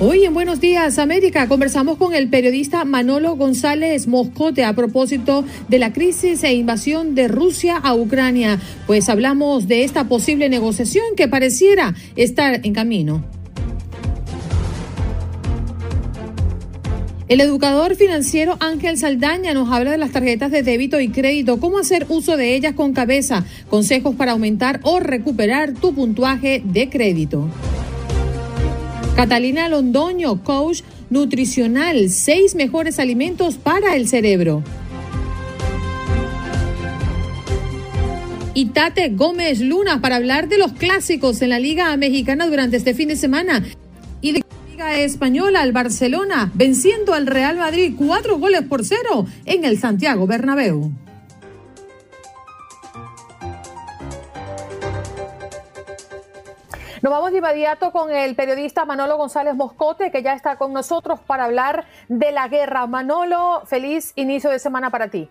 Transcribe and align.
Hoy 0.00 0.24
en 0.24 0.34
Buenos 0.34 0.60
Días 0.60 0.98
América 0.98 1.46
conversamos 1.46 1.98
con 1.98 2.14
el 2.14 2.28
periodista 2.28 2.84
Manolo 2.84 3.36
González 3.36 4.08
Moscote 4.08 4.64
a 4.64 4.72
propósito 4.72 5.44
de 5.68 5.78
la 5.78 5.92
crisis 5.92 6.42
e 6.42 6.52
invasión 6.52 7.14
de 7.14 7.28
Rusia 7.28 7.76
a 7.76 7.94
Ucrania, 7.94 8.58
pues 8.88 9.08
hablamos 9.08 9.68
de 9.68 9.84
esta 9.84 10.08
posible 10.08 10.48
negociación 10.48 11.04
que 11.16 11.28
pareciera 11.28 11.94
estar 12.16 12.66
en 12.66 12.72
camino. 12.72 13.24
El 17.28 17.40
educador 17.40 17.94
financiero 17.94 18.56
Ángel 18.58 18.98
Saldaña 18.98 19.54
nos 19.54 19.70
habla 19.72 19.92
de 19.92 19.98
las 19.98 20.10
tarjetas 20.10 20.50
de 20.50 20.64
débito 20.64 20.98
y 20.98 21.10
crédito, 21.10 21.60
cómo 21.60 21.78
hacer 21.78 22.04
uso 22.08 22.36
de 22.36 22.56
ellas 22.56 22.74
con 22.74 22.94
cabeza, 22.94 23.44
consejos 23.70 24.16
para 24.16 24.32
aumentar 24.32 24.80
o 24.82 24.98
recuperar 24.98 25.72
tu 25.72 25.94
puntuaje 25.94 26.62
de 26.64 26.90
crédito. 26.90 27.48
Catalina 29.16 29.68
Londoño, 29.68 30.42
coach 30.42 30.82
nutricional, 31.08 32.10
seis 32.10 32.56
mejores 32.56 32.98
alimentos 32.98 33.54
para 33.54 33.94
el 33.94 34.08
cerebro. 34.08 34.64
Y 38.54 38.66
Tate 38.66 39.10
Gómez 39.10 39.60
Luna 39.60 40.00
para 40.00 40.16
hablar 40.16 40.48
de 40.48 40.58
los 40.58 40.72
clásicos 40.72 41.40
en 41.42 41.50
la 41.50 41.60
Liga 41.60 41.96
Mexicana 41.96 42.46
durante 42.46 42.76
este 42.76 42.92
fin 42.92 43.08
de 43.08 43.16
semana 43.16 43.64
y 44.20 44.32
de 44.32 44.40
la 44.40 44.70
Liga 44.70 44.98
Española 44.98 45.62
al 45.62 45.70
Barcelona, 45.70 46.50
venciendo 46.54 47.14
al 47.14 47.28
Real 47.28 47.56
Madrid 47.56 47.94
cuatro 47.96 48.38
goles 48.38 48.62
por 48.62 48.84
cero 48.84 49.26
en 49.44 49.64
el 49.64 49.78
Santiago 49.78 50.26
Bernabéu. 50.26 50.90
Nos 57.04 57.10
vamos 57.10 57.32
de 57.32 57.36
inmediato 57.36 57.92
con 57.92 58.10
el 58.10 58.34
periodista 58.34 58.86
Manolo 58.86 59.18
González 59.18 59.54
Moscote, 59.54 60.10
que 60.10 60.22
ya 60.22 60.32
está 60.32 60.56
con 60.56 60.72
nosotros 60.72 61.20
para 61.20 61.44
hablar 61.44 61.84
de 62.08 62.32
la 62.32 62.48
guerra. 62.48 62.86
Manolo, 62.86 63.62
feliz 63.66 64.14
inicio 64.16 64.48
de 64.48 64.58
semana 64.58 64.88
para 64.88 65.08
ti. 65.08 65.28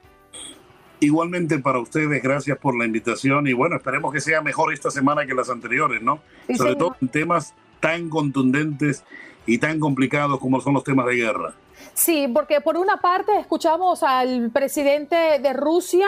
Igualmente 0.99 1.57
para 1.57 1.79
ustedes, 1.79 2.21
gracias 2.21 2.59
por 2.59 2.77
la 2.77 2.85
invitación 2.85 3.47
y 3.47 3.53
bueno, 3.53 3.77
esperemos 3.77 4.13
que 4.13 4.21
sea 4.21 4.41
mejor 4.41 4.71
esta 4.71 4.91
semana 4.91 5.25
que 5.25 5.33
las 5.33 5.49
anteriores, 5.49 6.03
¿no? 6.03 6.19
Sobre 6.55 6.75
todo 6.75 6.95
en 7.01 7.07
temas 7.07 7.55
tan 7.79 8.07
contundentes 8.07 9.03
y 9.47 9.57
tan 9.57 9.79
complicados 9.79 10.39
como 10.39 10.61
son 10.61 10.75
los 10.75 10.83
temas 10.83 11.07
de 11.07 11.15
guerra. 11.15 11.55
Sí, 11.95 12.27
porque 12.31 12.61
por 12.61 12.77
una 12.77 12.97
parte 12.97 13.35
escuchamos 13.39 14.03
al 14.03 14.51
presidente 14.51 15.39
de 15.39 15.53
Rusia 15.53 16.05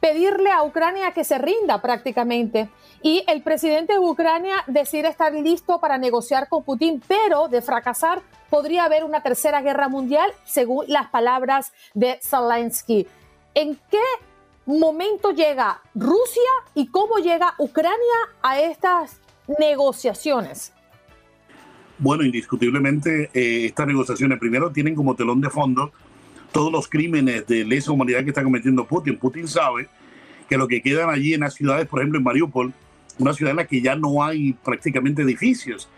pedirle 0.00 0.50
a 0.50 0.62
Ucrania 0.62 1.12
que 1.12 1.24
se 1.24 1.38
rinda 1.38 1.80
prácticamente. 1.80 2.68
Y 3.02 3.22
el 3.28 3.42
presidente 3.42 3.94
de 3.94 3.98
Ucrania 3.98 4.56
decide 4.66 5.08
estar 5.08 5.32
listo 5.32 5.78
para 5.78 5.98
negociar 5.98 6.48
con 6.48 6.64
Putin, 6.64 7.02
pero 7.06 7.48
de 7.48 7.62
fracasar 7.62 8.22
podría 8.48 8.84
haber 8.84 9.04
una 9.04 9.22
tercera 9.22 9.62
guerra 9.62 9.88
mundial, 9.88 10.30
según 10.44 10.86
las 10.88 11.08
palabras 11.08 11.72
de 11.94 12.18
Zelensky. 12.22 13.06
¿En 13.54 13.78
qué 13.90 14.02
momento 14.66 15.30
llega 15.30 15.80
Rusia 15.94 16.50
y 16.74 16.88
cómo 16.88 17.18
llega 17.18 17.54
Ucrania 17.58 17.96
a 18.42 18.60
estas 18.60 19.20
negociaciones? 19.58 20.72
Bueno, 21.98 22.24
indiscutiblemente 22.24 23.30
eh, 23.34 23.66
estas 23.66 23.86
negociaciones 23.86 24.38
primero 24.38 24.70
tienen 24.70 24.94
como 24.94 25.14
telón 25.14 25.40
de 25.40 25.50
fondo 25.50 25.92
todos 26.52 26.72
los 26.72 26.88
crímenes 26.88 27.46
de 27.46 27.64
lesa 27.64 27.92
humanidad 27.92 28.22
que 28.22 28.30
está 28.30 28.42
cometiendo 28.42 28.86
Putin. 28.86 29.18
Putin 29.18 29.48
sabe 29.48 29.88
que 30.48 30.56
lo 30.56 30.66
que 30.66 30.82
quedan 30.82 31.10
allí 31.10 31.34
en 31.34 31.40
las 31.40 31.54
ciudades, 31.54 31.86
por 31.86 32.00
ejemplo 32.00 32.18
en 32.18 32.24
Mariupol, 32.24 32.72
una 33.18 33.32
ciudad 33.32 33.52
en 33.52 33.58
la 33.58 33.66
que 33.66 33.80
ya 33.80 33.94
no 33.94 34.24
hay 34.24 34.52
prácticamente 34.52 35.22
edificios, 35.22 35.88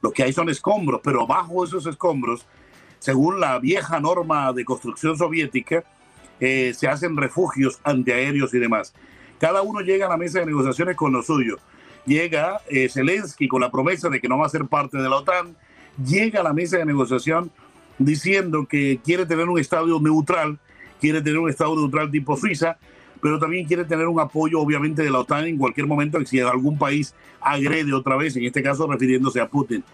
lo 0.00 0.10
que 0.10 0.24
hay 0.24 0.32
son 0.32 0.48
escombros, 0.48 1.00
pero 1.04 1.26
bajo 1.26 1.64
esos 1.64 1.86
escombros, 1.86 2.46
según 2.98 3.40
la 3.40 3.58
vieja 3.58 4.00
norma 4.00 4.52
de 4.52 4.64
construcción 4.64 5.16
soviética, 5.16 5.84
eh, 6.40 6.72
se 6.74 6.88
hacen 6.88 7.16
refugios 7.16 7.78
antiaéreos 7.84 8.52
y 8.54 8.58
demás. 8.58 8.92
Cada 9.38 9.62
uno 9.62 9.80
llega 9.80 10.06
a 10.06 10.08
la 10.08 10.16
mesa 10.16 10.40
de 10.40 10.46
negociaciones 10.46 10.96
con 10.96 11.12
lo 11.12 11.22
suyo. 11.22 11.58
Llega 12.04 12.60
eh, 12.68 12.88
Zelensky 12.88 13.46
con 13.46 13.60
la 13.60 13.70
promesa 13.70 14.08
de 14.08 14.20
que 14.20 14.28
no 14.28 14.38
va 14.38 14.46
a 14.46 14.48
ser 14.48 14.66
parte 14.66 14.98
de 14.98 15.08
la 15.08 15.16
OTAN, 15.16 15.56
llega 16.04 16.40
a 16.40 16.42
la 16.42 16.52
mesa 16.52 16.78
de 16.78 16.84
negociación 16.84 17.52
diciendo 18.04 18.66
que 18.66 19.00
quiere 19.04 19.26
tener 19.26 19.48
un 19.48 19.58
Estado 19.58 20.00
neutral, 20.00 20.58
quiere 21.00 21.20
tener 21.22 21.38
un 21.38 21.50
Estado 21.50 21.74
neutral 21.74 22.10
tipo 22.10 22.36
Suiza, 22.36 22.78
pero 23.20 23.38
también 23.38 23.66
quiere 23.66 23.84
tener 23.84 24.08
un 24.08 24.18
apoyo 24.20 24.60
obviamente 24.60 25.02
de 25.02 25.10
la 25.10 25.20
OTAN 25.20 25.46
en 25.46 25.56
cualquier 25.56 25.86
momento 25.86 26.18
si 26.26 26.40
algún 26.40 26.76
país 26.76 27.14
agrede 27.40 27.92
otra 27.92 28.16
vez, 28.16 28.36
en 28.36 28.44
este 28.44 28.62
caso 28.62 28.86
refiriéndose 28.86 29.40
a 29.40 29.48
Putin. 29.48 29.84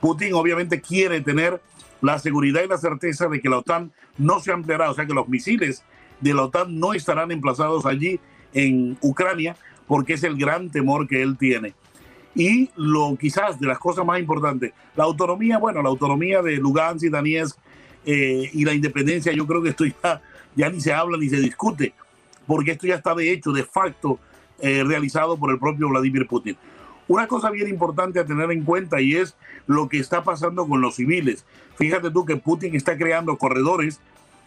Putin 0.00 0.32
obviamente 0.34 0.80
quiere 0.80 1.20
tener 1.20 1.60
la 2.00 2.18
seguridad 2.18 2.62
y 2.64 2.68
la 2.68 2.78
certeza 2.78 3.28
de 3.28 3.40
que 3.40 3.48
la 3.48 3.58
OTAN 3.58 3.92
no 4.16 4.40
se 4.40 4.52
ampliará, 4.52 4.90
o 4.90 4.94
sea 4.94 5.06
que 5.06 5.14
los 5.14 5.28
misiles 5.28 5.82
de 6.20 6.34
la 6.34 6.44
OTAN 6.44 6.78
no 6.78 6.94
estarán 6.94 7.30
emplazados 7.30 7.84
allí 7.86 8.20
en 8.54 8.96
Ucrania, 9.02 9.56
porque 9.86 10.14
es 10.14 10.22
el 10.22 10.36
gran 10.36 10.70
temor 10.70 11.06
que 11.06 11.22
él 11.22 11.36
tiene. 11.36 11.74
Y 12.38 12.70
lo 12.76 13.16
quizás 13.16 13.58
de 13.58 13.66
las 13.66 13.80
cosas 13.80 14.06
más 14.06 14.20
importantes, 14.20 14.72
la 14.94 15.02
autonomía, 15.02 15.58
bueno, 15.58 15.82
la 15.82 15.88
autonomía 15.88 16.40
de 16.40 16.56
Lugansk 16.56 17.06
y 17.06 17.08
Donetsk 17.08 17.58
eh, 18.06 18.48
y 18.52 18.64
la 18.64 18.72
independencia, 18.72 19.32
yo 19.32 19.44
creo 19.44 19.60
que 19.60 19.70
esto 19.70 19.84
ya, 19.84 20.22
ya 20.54 20.70
ni 20.70 20.80
se 20.80 20.92
habla 20.92 21.18
ni 21.18 21.28
se 21.28 21.40
discute, 21.40 21.92
porque 22.46 22.70
esto 22.70 22.86
ya 22.86 22.94
está 22.94 23.12
de 23.16 23.32
hecho, 23.32 23.50
de 23.50 23.64
facto, 23.64 24.20
eh, 24.60 24.84
realizado 24.84 25.36
por 25.36 25.50
el 25.50 25.58
propio 25.58 25.88
Vladimir 25.88 26.28
Putin. 26.28 26.56
Una 27.08 27.26
cosa 27.26 27.50
bien 27.50 27.68
importante 27.68 28.20
a 28.20 28.24
tener 28.24 28.52
en 28.52 28.62
cuenta 28.62 29.00
y 29.00 29.16
es 29.16 29.34
lo 29.66 29.88
que 29.88 29.98
está 29.98 30.22
pasando 30.22 30.68
con 30.68 30.80
los 30.80 30.94
civiles. 30.94 31.44
Fíjate 31.74 32.12
tú 32.12 32.24
que 32.24 32.36
Putin 32.36 32.76
está 32.76 32.96
creando 32.96 33.36
corredores 33.36 33.98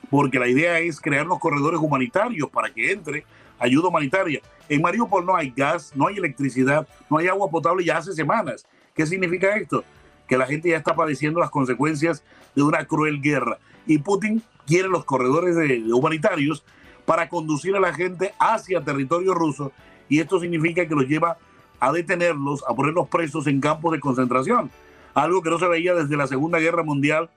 porque 0.09 0.40
la 0.40 0.47
idea 0.47 0.80
es 0.80 1.01
crear 1.01 1.25
los 1.25 1.40
corredores 1.40 1.81
humanitarios 1.81 2.50
para 2.50 2.74
que 2.74 2.94
entre 2.94 3.25
ayuda 3.61 3.88
humanitaria. 3.88 4.41
En 4.67 4.81
Mariupol 4.81 5.25
no 5.25 5.35
hay 5.35 5.53
gas, 5.55 5.94
no 5.95 6.07
hay 6.07 6.17
electricidad, 6.17 6.88
no 7.09 7.17
hay 7.17 7.27
agua 7.27 7.49
potable 7.49 7.85
ya 7.85 7.97
hace 7.97 8.13
semanas. 8.13 8.66
¿Qué 8.95 9.05
significa 9.05 9.55
esto? 9.55 9.83
Que 10.27 10.38
la 10.38 10.47
gente 10.47 10.69
ya 10.69 10.77
está 10.77 10.95
padeciendo 10.95 11.39
las 11.39 11.51
consecuencias 11.51 12.23
de 12.55 12.63
una 12.63 12.85
cruel 12.85 13.21
guerra. 13.21 13.59
Y 13.85 14.00
Putin 14.00 14.41
quiere 14.66 14.89
los 14.89 15.05
corredores 15.05 15.55
humanitarios 15.91 16.63
para 17.05 17.29
conducir 17.29 17.75
a 17.75 17.79
la 17.79 17.94
gente 17.94 18.33
hacia 18.39 18.83
territorio 18.83 19.33
ruso. 19.33 19.71
Y 20.09 20.19
esto 20.19 20.39
significa 20.39 20.88
que 20.88 20.95
los 20.95 21.07
lleva 21.07 21.38
a 21.80 21.91
detenerlos, 21.91 22.63
a 22.68 22.74
ponerlos 22.74 23.07
presos 23.07 23.47
en 23.47 23.62
campos 23.62 23.91
de 23.91 24.00
concentración. 24.00 24.71
Algo 25.13 25.41
que 25.41 25.50
no 25.50 25.59
se 25.59 25.68
veía 25.68 25.94
desde 25.94 26.15
la 26.15 26.27
Segunda 26.27 26.59
Guerra 26.59 26.83
Mundial, 26.83 27.30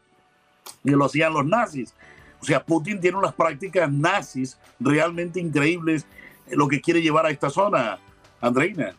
que 0.84 0.92
lo 0.92 1.04
hacían 1.04 1.32
los 1.32 1.44
nazis. 1.44 1.94
O 2.44 2.46
sea, 2.46 2.62
Putin 2.62 3.00
tiene 3.00 3.16
unas 3.16 3.32
prácticas 3.32 3.90
nazis 3.90 4.58
realmente 4.78 5.40
increíbles 5.40 6.06
lo 6.50 6.68
que 6.68 6.78
quiere 6.78 7.00
llevar 7.00 7.24
a 7.24 7.30
esta 7.30 7.48
zona, 7.48 7.98
Andreina. 8.38 8.94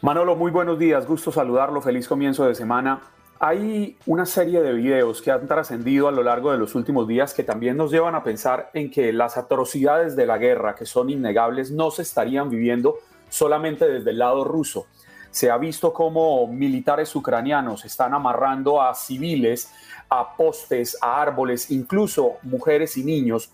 Manolo, 0.00 0.36
muy 0.36 0.52
buenos 0.52 0.78
días, 0.78 1.08
gusto 1.08 1.32
saludarlo, 1.32 1.82
feliz 1.82 2.06
comienzo 2.06 2.46
de 2.46 2.54
semana. 2.54 3.00
Hay 3.40 3.96
una 4.06 4.26
serie 4.26 4.62
de 4.62 4.74
videos 4.74 5.20
que 5.20 5.32
han 5.32 5.48
trascendido 5.48 6.06
a 6.06 6.12
lo 6.12 6.22
largo 6.22 6.52
de 6.52 6.58
los 6.58 6.76
últimos 6.76 7.08
días 7.08 7.34
que 7.34 7.42
también 7.42 7.76
nos 7.76 7.90
llevan 7.90 8.14
a 8.14 8.22
pensar 8.22 8.70
en 8.74 8.92
que 8.92 9.12
las 9.12 9.36
atrocidades 9.36 10.14
de 10.14 10.26
la 10.26 10.38
guerra, 10.38 10.76
que 10.76 10.86
son 10.86 11.10
innegables, 11.10 11.72
no 11.72 11.90
se 11.90 12.02
estarían 12.02 12.48
viviendo 12.48 12.98
solamente 13.28 13.88
desde 13.88 14.10
el 14.10 14.18
lado 14.18 14.44
ruso. 14.44 14.86
Se 15.32 15.50
ha 15.50 15.58
visto 15.58 15.92
cómo 15.92 16.46
militares 16.46 17.14
ucranianos 17.16 17.84
están 17.84 18.14
amarrando 18.14 18.80
a 18.80 18.94
civiles 18.94 19.72
a 20.08 20.36
postes, 20.36 20.96
a 21.00 21.20
árboles, 21.20 21.70
incluso 21.70 22.38
mujeres 22.42 22.96
y 22.96 23.04
niños 23.04 23.50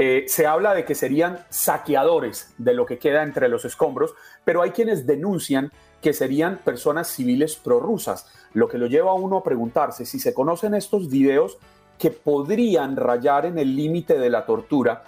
Eh, 0.00 0.26
se 0.28 0.46
habla 0.46 0.74
de 0.74 0.84
que 0.84 0.94
serían 0.94 1.44
saqueadores 1.50 2.54
de 2.56 2.72
lo 2.72 2.86
que 2.86 3.00
queda 3.00 3.24
entre 3.24 3.48
los 3.48 3.64
escombros, 3.64 4.14
pero 4.44 4.62
hay 4.62 4.70
quienes 4.70 5.08
denuncian 5.08 5.72
que 6.00 6.12
serían 6.12 6.58
personas 6.58 7.08
civiles 7.08 7.56
prorrusas, 7.56 8.26
lo 8.54 8.68
que 8.68 8.78
lo 8.78 8.86
lleva 8.86 9.10
a 9.10 9.14
uno 9.14 9.38
a 9.38 9.42
preguntarse 9.42 10.06
si 10.06 10.20
se 10.20 10.32
conocen 10.32 10.74
estos 10.74 11.08
videos 11.08 11.58
que 11.98 12.12
podrían 12.12 12.94
rayar 12.94 13.44
en 13.44 13.58
el 13.58 13.74
límite 13.74 14.20
de 14.20 14.30
la 14.30 14.46
tortura. 14.46 15.02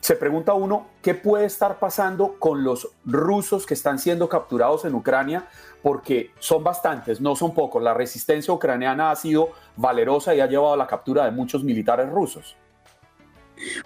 Se 0.00 0.14
pregunta 0.16 0.54
uno, 0.54 0.86
¿qué 1.02 1.14
puede 1.14 1.44
estar 1.44 1.78
pasando 1.78 2.36
con 2.38 2.62
los 2.64 2.88
rusos 3.04 3.66
que 3.66 3.74
están 3.74 3.98
siendo 3.98 4.28
capturados 4.28 4.84
en 4.84 4.94
Ucrania? 4.94 5.46
Porque 5.82 6.30
son 6.38 6.62
bastantes, 6.62 7.20
no 7.20 7.34
son 7.36 7.52
pocos. 7.52 7.82
La 7.82 7.94
resistencia 7.94 8.54
ucraniana 8.54 9.10
ha 9.10 9.16
sido 9.16 9.50
valerosa 9.76 10.34
y 10.34 10.40
ha 10.40 10.46
llevado 10.46 10.74
a 10.74 10.76
la 10.76 10.86
captura 10.86 11.24
de 11.24 11.32
muchos 11.32 11.64
militares 11.64 12.08
rusos. 12.10 12.56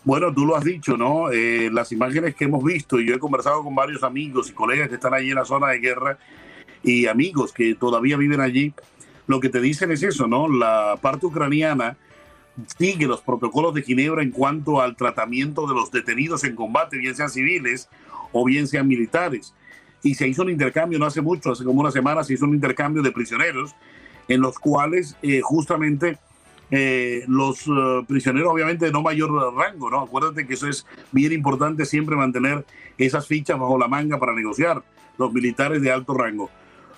Bueno, 0.05 0.33
tú 0.33 0.45
lo 0.45 0.55
has 0.55 0.65
dicho, 0.65 0.97
¿no? 0.97 1.31
Eh, 1.31 1.71
las 1.73 1.93
imágenes 1.93 2.35
que 2.35 2.45
hemos 2.45 2.63
visto, 2.63 3.01
y 3.01 3.07
yo 3.07 3.15
he 3.15 3.19
conversado 3.19 3.63
con 3.65 3.75
varios 3.75 4.03
amigos 4.03 4.51
y 4.51 4.53
colegas 4.53 4.89
que 4.89 4.97
están 4.97 5.15
allí 5.15 5.31
en 5.31 5.37
la 5.37 5.47
zona 5.47 5.69
de 5.69 5.79
guerra 5.79 6.19
y 6.83 7.07
amigos 7.07 7.53
que 7.53 7.75
todavía 7.75 8.17
viven 8.17 8.41
allí, 8.41 8.75
lo 9.27 9.41
que 9.41 9.49
te 9.49 9.61
dicen 9.61 9.91
es 9.91 10.03
eso, 10.03 10.27
¿no? 10.27 10.49
La 10.49 10.99
parte 11.01 11.27
ucraniana 11.27 11.97
sigue 12.79 13.07
los 13.07 13.21
protocolos 13.21 13.75
de 13.75 13.83
Ginebra 13.83 14.23
en 14.23 14.31
cuanto 14.31 14.81
al 14.81 14.97
tratamiento 14.97 15.67
de 15.67 15.75
los 15.75 15.91
detenidos 15.91 16.45
en 16.45 16.55
combate, 16.55 16.99
bien 16.99 17.15
sean 17.15 17.31
civiles 17.31 17.89
o 18.33 18.45
bien 18.45 18.67
sean 18.67 18.87
militares. 18.87 19.55
Y 20.03 20.15
se 20.15 20.27
hizo 20.27 20.43
un 20.43 20.51
intercambio 20.51 20.99
no 20.99 21.07
hace 21.07 21.21
mucho, 21.21 21.53
hace 21.53 21.65
como 21.65 21.81
una 21.81 21.91
semana 21.91 22.25
se 22.25 22.35
hizo 22.35 22.45
un 22.45 22.55
intercambio 22.55 23.03
de 23.03 23.13
prisioneros 23.13 23.75
en 24.29 24.41
los 24.41 24.59
cuales 24.59 25.17
eh, 25.23 25.41
justamente 25.43 26.19
eh, 26.71 27.25
los 27.29 27.67
eh, 27.67 28.05
prisioneros 28.09 28.53
obviamente 28.53 28.91
no 28.91 29.03
mayor 29.03 29.31
rango, 29.55 29.91
¿no? 29.91 30.01
Acuérdate 30.01 30.47
que 30.47 30.55
eso 30.55 30.69
es 30.69 30.87
bien 31.13 31.33
importante 31.33 31.85
siempre 31.85 32.17
mantener 32.17 32.65
esas 32.99 33.27
fichas 33.27 33.59
bajo 33.59 33.79
la 33.79 33.89
manga 33.89 34.19
para 34.19 34.35
negociar, 34.35 34.83
los 35.19 35.33
militares 35.33 35.83
de 35.83 35.93
alto 35.93 36.15
rango. 36.15 36.51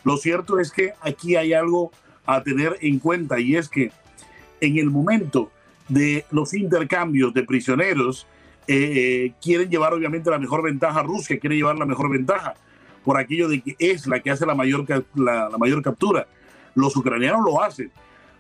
Lo 0.04 0.16
cierto 0.16 0.58
es 0.60 0.70
que 0.70 0.92
aquí 1.00 1.36
hay 1.36 1.54
algo 1.54 1.90
a 2.26 2.42
tener 2.42 2.76
en 2.80 2.98
cuenta 2.98 3.40
y 3.40 3.56
es 3.56 3.68
que 3.68 3.90
en 4.66 4.78
el 4.78 4.90
momento 4.90 5.50
de 5.88 6.24
los 6.30 6.54
intercambios 6.54 7.34
de 7.34 7.42
prisioneros, 7.42 8.26
eh, 8.66 9.32
quieren 9.42 9.68
llevar 9.68 9.92
obviamente 9.92 10.30
la 10.30 10.38
mejor 10.38 10.62
ventaja, 10.62 11.02
Rusia 11.02 11.38
quiere 11.38 11.56
llevar 11.56 11.76
la 11.76 11.84
mejor 11.84 12.10
ventaja 12.10 12.54
por 13.04 13.18
aquello 13.18 13.48
de 13.48 13.60
que 13.60 13.76
es 13.78 14.06
la 14.06 14.20
que 14.20 14.30
hace 14.30 14.46
la 14.46 14.54
mayor, 14.54 14.86
la 15.14 15.50
mayor 15.58 15.82
captura. 15.82 16.26
Los 16.74 16.96
ucranianos 16.96 17.44
lo 17.44 17.62
hacen 17.62 17.90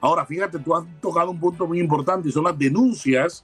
Ahora, 0.04 0.26
fíjate, 0.26 0.58
tú 0.58 0.76
has 0.76 0.84
tocado 1.00 1.30
un 1.30 1.40
punto 1.40 1.66
muy 1.66 1.80
importante 1.80 2.28
y 2.28 2.30
son 2.30 2.44
las 2.44 2.58
denuncias 2.58 3.42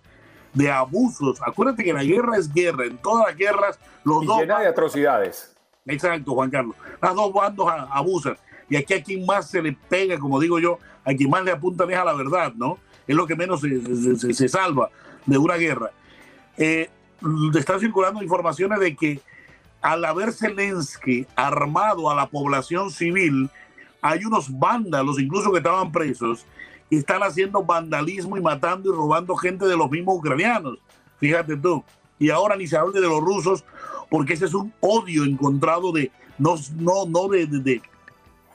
de 0.53 0.71
abusos. 0.71 1.41
Acuérdate 1.41 1.83
que 1.83 1.91
la 1.95 2.05
guerra 2.05 2.37
es 2.37 2.53
guerra. 2.53 2.85
En 2.85 2.99
todas 2.99 3.29
las 3.29 3.35
guerras, 3.35 3.79
los 4.05 4.27
dos. 4.27 4.41
Llena 4.41 4.61
de 4.61 4.67
atrocidades. 4.67 5.57
Exacto, 5.87 6.35
Juan 6.35 6.51
Carlos. 6.51 6.77
Las 7.01 7.15
dos 7.15 7.33
bandos 7.33 7.67
abusan. 7.91 8.37
Y 8.69 8.77
aquí 8.77 8.93
a 8.93 9.03
quien 9.03 9.25
más 9.25 9.49
se 9.49 9.63
le 9.63 9.73
pega, 9.73 10.19
como 10.19 10.39
digo 10.39 10.59
yo, 10.59 10.79
a 11.05 11.15
quien 11.15 11.31
más 11.31 11.45
le 11.45 11.53
apuntan 11.53 11.91
es 11.91 11.99
a 11.99 12.05
la 12.05 12.15
verdad, 12.15 12.53
¿no? 12.55 12.79
Es 13.07 13.17
lo 13.17 13.27
que 13.27 13.37
menos 13.37 13.61
se, 13.61 14.49
salva 14.49 14.91
de 15.27 15.39
una 15.39 15.57
guerra. 15.57 15.91
Eh, 16.57 16.91
están 17.55 17.81
circulando 17.81 18.23
informaciones 18.23 18.81
de 18.81 18.95
que 18.95 19.21
al 19.81 20.05
haber 20.05 20.33
Zelensky 20.33 21.27
armado 21.35 22.11
a 22.11 22.15
la 22.15 22.27
población 22.27 22.91
civil, 22.91 23.51
hay 24.03 24.25
unos 24.25 24.59
vándalos, 24.59 25.19
incluso 25.19 25.51
que 25.51 25.59
estaban 25.59 25.91
presos, 25.91 26.47
que 26.89 26.97
están 26.97 27.23
haciendo 27.23 27.65
vandalismo 27.65 28.37
y 28.37 28.41
matando 28.41 28.93
y 28.93 28.97
robando 28.97 29.37
gente 29.37 29.67
de 29.67 29.77
los 29.77 29.91
mismos 29.91 30.19
ucranianos. 30.19 30.79
Fíjate 31.19 31.57
tú. 31.57 31.83
Y 32.19 32.31
ahora 32.31 32.57
ni 32.57 32.67
se 32.67 32.77
hable 32.77 33.01
de 33.01 33.09
los 33.09 33.21
rusos, 33.21 33.65
porque 34.11 34.35
ese 34.35 34.47
es 34.47 34.55
un 34.55 34.73
odio 34.81 35.25
encontrado 35.25 35.93
de, 35.93 36.11
no, 36.39 36.57
no, 36.77 37.07
no 37.07 37.29
de, 37.29 37.47
de, 37.47 37.81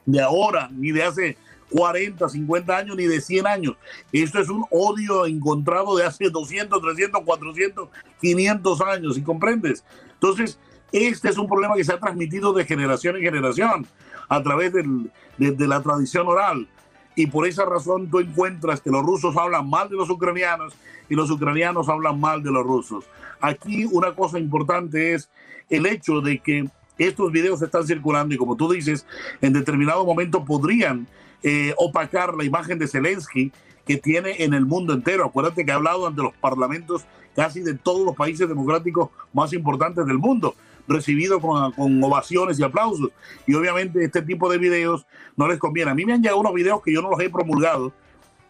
de 0.05 0.21
ahora, 0.21 0.69
ni 0.71 0.91
de 0.91 1.03
hace 1.03 1.37
40, 1.75 2.29
50 2.29 2.77
años, 2.77 2.95
ni 2.95 3.05
de 3.05 3.19
100 3.19 3.47
años. 3.47 3.75
Esto 4.13 4.39
es 4.39 4.47
un 4.47 4.63
odio 4.71 5.25
encontrado 5.25 5.97
de 5.97 6.05
hace 6.05 6.29
200, 6.29 6.81
300, 6.81 7.21
400, 7.21 7.89
500 8.21 8.81
años, 8.81 9.17
¿y 9.17 9.21
comprendes? 9.21 9.83
Entonces, 10.13 10.57
este 10.93 11.29
es 11.29 11.37
un 11.37 11.47
problema 11.47 11.75
que 11.75 11.83
se 11.83 11.91
ha 11.91 11.99
transmitido 11.99 12.53
de 12.53 12.63
generación 12.63 13.17
en 13.17 13.23
generación 13.23 13.85
a 14.29 14.41
través 14.41 14.71
de, 14.71 14.85
la 15.67 15.81
tradición 15.81 16.27
oral. 16.27 16.65
Y 17.13 17.27
por 17.27 17.45
esa 17.45 17.65
razón 17.65 18.09
tú 18.09 18.19
encuentras 18.19 18.79
que 18.79 18.89
los 18.89 19.03
rusos 19.03 19.35
hablan 19.35 19.69
mal 19.69 19.89
de 19.89 19.97
los 19.97 20.09
ucranianos 20.09 20.73
y 21.09 21.15
los 21.15 21.29
ucranianos 21.29 21.89
hablan 21.89 22.19
mal 22.19 22.41
de 22.41 22.51
los 22.51 22.63
rusos. 22.63 23.03
Aquí 23.41 23.85
una 23.85 24.15
cosa 24.15 24.39
importante 24.39 25.13
es 25.13 25.29
el 25.69 25.85
hecho 25.85 26.21
de 26.21 26.39
que 26.39 26.69
estos 26.97 27.31
videos 27.33 27.61
están 27.61 27.85
circulando 27.85 28.33
y 28.33 28.37
como 28.37 28.55
tú 28.55 28.71
dices, 28.71 29.05
en 29.41 29.51
determinado 29.51 30.05
momento 30.05 30.45
podrían 30.45 31.07
eh, 31.47 31.75
opacar 31.77 32.33
la 32.33 32.43
imagen 32.43 32.79
de 32.79 32.87
Zelensky 32.87 33.51
que 33.85 33.97
tiene 33.97 34.43
en 34.43 34.55
el 34.55 34.65
mundo 34.65 34.93
entero. 34.93 35.25
Acuérdate 35.25 35.63
que 35.63 35.71
ha 35.71 35.75
hablado 35.75 36.07
ante 36.07 36.23
los 36.23 36.33
parlamentos 36.33 37.05
casi 37.35 37.59
de 37.59 37.75
todos 37.75 38.03
los 38.03 38.15
países 38.15 38.49
democráticos 38.49 39.11
más 39.31 39.53
importantes 39.53 40.07
del 40.07 40.17
mundo 40.17 40.55
recibido 40.87 41.39
con, 41.39 41.71
con, 41.73 42.03
ovaciones 42.03 42.57
y 42.57 42.63
aplausos. 42.63 43.11
Y 43.45 43.53
obviamente 43.53 44.03
este 44.03 44.23
tipo 44.23 44.51
de 44.51 44.57
videos 44.57 45.05
no 45.37 45.47
les 45.47 45.59
conviene. 45.59 45.91
A 45.91 45.93
mí 45.93 46.03
me 46.03 46.13
han 46.13 46.23
llegado 46.23 46.39
unos 46.39 46.53
videos 46.55 46.81
que 46.81 46.91
yo 46.91 47.03
no 47.03 47.11
los 47.11 47.19
he 47.19 47.29
promulgado, 47.29 47.93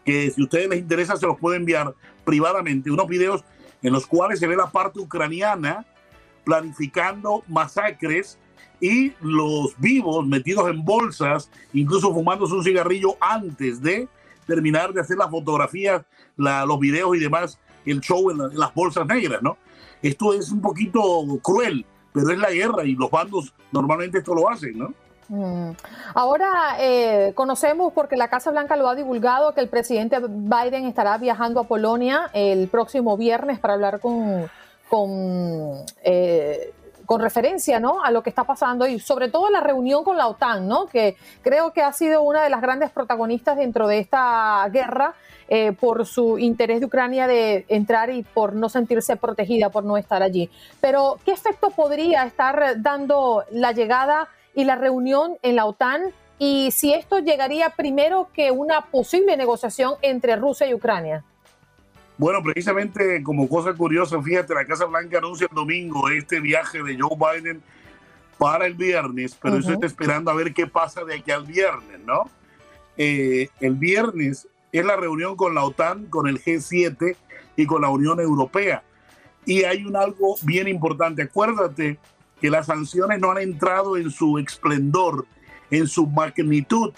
que 0.02 0.30
si 0.30 0.40
a 0.40 0.44
ustedes 0.44 0.68
les 0.70 0.78
interesa 0.78 1.16
se 1.16 1.26
los 1.26 1.38
puedo 1.38 1.54
enviar 1.54 1.94
privadamente, 2.24 2.90
unos 2.90 3.08
videos 3.08 3.44
en 3.82 3.92
los 3.92 4.06
cuales 4.06 4.38
se 4.38 4.46
ve 4.46 4.56
la 4.56 4.70
parte 4.70 5.00
ucraniana 5.00 5.84
planificando 6.44 7.42
masacres 7.46 8.38
y 8.80 9.12
los 9.20 9.74
vivos 9.78 10.26
metidos 10.26 10.68
en 10.68 10.84
bolsas, 10.84 11.50
incluso 11.72 12.12
fumándose 12.12 12.54
un 12.54 12.64
cigarrillo 12.64 13.16
antes 13.20 13.80
de 13.80 14.08
terminar 14.46 14.92
de 14.92 15.00
hacer 15.00 15.16
las 15.16 15.30
fotografías, 15.30 16.04
los 16.36 16.78
videos 16.78 17.16
y 17.16 17.20
demás, 17.20 17.58
el 17.84 18.00
show 18.00 18.30
en, 18.30 18.58
las 18.58 18.74
bolsas 18.74 19.06
negras, 19.06 19.42
¿no? 19.42 19.56
Esto 20.02 20.34
es 20.34 20.50
un 20.50 20.60
poquito 20.60 21.00
cruel 21.42 21.84
pero 22.16 22.30
es 22.30 22.38
la 22.38 22.50
guerra 22.50 22.84
y 22.84 22.94
los 22.94 23.10
bandos 23.10 23.52
normalmente 23.70 24.18
esto 24.18 24.34
lo 24.34 24.48
hacen, 24.48 24.78
¿no? 24.78 24.94
Mm. 25.28 25.72
Ahora 26.14 26.76
eh, 26.78 27.32
conocemos, 27.34 27.92
porque 27.92 28.16
la 28.16 28.28
Casa 28.28 28.50
Blanca 28.50 28.74
lo 28.76 28.88
ha 28.88 28.94
divulgado, 28.94 29.52
que 29.52 29.60
el 29.60 29.68
presidente 29.68 30.18
Biden 30.26 30.86
estará 30.86 31.18
viajando 31.18 31.60
a 31.60 31.64
Polonia 31.64 32.30
el 32.32 32.68
próximo 32.68 33.18
viernes 33.18 33.58
para 33.58 33.74
hablar 33.74 34.00
con, 34.00 34.48
con, 34.88 35.84
eh, 36.04 36.72
con 37.06 37.20
referencia 37.20 37.80
¿no? 37.80 38.02
a 38.04 38.10
lo 38.10 38.22
que 38.22 38.30
está 38.30 38.44
pasando 38.44 38.86
y 38.86 38.98
sobre 38.98 39.28
todo 39.28 39.50
la 39.50 39.60
reunión 39.60 40.04
con 40.04 40.16
la 40.16 40.28
OTAN, 40.28 40.68
¿no? 40.68 40.86
que 40.86 41.16
creo 41.42 41.72
que 41.72 41.82
ha 41.82 41.92
sido 41.92 42.22
una 42.22 42.42
de 42.42 42.50
las 42.50 42.60
grandes 42.60 42.90
protagonistas 42.90 43.56
dentro 43.56 43.88
de 43.88 44.00
esta 44.00 44.68
guerra 44.70 45.14
eh, 45.48 45.72
por 45.72 46.04
su 46.06 46.38
interés 46.38 46.80
de 46.80 46.86
Ucrania 46.86 47.28
de 47.28 47.64
entrar 47.68 48.10
y 48.10 48.24
por 48.24 48.54
no 48.54 48.68
sentirse 48.68 49.16
protegida, 49.16 49.70
por 49.70 49.84
no 49.84 49.96
estar 49.96 50.22
allí. 50.22 50.50
Pero, 50.80 51.18
¿qué 51.24 51.30
efecto 51.32 51.70
podría 51.70 52.24
estar 52.24 52.82
dando 52.82 53.44
la 53.52 53.70
llegada 53.70 54.28
y 54.54 54.64
la 54.64 54.74
reunión 54.74 55.36
en 55.42 55.54
la 55.54 55.66
OTAN? 55.66 56.02
Y 56.38 56.70
si 56.72 56.92
esto 56.92 57.20
llegaría 57.20 57.70
primero 57.70 58.28
que 58.32 58.50
una 58.50 58.86
posible 58.86 59.36
negociación 59.36 59.94
entre 60.02 60.34
Rusia 60.34 60.66
y 60.66 60.74
Ucrania. 60.74 61.22
Bueno, 62.18 62.42
precisamente 62.42 63.22
como 63.22 63.48
cosa 63.48 63.74
curiosa, 63.74 64.20
fíjate, 64.22 64.54
la 64.54 64.64
Casa 64.64 64.86
Blanca 64.86 65.18
anuncia 65.18 65.46
el 65.50 65.54
domingo 65.54 66.08
este 66.08 66.40
viaje 66.40 66.82
de 66.82 66.98
Joe 66.98 67.16
Biden 67.16 67.62
para 68.38 68.66
el 68.66 68.74
viernes, 68.74 69.36
pero 69.40 69.58
eso 69.58 69.72
está 69.72 69.86
esperando 69.86 70.30
a 70.30 70.34
ver 70.34 70.54
qué 70.54 70.66
pasa 70.66 71.04
de 71.04 71.14
aquí 71.14 71.30
al 71.30 71.44
viernes, 71.44 72.00
¿no? 72.06 72.30
Eh, 72.96 73.48
el 73.60 73.74
viernes 73.74 74.48
es 74.72 74.84
la 74.84 74.96
reunión 74.96 75.36
con 75.36 75.54
la 75.54 75.64
OTAN, 75.64 76.06
con 76.06 76.26
el 76.26 76.42
G7 76.42 77.16
y 77.56 77.66
con 77.66 77.82
la 77.82 77.88
Unión 77.88 78.20
Europea. 78.20 78.82
Y 79.44 79.64
hay 79.64 79.84
un 79.84 79.96
algo 79.96 80.36
bien 80.42 80.68
importante. 80.68 81.22
Acuérdate 81.22 81.98
que 82.40 82.50
las 82.50 82.66
sanciones 82.66 83.20
no 83.20 83.30
han 83.30 83.38
entrado 83.38 83.96
en 83.96 84.10
su 84.10 84.38
esplendor, 84.38 85.26
en 85.70 85.86
su 85.86 86.06
magnitud, 86.06 86.92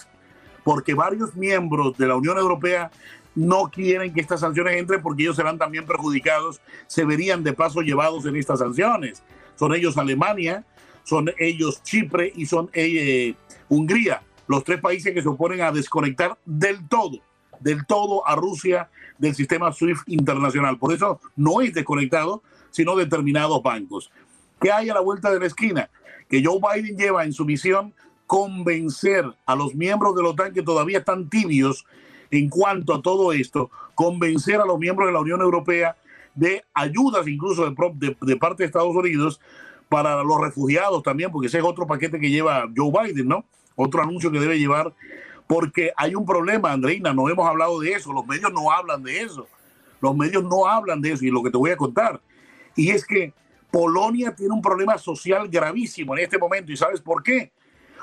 porque 0.64 0.94
varios 0.94 1.34
miembros 1.36 1.96
de 1.98 2.06
la 2.06 2.16
Unión 2.16 2.38
Europea 2.38 2.90
no 3.38 3.70
quieren 3.70 4.12
que 4.12 4.20
estas 4.20 4.40
sanciones 4.40 4.76
entren 4.76 5.00
porque 5.00 5.22
ellos 5.22 5.36
serán 5.36 5.58
también 5.58 5.86
perjudicados, 5.86 6.60
se 6.86 7.04
verían 7.04 7.44
de 7.44 7.52
paso 7.52 7.80
llevados 7.82 8.26
en 8.26 8.36
estas 8.36 8.58
sanciones. 8.58 9.22
Son 9.56 9.74
ellos 9.74 9.96
Alemania, 9.96 10.64
son 11.04 11.30
ellos 11.38 11.82
Chipre 11.82 12.32
y 12.34 12.46
son 12.46 12.68
eh, 12.72 13.34
Hungría, 13.68 14.22
los 14.46 14.64
tres 14.64 14.80
países 14.80 15.14
que 15.14 15.22
se 15.22 15.28
oponen 15.28 15.60
a 15.60 15.72
desconectar 15.72 16.36
del 16.44 16.86
todo 16.88 17.20
del 17.60 17.86
todo 17.86 18.26
a 18.26 18.36
Rusia 18.36 18.88
del 19.18 19.34
sistema 19.34 19.72
SWIFT 19.72 20.08
internacional. 20.08 20.78
Por 20.78 20.92
eso 20.92 21.20
no 21.36 21.60
es 21.60 21.74
desconectado, 21.74 22.42
sino 22.70 22.96
determinados 22.96 23.62
bancos. 23.62 24.10
¿Qué 24.60 24.72
hay 24.72 24.90
a 24.90 24.94
la 24.94 25.00
vuelta 25.00 25.30
de 25.30 25.40
la 25.40 25.46
esquina? 25.46 25.90
Que 26.28 26.42
Joe 26.44 26.60
Biden 26.60 26.96
lleva 26.96 27.24
en 27.24 27.32
su 27.32 27.44
misión 27.44 27.94
convencer 28.26 29.24
a 29.46 29.56
los 29.56 29.74
miembros 29.74 30.14
de 30.14 30.22
la 30.22 30.28
OTAN 30.30 30.52
que 30.52 30.62
todavía 30.62 30.98
están 30.98 31.28
tibios 31.28 31.86
en 32.30 32.48
cuanto 32.48 32.94
a 32.94 33.02
todo 33.02 33.32
esto, 33.32 33.70
convencer 33.94 34.60
a 34.60 34.66
los 34.66 34.78
miembros 34.78 35.08
de 35.08 35.12
la 35.12 35.20
Unión 35.20 35.40
Europea 35.40 35.96
de 36.34 36.64
ayudas 36.74 37.26
incluso 37.26 37.68
de, 37.68 38.16
de, 38.20 38.36
parte 38.36 38.62
de 38.62 38.66
Estados 38.66 38.94
Unidos 38.94 39.40
para 39.88 40.22
los 40.22 40.40
refugiados 40.40 41.02
también, 41.02 41.32
porque 41.32 41.48
ese 41.48 41.58
es 41.58 41.64
otro 41.64 41.86
paquete 41.86 42.20
que 42.20 42.30
lleva 42.30 42.68
Joe 42.76 42.92
Biden, 42.92 43.26
¿no? 43.26 43.44
Otro 43.74 44.02
anuncio 44.02 44.30
que 44.30 44.38
debe 44.38 44.58
llevar, 44.58 44.92
porque 45.46 45.92
hay 45.96 46.14
un 46.14 46.26
problema, 46.26 46.72
Andreina, 46.72 47.12
no 47.12 47.28
hemos 47.28 47.48
hablado 47.48 47.80
de 47.80 47.92
eso, 47.92 48.12
los 48.12 48.26
medios 48.26 48.52
no 48.52 48.70
hablan 48.70 49.02
de 49.02 49.20
eso, 49.20 49.48
los 50.00 50.14
medios 50.14 50.44
no 50.44 50.66
hablan 50.66 51.00
de 51.00 51.12
eso, 51.12 51.24
y 51.24 51.30
lo 51.30 51.42
que 51.42 51.50
te 51.50 51.56
voy 51.56 51.70
a 51.70 51.76
contar, 51.76 52.20
y 52.76 52.90
es 52.90 53.04
que 53.04 53.32
Polonia 53.70 54.34
tiene 54.34 54.52
un 54.52 54.62
problema 54.62 54.98
social 54.98 55.48
gravísimo 55.48 56.16
en 56.16 56.24
este 56.24 56.38
momento, 56.38 56.70
¿y 56.70 56.76
sabes 56.76 57.00
por 57.00 57.22
qué? 57.22 57.50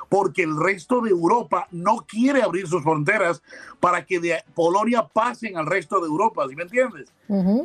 Porque 0.09 0.43
el 0.43 0.57
resto 0.59 1.01
de 1.01 1.09
Europa 1.09 1.67
no 1.71 1.97
quiere 2.07 2.41
abrir 2.41 2.67
sus 2.67 2.83
fronteras 2.83 3.41
para 3.79 4.05
que 4.05 4.19
de 4.19 4.43
Polonia 4.53 5.07
pasen 5.07 5.57
al 5.57 5.65
resto 5.65 5.99
de 5.99 6.07
Europa, 6.07 6.45
¿sí 6.49 6.55
me 6.55 6.63
entiendes? 6.63 7.11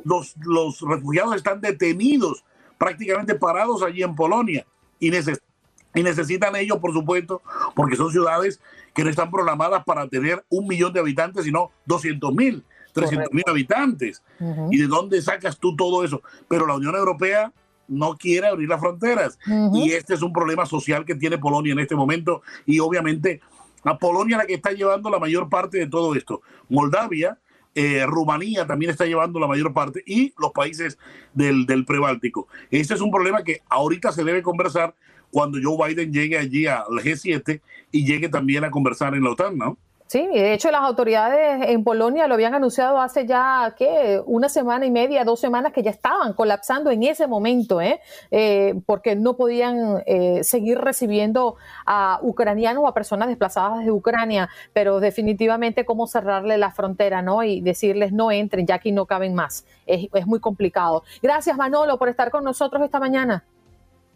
los, 0.05 0.35
los 0.45 0.81
refugiados 0.81 1.37
están 1.37 1.61
detenidos, 1.61 2.45
prácticamente 2.79 3.35
parados 3.35 3.83
allí 3.83 4.03
en 4.03 4.15
Polonia 4.15 4.67
y, 4.99 5.09
y 5.15 6.03
necesitan 6.03 6.57
ellos, 6.57 6.79
por 6.79 6.93
supuesto, 6.93 7.43
porque 7.75 7.97
son 7.97 8.11
ciudades 8.11 8.61
que 8.95 9.05
no 9.05 9.11
están 9.11 9.31
programadas 9.31 9.85
para 9.85 10.09
tener 10.09 10.45
un 10.49 10.67
millón 10.67 10.93
de 10.93 11.01
habitantes, 11.01 11.45
sino 11.45 11.71
200 11.87 12.35
mil. 12.35 12.65
300 12.93 13.33
mil 13.33 13.45
habitantes. 13.47 14.23
¿Y 14.71 14.79
de 14.79 14.87
dónde 14.87 15.23
sacas 15.23 15.59
tú 15.59 15.77
todo 15.77 16.05
eso? 16.05 16.23
Pero 16.49 16.67
la 16.67 16.75
Unión 16.75 16.97
Europea 16.97 17.53
no 17.91 18.17
quiere 18.17 18.47
abrir 18.47 18.69
las 18.69 18.81
fronteras. 18.81 19.39
Y 19.75 19.93
este 19.93 20.15
es 20.15 20.23
un 20.23 20.33
problema 20.33 20.65
social 20.65 21.05
que 21.05 21.15
tiene 21.15 21.37
Polonia 21.37 21.73
en 21.73 21.81
este 21.81 21.97
momento. 21.97 22.43
Y 22.65 22.79
obviamente 22.79 23.41
a 23.85 23.99
Polonia 23.99 24.39
la 24.39 24.47
que 24.47 24.55
está 24.55 24.73
llevando 24.73 25.11
la 25.11 25.19
mayor 25.19 25.49
parte 25.49 25.79
de 25.79 25.87
todo 25.87 26.15
esto. 26.15 26.41
Moldavia, 26.69 27.39
eh, 27.75 28.05
Rumanía 28.07 28.67
también 28.67 28.91
está 28.91 29.07
llevando 29.07 29.39
la 29.39 29.47
mayor 29.47 29.73
parte 29.73 30.03
y 30.07 30.33
los 30.39 30.53
países 30.53 30.99
del, 31.35 31.67
del 31.67 31.85
prebáltico. 31.85 32.49
Este 32.71 32.95
es 32.95 33.01
un 33.01 33.11
problema 33.11 33.43
que 33.43 33.63
ahorita 33.69 34.13
se 34.13 34.25
debe 34.25 34.43
conversar 34.43 34.95
cuando 35.31 35.59
Joe 35.63 35.89
Biden 35.89 36.13
llegue 36.13 36.39
allí 36.39 36.67
al 36.67 36.87
G7 36.87 37.61
y 37.93 38.05
llegue 38.05 38.29
también 38.29 38.65
a 38.65 38.71
conversar 38.71 39.15
en 39.15 39.25
la 39.25 39.31
OTAN, 39.31 39.57
¿no? 39.57 39.79
Sí, 40.11 40.27
de 40.27 40.55
hecho 40.55 40.73
las 40.73 40.81
autoridades 40.81 41.69
en 41.69 41.85
Polonia 41.85 42.27
lo 42.27 42.35
habían 42.35 42.53
anunciado 42.53 43.01
hace 43.01 43.29
ya, 43.29 43.77
¿qué? 43.79 44.21
Una 44.27 44.49
semana 44.49 44.85
y 44.85 44.91
media, 44.91 45.23
dos 45.23 45.39
semanas 45.39 45.73
que 45.73 45.85
ya 45.85 45.93
estaban 45.93 46.33
colapsando 46.33 46.91
en 46.91 47.05
ese 47.05 47.29
momento, 47.29 47.81
¿eh? 47.81 48.01
eh 48.33 48.75
porque 48.87 49.15
no 49.15 49.37
podían 49.37 50.03
eh, 50.07 50.43
seguir 50.43 50.79
recibiendo 50.79 51.55
a 51.87 52.19
ucranianos 52.23 52.83
o 52.83 52.89
a 52.89 52.93
personas 52.93 53.29
desplazadas 53.29 53.85
de 53.85 53.93
Ucrania, 53.93 54.49
pero 54.73 54.99
definitivamente 54.99 55.85
cómo 55.85 56.09
cerrarle 56.09 56.59
la 56.59 56.73
frontera, 56.73 57.23
¿no? 57.23 57.45
Y 57.45 57.61
decirles 57.61 58.13
no 58.13 58.33
entren, 58.33 58.67
ya 58.67 58.75
aquí 58.75 58.91
no 58.91 59.07
caben 59.07 59.37
más. 59.37 59.65
Es, 59.87 60.09
es 60.13 60.27
muy 60.27 60.41
complicado. 60.41 61.05
Gracias 61.23 61.57
Manolo 61.57 62.01
por 62.01 62.09
estar 62.09 62.33
con 62.33 62.43
nosotros 62.43 62.83
esta 62.83 62.99
mañana. 62.99 63.45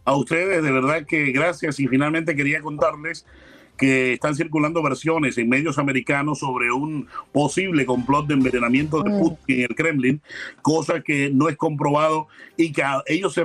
A 0.04 0.16
ustedes, 0.16 0.60
de 0.60 0.72
verdad 0.72 1.06
que 1.06 1.30
gracias 1.30 1.78
y 1.78 1.86
finalmente 1.86 2.34
quería 2.34 2.60
contarles 2.62 3.24
que 3.76 4.14
están 4.14 4.34
circulando 4.34 4.82
versiones 4.82 5.36
en 5.38 5.48
medios 5.48 5.78
americanos 5.78 6.38
sobre 6.38 6.70
un 6.70 7.08
posible 7.32 7.84
complot 7.84 8.26
de 8.26 8.34
envenenamiento 8.34 9.02
de 9.02 9.10
mm. 9.10 9.18
Putin 9.18 9.56
en 9.56 9.62
el 9.62 9.74
Kremlin, 9.74 10.22
cosa 10.62 11.00
que 11.00 11.30
no 11.30 11.48
es 11.48 11.56
comprobado 11.56 12.28
y 12.56 12.72
que 12.72 12.82
ellos 13.06 13.34
se, 13.34 13.44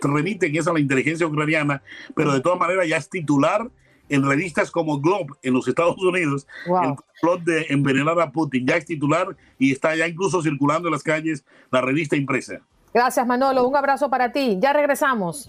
remiten 0.00 0.56
es 0.56 0.66
a 0.66 0.72
la 0.72 0.80
inteligencia 0.80 1.26
ucraniana, 1.26 1.82
pero 2.14 2.32
de 2.32 2.40
todas 2.40 2.58
maneras 2.58 2.88
ya 2.88 2.96
es 2.96 3.08
titular 3.08 3.68
en 4.08 4.24
revistas 4.24 4.70
como 4.70 5.00
Globe 5.00 5.34
en 5.42 5.54
los 5.54 5.66
Estados 5.68 5.96
Unidos, 5.98 6.46
el 6.66 6.96
complot 6.96 7.44
de 7.44 7.66
envenenar 7.70 8.20
a 8.20 8.30
Putin 8.30 8.66
ya 8.66 8.76
es 8.76 8.84
titular 8.84 9.36
y 9.58 9.72
está 9.72 9.94
ya 9.96 10.06
incluso 10.06 10.42
circulando 10.42 10.88
en 10.88 10.92
las 10.92 11.02
calles 11.02 11.44
la 11.70 11.80
revista 11.80 12.16
impresa. 12.16 12.60
Gracias 12.92 13.26
Manolo, 13.26 13.66
un 13.66 13.74
abrazo 13.74 14.10
para 14.10 14.32
ti. 14.32 14.58
Ya 14.60 14.72
regresamos. 14.72 15.48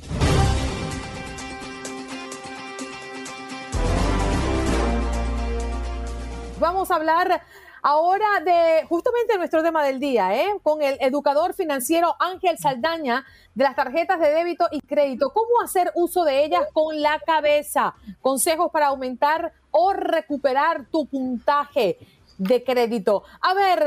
Vamos 6.64 6.92
a 6.92 6.96
hablar 6.96 7.42
ahora 7.82 8.40
de 8.40 8.88
justamente 8.88 9.38
nuestro 9.38 9.62
tema 9.62 9.84
del 9.84 10.00
día, 10.00 10.34
¿eh? 10.34 10.48
con 10.64 10.82
el 10.82 10.96
educador 11.02 11.54
financiero 11.54 12.16
Ángel 12.22 12.58
Saldaña 12.58 13.26
de 13.54 13.66
las 13.66 13.76
tarjetas 13.76 14.18
de 14.22 14.30
débito 14.30 14.70
y 14.72 14.80
crédito. 14.80 15.34
¿Cómo 15.34 15.60
hacer 15.62 15.92
uso 15.94 16.24
de 16.24 16.46
ellas 16.46 16.62
con 16.72 17.02
la 17.02 17.20
cabeza? 17.20 17.96
Consejos 18.22 18.72
para 18.72 18.88
aumentar 18.88 19.52
o 19.72 19.92
recuperar 19.92 20.86
tu 20.90 21.06
puntaje 21.06 21.98
de 22.38 22.64
crédito. 22.64 23.24
A 23.42 23.54
ver, 23.54 23.86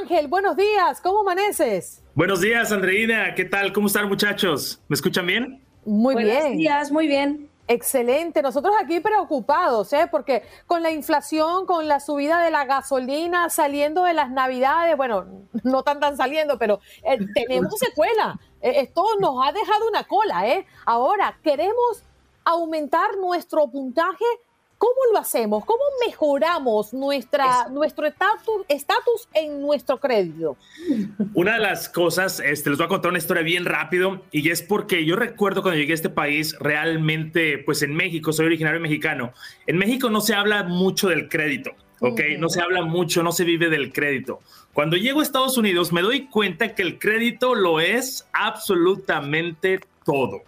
Ángel, 0.00 0.28
buenos 0.28 0.56
días, 0.56 1.00
¿cómo 1.00 1.22
amaneces? 1.22 2.04
Buenos 2.14 2.40
días, 2.40 2.70
Andreina, 2.70 3.34
¿qué 3.34 3.46
tal? 3.46 3.72
¿Cómo 3.72 3.88
están 3.88 4.08
muchachos? 4.08 4.80
¿Me 4.86 4.94
escuchan 4.94 5.26
bien? 5.26 5.60
Muy 5.84 6.14
bien. 6.14 6.38
Buenos 6.38 6.56
días, 6.56 6.92
muy 6.92 7.08
bien. 7.08 7.50
Excelente. 7.68 8.42
Nosotros 8.42 8.74
aquí 8.80 9.00
preocupados, 9.00 9.92
¿eh? 9.92 10.08
porque 10.10 10.42
con 10.66 10.82
la 10.82 10.90
inflación, 10.90 11.64
con 11.64 11.86
la 11.86 12.00
subida 12.00 12.42
de 12.42 12.50
la 12.50 12.64
gasolina, 12.64 13.48
saliendo 13.50 14.04
de 14.04 14.14
las 14.14 14.30
navidades, 14.30 14.96
bueno, 14.96 15.26
no 15.62 15.82
tan 15.82 16.00
tan 16.00 16.16
saliendo, 16.16 16.58
pero 16.58 16.80
eh, 17.04 17.18
tenemos 17.34 17.78
secuela. 17.78 18.38
Eh, 18.60 18.80
esto 18.80 19.04
nos 19.20 19.46
ha 19.46 19.52
dejado 19.52 19.88
una 19.88 20.04
cola, 20.04 20.48
¿eh? 20.48 20.66
Ahora, 20.84 21.38
queremos 21.42 22.02
aumentar 22.44 23.16
nuestro 23.18 23.68
puntaje 23.68 24.24
¿Cómo 24.82 25.12
lo 25.12 25.20
hacemos? 25.20 25.64
¿Cómo 25.64 25.80
mejoramos 26.04 26.92
nuestra, 26.92 27.68
nuestro 27.68 28.04
estatus 28.04 29.28
en 29.32 29.62
nuestro 29.62 30.00
crédito? 30.00 30.56
Una 31.34 31.52
de 31.52 31.60
las 31.60 31.88
cosas, 31.88 32.40
este, 32.40 32.70
les 32.70 32.80
voy 32.80 32.86
a 32.86 32.88
contar 32.88 33.10
una 33.10 33.18
historia 33.18 33.44
bien 33.44 33.64
rápido 33.64 34.22
y 34.32 34.50
es 34.50 34.60
porque 34.60 35.04
yo 35.04 35.14
recuerdo 35.14 35.62
cuando 35.62 35.78
llegué 35.78 35.92
a 35.92 35.94
este 35.94 36.08
país, 36.08 36.56
realmente, 36.58 37.58
pues 37.58 37.82
en 37.82 37.94
México, 37.94 38.32
soy 38.32 38.46
originario 38.46 38.80
mexicano, 38.80 39.32
en 39.68 39.78
México 39.78 40.10
no 40.10 40.20
se 40.20 40.34
habla 40.34 40.64
mucho 40.64 41.08
del 41.08 41.28
crédito, 41.28 41.70
¿ok? 42.00 42.20
No 42.40 42.48
se 42.48 42.60
habla 42.60 42.82
mucho, 42.82 43.22
no 43.22 43.30
se 43.30 43.44
vive 43.44 43.70
del 43.70 43.92
crédito. 43.92 44.40
Cuando 44.72 44.96
llego 44.96 45.20
a 45.20 45.22
Estados 45.22 45.56
Unidos 45.56 45.92
me 45.92 46.02
doy 46.02 46.26
cuenta 46.26 46.74
que 46.74 46.82
el 46.82 46.98
crédito 46.98 47.54
lo 47.54 47.78
es 47.78 48.26
absolutamente 48.32 49.78
todo. 50.04 50.42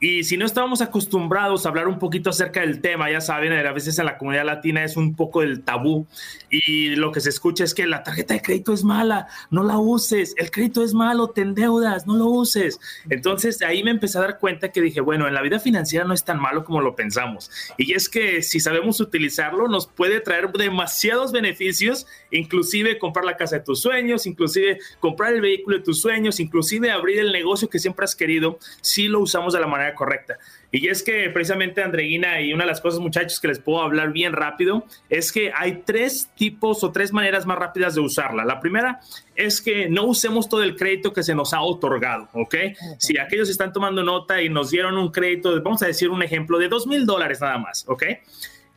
Y 0.00 0.24
si 0.24 0.36
no 0.36 0.46
estábamos 0.46 0.80
acostumbrados 0.80 1.66
a 1.66 1.70
hablar 1.70 1.88
un 1.88 1.98
poquito 1.98 2.30
acerca 2.30 2.60
del 2.60 2.80
tema, 2.80 3.10
ya 3.10 3.20
saben, 3.20 3.52
a 3.52 3.72
veces 3.72 3.98
en 3.98 4.06
la 4.06 4.16
comunidad 4.16 4.44
latina 4.44 4.84
es 4.84 4.96
un 4.96 5.14
poco 5.14 5.42
el 5.42 5.64
tabú 5.64 6.06
y 6.50 6.94
lo 6.94 7.10
que 7.10 7.20
se 7.20 7.30
escucha 7.30 7.64
es 7.64 7.74
que 7.74 7.86
la 7.86 8.02
tarjeta 8.04 8.34
de 8.34 8.42
crédito 8.42 8.72
es 8.72 8.84
mala, 8.84 9.26
no 9.50 9.64
la 9.64 9.78
uses, 9.78 10.34
el 10.36 10.50
crédito 10.50 10.84
es 10.84 10.94
malo, 10.94 11.30
te 11.30 11.40
endeudas, 11.40 12.06
no 12.06 12.16
lo 12.16 12.26
uses. 12.26 12.78
Entonces 13.10 13.60
ahí 13.62 13.82
me 13.82 13.90
empecé 13.90 14.18
a 14.18 14.22
dar 14.22 14.38
cuenta 14.38 14.70
que 14.70 14.80
dije, 14.80 15.00
bueno, 15.00 15.26
en 15.26 15.34
la 15.34 15.42
vida 15.42 15.58
financiera 15.58 16.04
no 16.04 16.14
es 16.14 16.24
tan 16.24 16.40
malo 16.40 16.64
como 16.64 16.80
lo 16.80 16.94
pensamos. 16.94 17.50
Y 17.76 17.94
es 17.94 18.08
que 18.08 18.42
si 18.42 18.60
sabemos 18.60 19.00
utilizarlo, 19.00 19.66
nos 19.66 19.88
puede 19.88 20.20
traer 20.20 20.52
demasiados 20.52 21.32
beneficios, 21.32 22.06
inclusive 22.30 22.98
comprar 22.98 23.24
la 23.24 23.36
casa 23.36 23.56
de 23.56 23.64
tus 23.64 23.80
sueños, 23.80 24.26
inclusive 24.26 24.78
comprar 25.00 25.34
el 25.34 25.40
vehículo 25.40 25.78
de 25.78 25.82
tus 25.82 26.00
sueños, 26.00 26.38
inclusive 26.38 26.90
abrir 26.92 27.18
el 27.18 27.32
negocio 27.32 27.68
que 27.68 27.78
siempre 27.78 28.04
has 28.04 28.14
querido, 28.14 28.58
si 28.80 29.08
lo 29.08 29.20
usamos 29.20 29.54
de 29.54 29.60
la 29.60 29.66
manera 29.66 29.87
correcta. 29.94 30.38
Y 30.70 30.88
es 30.88 31.02
que 31.02 31.30
precisamente 31.30 31.82
Andreina 31.82 32.40
y 32.40 32.52
una 32.52 32.64
de 32.64 32.70
las 32.70 32.80
cosas 32.80 33.00
muchachos 33.00 33.40
que 33.40 33.48
les 33.48 33.58
puedo 33.58 33.82
hablar 33.82 34.12
bien 34.12 34.32
rápido 34.32 34.84
es 35.08 35.32
que 35.32 35.52
hay 35.54 35.82
tres 35.84 36.30
tipos 36.36 36.84
o 36.84 36.92
tres 36.92 37.12
maneras 37.12 37.46
más 37.46 37.58
rápidas 37.58 37.94
de 37.94 38.00
usarla. 38.00 38.44
La 38.44 38.60
primera 38.60 39.00
es 39.34 39.60
que 39.60 39.88
no 39.88 40.04
usemos 40.04 40.48
todo 40.48 40.62
el 40.62 40.76
crédito 40.76 41.12
que 41.12 41.22
se 41.22 41.34
nos 41.34 41.54
ha 41.54 41.62
otorgado, 41.62 42.28
¿ok? 42.32 42.54
Si 42.98 43.18
aquellos 43.18 43.48
están 43.48 43.72
tomando 43.72 44.02
nota 44.02 44.42
y 44.42 44.48
nos 44.48 44.70
dieron 44.70 44.98
un 44.98 45.10
crédito, 45.10 45.60
vamos 45.62 45.82
a 45.82 45.86
decir 45.86 46.10
un 46.10 46.22
ejemplo 46.22 46.58
de 46.58 46.68
dos 46.68 46.86
mil 46.86 47.06
dólares 47.06 47.40
nada 47.40 47.58
más, 47.58 47.84
¿ok? 47.88 48.04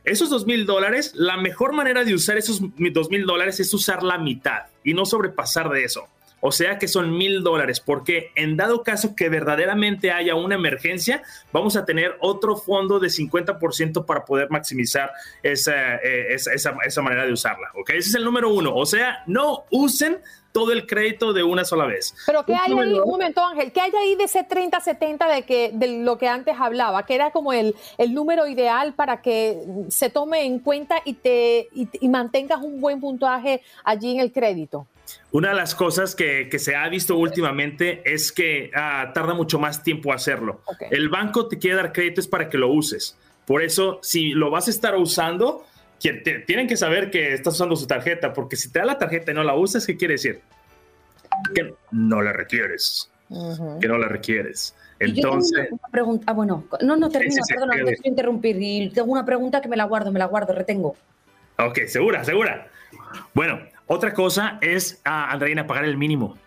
Esos 0.03 0.29
dos 0.29 0.47
mil 0.47 0.65
dólares, 0.65 1.13
la 1.15 1.37
mejor 1.37 1.73
manera 1.73 2.03
de 2.03 2.15
usar 2.15 2.37
esos 2.37 2.59
dos 2.59 3.09
mil 3.09 3.25
dólares 3.25 3.59
es 3.59 3.71
usar 3.73 4.01
la 4.01 4.17
mitad 4.17 4.63
y 4.83 4.93
no 4.93 5.05
sobrepasar 5.05 5.69
de 5.69 5.83
eso. 5.83 6.07
O 6.41 6.51
sea 6.51 6.77
que 6.77 6.87
son 6.87 7.15
mil 7.17 7.43
dólares, 7.43 7.79
porque 7.79 8.31
en 8.35 8.57
dado 8.57 8.83
caso 8.83 9.15
que 9.15 9.29
verdaderamente 9.29 10.11
haya 10.11 10.35
una 10.35 10.55
emergencia, 10.55 11.21
vamos 11.53 11.77
a 11.77 11.85
tener 11.85 12.17
otro 12.19 12.57
fondo 12.57 12.99
de 12.99 13.07
50% 13.07 14.05
para 14.05 14.25
poder 14.25 14.49
maximizar 14.49 15.11
eh, 15.43 15.53
esa, 15.53 15.95
esa, 16.85 17.01
manera 17.01 17.25
de 17.25 17.31
usarla. 17.31 17.69
¿ok? 17.79 17.91
Ese 17.91 18.09
es 18.09 18.15
el 18.15 18.25
número 18.25 18.49
uno. 18.49 18.75
O 18.75 18.85
sea, 18.85 19.23
no 19.27 19.65
usen 19.69 20.19
todo 20.51 20.73
el 20.73 20.85
crédito 20.85 21.31
de 21.31 21.43
una 21.43 21.63
sola 21.63 21.85
vez. 21.85 22.13
Pero 22.25 22.43
¿qué 22.43 22.53
hay 22.53 22.73
ahí? 22.73 22.99
Un 22.99 23.09
momento, 23.09 23.45
Ángel, 23.45 23.71
¿qué 23.71 23.81
hay 23.81 23.91
ahí 23.95 24.15
de 24.15 24.25
ese 24.25 24.47
30-70 24.47 25.33
de, 25.33 25.43
que, 25.43 25.71
de 25.73 26.03
lo 26.03 26.17
que 26.17 26.27
antes 26.27 26.55
hablaba? 26.59 27.05
Que 27.05 27.15
era 27.15 27.31
como 27.31 27.53
el, 27.53 27.75
el 27.97 28.13
número 28.13 28.47
ideal 28.47 28.93
para 28.93 29.21
que 29.21 29.61
se 29.89 30.09
tome 30.09 30.45
en 30.45 30.59
cuenta 30.59 30.97
y, 31.05 31.13
te, 31.13 31.69
y 31.73 32.09
mantengas 32.09 32.61
un 32.61 32.81
buen 32.81 32.99
puntaje 32.99 33.61
allí 33.83 34.11
en 34.11 34.19
el 34.19 34.31
crédito. 34.31 34.87
Una 35.31 35.49
de 35.49 35.55
las 35.55 35.75
cosas 35.75 36.15
que, 36.15 36.49
se 36.59 36.75
ha 36.75 36.87
visto 36.89 37.15
últimamente 37.15 38.01
es 38.05 38.31
que 38.31 38.71
ah, 38.75 39.11
tarda 39.13 39.33
mucho 39.33 39.59
más 39.59 39.83
tiempo 39.83 40.13
hacerlo. 40.13 40.61
El 40.89 41.09
banco 41.09 41.47
te 41.47 41.57
quiere 41.57 41.77
dar 41.77 41.93
créditos 41.93 42.27
para 42.27 42.49
que 42.49 42.57
lo 42.57 42.71
uses. 42.71 43.17
Por 43.45 43.61
eso, 43.61 43.99
si 44.01 44.29
lo 44.29 44.49
vas 44.49 44.67
a 44.67 44.71
estar 44.71 44.95
usando, 44.95 45.65
tienen 45.99 46.67
que 46.67 46.77
saber 46.77 47.11
que 47.11 47.33
estás 47.33 47.55
usando 47.55 47.75
su 47.75 47.87
tarjeta, 47.87 48.33
porque 48.33 48.55
si 48.55 48.71
te 48.71 48.79
da 48.79 48.85
la 48.85 48.97
tarjeta 48.97 49.31
y 49.31 49.35
no 49.35 49.43
la 49.43 49.55
usas, 49.55 49.85
¿qué 49.85 49.97
quiere 49.97 50.15
decir? 50.15 50.41
que 51.53 51.73
no 51.91 52.21
la 52.21 52.33
requieres. 52.33 53.09
Que 53.79 53.87
no 53.87 53.97
la 53.97 54.07
requieres. 54.07 54.75
Entonces. 54.99 55.69
una 55.71 55.87
pregunta. 55.89 56.25
Ah, 56.27 56.33
bueno, 56.33 56.65
no, 56.81 56.95
no 56.95 57.09
termino, 57.09 57.41
perdón, 57.47 57.69
no 57.69 57.75
te 57.75 57.83
quiero 57.95 58.09
interrumpir. 58.09 58.57
Y 58.59 58.89
tengo 58.89 59.11
una 59.11 59.25
pregunta 59.25 59.61
que 59.61 59.69
me 59.69 59.77
la 59.77 59.85
guardo, 59.85 60.11
me 60.11 60.19
la 60.19 60.25
guardo, 60.25 60.53
retengo. 60.53 60.95
Ok, 61.57 61.79
segura, 61.87 62.23
segura. 62.23 62.67
Bueno, 63.33 63.59
otra 63.91 64.13
cosa 64.13 64.57
es, 64.61 65.01
ah, 65.05 65.31
Andreina, 65.31 65.67
pagar 65.67 65.85
el 65.85 65.97
mínimo. 65.97 66.37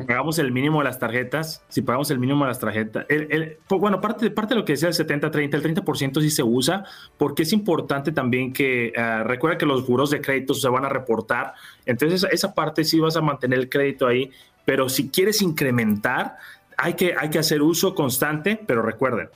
Si 0.00 0.06
pagamos 0.06 0.38
el 0.38 0.52
mínimo 0.52 0.78
de 0.78 0.84
las 0.84 0.98
tarjetas, 0.98 1.64
si 1.68 1.82
pagamos 1.82 2.10
el 2.10 2.18
mínimo 2.18 2.44
de 2.44 2.48
las 2.48 2.58
tarjetas, 2.58 3.06
el, 3.08 3.58
pues, 3.66 3.80
bueno, 3.80 4.00
parte, 4.00 4.30
parte 4.30 4.54
de 4.54 4.60
lo 4.60 4.64
que 4.64 4.74
decía 4.74 4.88
el 4.88 4.94
70-30, 4.94 5.54
el 5.54 5.62
30% 5.62 6.20
sí 6.20 6.30
se 6.30 6.42
usa, 6.42 6.84
porque 7.16 7.42
es 7.42 7.52
importante 7.52 8.12
también 8.12 8.52
que, 8.52 8.92
uh, 8.96 9.26
recuerda 9.26 9.58
que 9.58 9.66
los 9.66 9.86
buros 9.86 10.10
de 10.10 10.20
crédito 10.20 10.54
se 10.54 10.68
van 10.68 10.84
a 10.84 10.88
reportar, 10.88 11.54
entonces 11.86 12.26
esa 12.30 12.54
parte 12.54 12.84
sí 12.84 13.00
vas 13.00 13.16
a 13.16 13.22
mantener 13.22 13.58
el 13.58 13.68
crédito 13.68 14.06
ahí, 14.06 14.30
pero 14.64 14.88
si 14.88 15.08
quieres 15.08 15.42
incrementar, 15.42 16.36
hay 16.76 16.94
que, 16.94 17.14
hay 17.18 17.30
que 17.30 17.38
hacer 17.38 17.62
uso 17.62 17.94
constante, 17.94 18.60
pero 18.66 18.82
recuerden, 18.82 19.30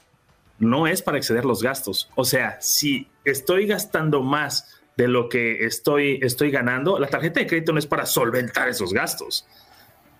no 0.58 0.86
es 0.86 1.02
para 1.02 1.18
exceder 1.18 1.44
los 1.44 1.62
gastos. 1.62 2.10
O 2.14 2.24
sea, 2.24 2.58
si 2.60 3.08
estoy 3.24 3.66
gastando 3.66 4.22
más 4.22 4.75
de 4.96 5.08
lo 5.08 5.28
que 5.28 5.64
estoy, 5.64 6.18
estoy 6.22 6.50
ganando, 6.50 6.98
la 6.98 7.08
tarjeta 7.08 7.40
de 7.40 7.46
crédito 7.46 7.72
no 7.72 7.78
es 7.78 7.86
para 7.86 8.06
solventar 8.06 8.68
esos 8.68 8.92
gastos, 8.92 9.46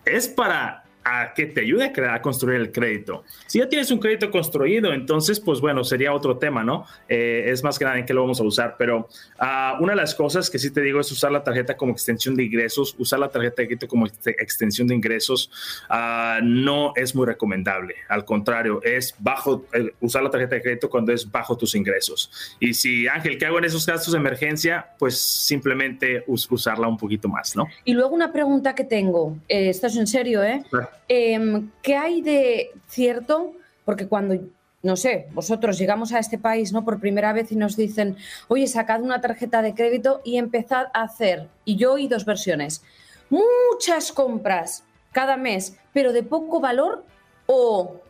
es 0.05 0.27
para 0.27 0.86
a 1.07 1.33
que 1.33 1.45
te 1.45 1.61
ayude 1.61 1.85
a, 1.85 1.93
crear, 1.93 2.15
a 2.15 2.21
construir 2.21 2.59
el 2.59 2.71
crédito. 2.71 3.23
Si 3.45 3.59
ya 3.59 3.69
tienes 3.69 3.89
un 3.91 3.99
crédito 3.99 4.29
construido, 4.29 4.91
entonces, 4.93 5.39
pues 5.39 5.61
bueno, 5.61 5.83
sería 5.85 6.13
otro 6.13 6.37
tema, 6.37 6.63
¿no? 6.63 6.85
Eh, 7.07 7.45
es 7.47 7.63
más 7.63 7.79
grande 7.79 8.01
en 8.01 8.05
qué 8.05 8.13
lo 8.13 8.21
vamos 8.21 8.41
a 8.41 8.43
usar, 8.43 8.75
pero 8.77 9.07
uh, 9.39 9.81
una 9.81 9.93
de 9.93 9.97
las 9.97 10.13
cosas 10.13 10.49
que 10.49 10.59
sí 10.59 10.71
te 10.71 10.81
digo 10.81 10.99
es 10.99 11.09
usar 11.11 11.31
la 11.31 11.43
tarjeta 11.43 11.77
como 11.77 11.93
extensión 11.93 12.35
de 12.35 12.43
ingresos, 12.43 12.93
usar 12.97 13.19
la 13.19 13.29
tarjeta 13.29 13.61
de 13.61 13.67
crédito 13.67 13.87
como 13.87 14.05
extensión 14.05 14.87
de 14.87 14.95
ingresos 14.95 15.49
uh, 15.89 16.43
no 16.43 16.91
es 16.95 17.15
muy 17.15 17.25
recomendable. 17.25 17.95
Al 18.09 18.25
contrario, 18.25 18.81
es 18.83 19.15
bajo, 19.17 19.65
eh, 19.73 19.93
usar 20.01 20.23
la 20.23 20.29
tarjeta 20.29 20.55
de 20.55 20.61
crédito 20.61 20.89
cuando 20.89 21.13
es 21.13 21.29
bajo 21.29 21.57
tus 21.57 21.73
ingresos. 21.75 22.57
Y 22.59 22.73
si, 22.73 23.07
Ángel, 23.07 23.37
¿qué 23.37 23.45
hago 23.45 23.59
en 23.59 23.65
esos 23.65 23.85
gastos 23.85 24.11
de 24.11 24.19
emergencia? 24.19 24.87
Pues 24.99 25.17
simplemente 25.17 26.25
usarla 26.27 26.87
un 26.87 26.97
poquito 26.97 27.29
más, 27.29 27.55
¿no? 27.55 27.65
Y 27.85 27.93
luego 27.93 28.13
una 28.13 28.33
pregunta 28.33 28.75
que 28.75 28.83
tengo, 28.83 29.37
eh, 29.47 29.69
estás 29.69 29.95
en 29.95 30.07
serio, 30.07 30.43
¿eh? 30.43 30.63
Em, 31.07 31.71
¿Qué 31.81 31.95
hay 31.95 32.21
de 32.21 32.71
cierto? 32.87 33.53
Porque 33.85 34.07
cuando, 34.07 34.35
no 34.83 34.95
sé, 34.95 35.27
vosotros 35.33 35.77
llegamos 35.77 36.13
a 36.13 36.19
este 36.19 36.37
país 36.37 36.73
¿no? 36.73 36.83
por 36.83 36.99
primera 36.99 37.33
vez 37.33 37.51
y 37.51 37.55
nos 37.55 37.75
dicen, 37.75 38.17
oye, 38.47 38.67
sacad 38.67 39.01
una 39.01 39.21
tarjeta 39.21 39.61
de 39.61 39.73
crédito 39.73 40.21
y 40.23 40.37
empezad 40.37 40.87
a 40.93 41.03
hacer, 41.03 41.47
y 41.65 41.75
yo 41.75 41.93
oí 41.93 42.07
dos 42.07 42.25
versiones, 42.25 42.83
muchas 43.29 44.11
compras 44.11 44.83
cada 45.11 45.37
mes, 45.37 45.77
pero 45.93 46.13
de 46.13 46.23
poco 46.23 46.59
valor, 46.59 47.03
o 47.45 48.01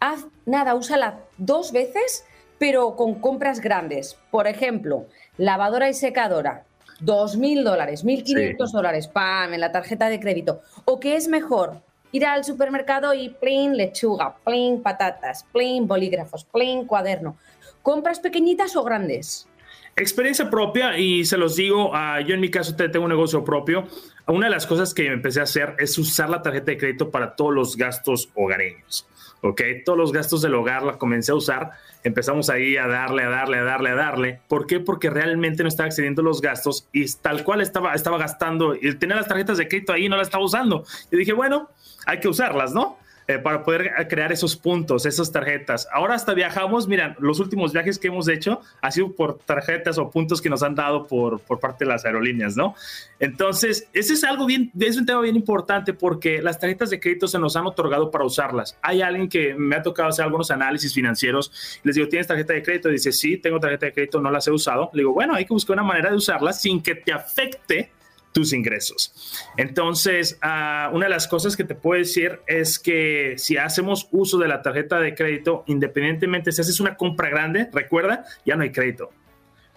haz 0.00 0.26
nada, 0.44 0.74
úsala 0.74 1.20
dos 1.38 1.72
veces, 1.72 2.24
pero 2.58 2.96
con 2.96 3.16
compras 3.16 3.60
grandes. 3.60 4.16
Por 4.30 4.46
ejemplo, 4.46 5.06
lavadora 5.38 5.88
y 5.88 5.94
secadora, 5.94 6.64
2.000 7.00 7.62
dólares, 7.62 8.04
1.500 8.04 8.70
dólares, 8.70 9.08
¡pam!, 9.08 9.52
en 9.52 9.60
la 9.60 9.72
tarjeta 9.72 10.08
de 10.08 10.20
crédito. 10.20 10.60
¿O 10.84 10.98
qué 10.98 11.16
es 11.16 11.28
mejor? 11.28 11.82
Ir 12.16 12.26
al 12.26 12.44
supermercado 12.44 13.12
y 13.12 13.28
plain 13.28 13.76
lechuga, 13.76 14.36
plain 14.44 14.82
patatas, 14.82 15.44
plain 15.52 15.86
bolígrafos, 15.86 16.44
plain 16.44 16.86
cuaderno. 16.86 17.36
¿Compras 17.82 18.20
pequeñitas 18.20 18.74
o 18.74 18.82
grandes? 18.82 19.46
Experiencia 19.94 20.50
propia 20.50 20.98
y 20.98 21.24
se 21.24 21.36
los 21.36 21.56
digo, 21.56 21.90
uh, 21.90 22.20
yo 22.26 22.34
en 22.34 22.40
mi 22.40 22.50
caso 22.50 22.74
tengo 22.74 23.04
un 23.04 23.10
negocio 23.10 23.44
propio. 23.44 23.86
Una 24.26 24.46
de 24.46 24.50
las 24.50 24.66
cosas 24.66 24.92
que 24.92 25.06
empecé 25.06 25.40
a 25.40 25.44
hacer 25.44 25.76
es 25.78 25.96
usar 25.98 26.28
la 26.28 26.42
tarjeta 26.42 26.72
de 26.72 26.78
crédito 26.78 27.10
para 27.10 27.36
todos 27.36 27.54
los 27.54 27.76
gastos 27.76 28.30
hogareños. 28.34 29.06
¿ok? 29.42 29.62
Todos 29.84 29.98
los 29.98 30.12
gastos 30.12 30.42
del 30.42 30.54
hogar 30.54 30.82
la 30.82 30.98
comencé 30.98 31.32
a 31.32 31.34
usar. 31.34 31.70
Empezamos 32.02 32.50
ahí 32.50 32.76
a 32.76 32.86
darle, 32.86 33.24
a 33.24 33.28
darle, 33.28 33.58
a 33.58 33.62
darle, 33.62 33.90
a 33.90 33.94
darle. 33.94 34.40
¿Por 34.48 34.66
qué? 34.66 34.80
Porque 34.80 35.10
realmente 35.10 35.62
no 35.62 35.68
estaba 35.68 35.86
excediendo 35.88 36.22
los 36.22 36.40
gastos 36.40 36.88
y 36.92 37.10
tal 37.16 37.44
cual 37.44 37.60
estaba, 37.60 37.94
estaba 37.94 38.18
gastando. 38.18 38.74
Y 38.74 38.94
tenía 38.96 39.16
las 39.16 39.28
tarjetas 39.28 39.58
de 39.58 39.68
crédito 39.68 39.92
ahí 39.92 40.08
no 40.08 40.16
las 40.16 40.28
estaba 40.28 40.44
usando. 40.44 40.84
Y 41.10 41.16
dije, 41.16 41.32
bueno, 41.32 41.70
hay 42.06 42.20
que 42.20 42.28
usarlas, 42.28 42.72
¿no? 42.72 42.98
Eh, 43.28 43.40
para 43.40 43.64
poder 43.64 43.90
crear 44.08 44.30
esos 44.30 44.54
puntos, 44.54 45.04
esas 45.04 45.32
tarjetas. 45.32 45.88
Ahora 45.92 46.14
hasta 46.14 46.32
viajamos, 46.32 46.86
miren, 46.86 47.16
los 47.18 47.40
últimos 47.40 47.72
viajes 47.72 47.98
que 47.98 48.06
hemos 48.06 48.28
hecho 48.28 48.60
ha 48.80 48.92
sido 48.92 49.10
por 49.10 49.38
tarjetas 49.38 49.98
o 49.98 50.08
puntos 50.10 50.40
que 50.40 50.48
nos 50.48 50.62
han 50.62 50.76
dado 50.76 51.08
por, 51.08 51.40
por 51.40 51.58
parte 51.58 51.84
de 51.84 51.90
las 51.90 52.04
aerolíneas, 52.04 52.56
¿no? 52.56 52.76
Entonces, 53.18 53.88
ese 53.92 54.12
es 54.12 54.22
algo 54.22 54.46
bien, 54.46 54.70
es 54.78 54.96
un 54.96 55.06
tema 55.06 55.20
bien 55.22 55.34
importante 55.34 55.92
porque 55.92 56.40
las 56.40 56.60
tarjetas 56.60 56.90
de 56.90 57.00
crédito 57.00 57.26
se 57.26 57.40
nos 57.40 57.56
han 57.56 57.66
otorgado 57.66 58.12
para 58.12 58.24
usarlas. 58.24 58.78
Hay 58.80 59.02
alguien 59.02 59.28
que 59.28 59.54
me 59.54 59.74
ha 59.74 59.82
tocado 59.82 60.10
hacer 60.10 60.24
algunos 60.24 60.52
análisis 60.52 60.94
financieros, 60.94 61.80
les 61.82 61.96
digo, 61.96 62.06
¿tienes 62.08 62.28
tarjeta 62.28 62.52
de 62.52 62.62
crédito? 62.62 62.90
Dice, 62.90 63.10
sí, 63.10 63.38
tengo 63.38 63.58
tarjeta 63.58 63.86
de 63.86 63.92
crédito, 63.92 64.20
no 64.20 64.30
las 64.30 64.46
he 64.46 64.52
usado. 64.52 64.88
Le 64.92 65.00
digo, 65.00 65.12
bueno, 65.12 65.34
hay 65.34 65.44
que 65.44 65.52
buscar 65.52 65.74
una 65.74 65.82
manera 65.82 66.10
de 66.10 66.16
usarlas 66.16 66.62
sin 66.62 66.80
que 66.80 66.94
te 66.94 67.12
afecte 67.12 67.90
tus 68.36 68.52
ingresos. 68.52 69.14
Entonces, 69.56 70.38
uh, 70.42 70.94
una 70.94 71.06
de 71.06 71.08
las 71.08 71.26
cosas 71.26 71.56
que 71.56 71.64
te 71.64 71.74
puedo 71.74 71.98
decir 71.98 72.40
es 72.46 72.78
que 72.78 73.32
si 73.38 73.56
hacemos 73.56 74.08
uso 74.10 74.36
de 74.36 74.46
la 74.46 74.60
tarjeta 74.60 75.00
de 75.00 75.14
crédito, 75.14 75.64
independientemente 75.66 76.52
si 76.52 76.60
haces 76.60 76.78
una 76.78 76.98
compra 76.98 77.30
grande, 77.30 77.70
recuerda, 77.72 78.26
ya 78.44 78.54
no 78.54 78.62
hay 78.62 78.72
crédito. 78.72 79.10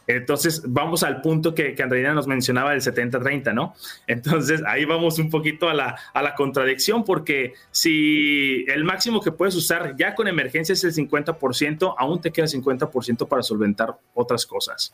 Entonces, 0.07 0.61
vamos 0.65 1.03
al 1.03 1.21
punto 1.21 1.55
que, 1.55 1.73
que 1.73 1.83
Andreina 1.83 2.13
nos 2.13 2.27
mencionaba 2.27 2.71
del 2.71 2.81
70-30, 2.81 3.53
¿no? 3.53 3.75
Entonces, 4.07 4.61
ahí 4.67 4.83
vamos 4.83 5.19
un 5.19 5.29
poquito 5.29 5.69
a 5.69 5.73
la, 5.73 5.97
a 6.13 6.21
la 6.21 6.35
contradicción, 6.35 7.05
porque 7.05 7.53
si 7.71 8.65
el 8.67 8.83
máximo 8.83 9.21
que 9.21 9.31
puedes 9.31 9.55
usar 9.55 9.95
ya 9.97 10.15
con 10.15 10.27
emergencia 10.27 10.73
es 10.73 10.83
el 10.83 10.93
50%, 10.93 11.95
aún 11.97 12.19
te 12.19 12.31
queda 12.31 12.47
50% 12.47 13.25
para 13.25 13.41
solventar 13.41 13.95
otras 14.13 14.45
cosas. 14.45 14.93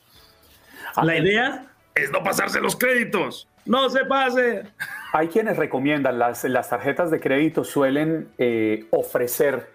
La 1.01 1.17
idea 1.17 1.65
es 1.95 2.11
no 2.11 2.23
pasarse 2.23 2.61
los 2.61 2.75
créditos. 2.75 3.47
No 3.65 3.89
se 3.89 4.05
pase. 4.05 4.63
Hay 5.11 5.27
quienes 5.27 5.57
recomiendan, 5.57 6.19
las, 6.19 6.43
las 6.43 6.69
tarjetas 6.69 7.09
de 7.11 7.19
crédito 7.19 7.63
suelen 7.63 8.29
eh, 8.37 8.87
ofrecer 8.91 9.69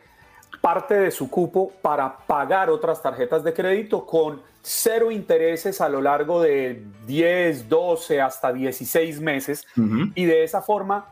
parte 0.61 0.95
de 0.95 1.11
su 1.11 1.31
cupo 1.31 1.73
para 1.83 2.19
pagar 2.19 2.71
otras 2.71 3.03
tarjetas 3.03 3.43
de 3.43 3.53
crédito 3.55 4.05
con 4.05 4.43
cero 4.63 5.11
intereses 5.11 5.81
a 5.81 5.89
lo 5.89 6.01
largo 6.03 6.43
de 6.43 6.85
10, 7.07 7.69
12, 7.69 8.21
hasta 8.21 8.53
16 8.53 9.21
meses. 9.21 9.67
Y 10.15 10.25
de 10.25 10.45
esa 10.45 10.61
forma 10.61 11.07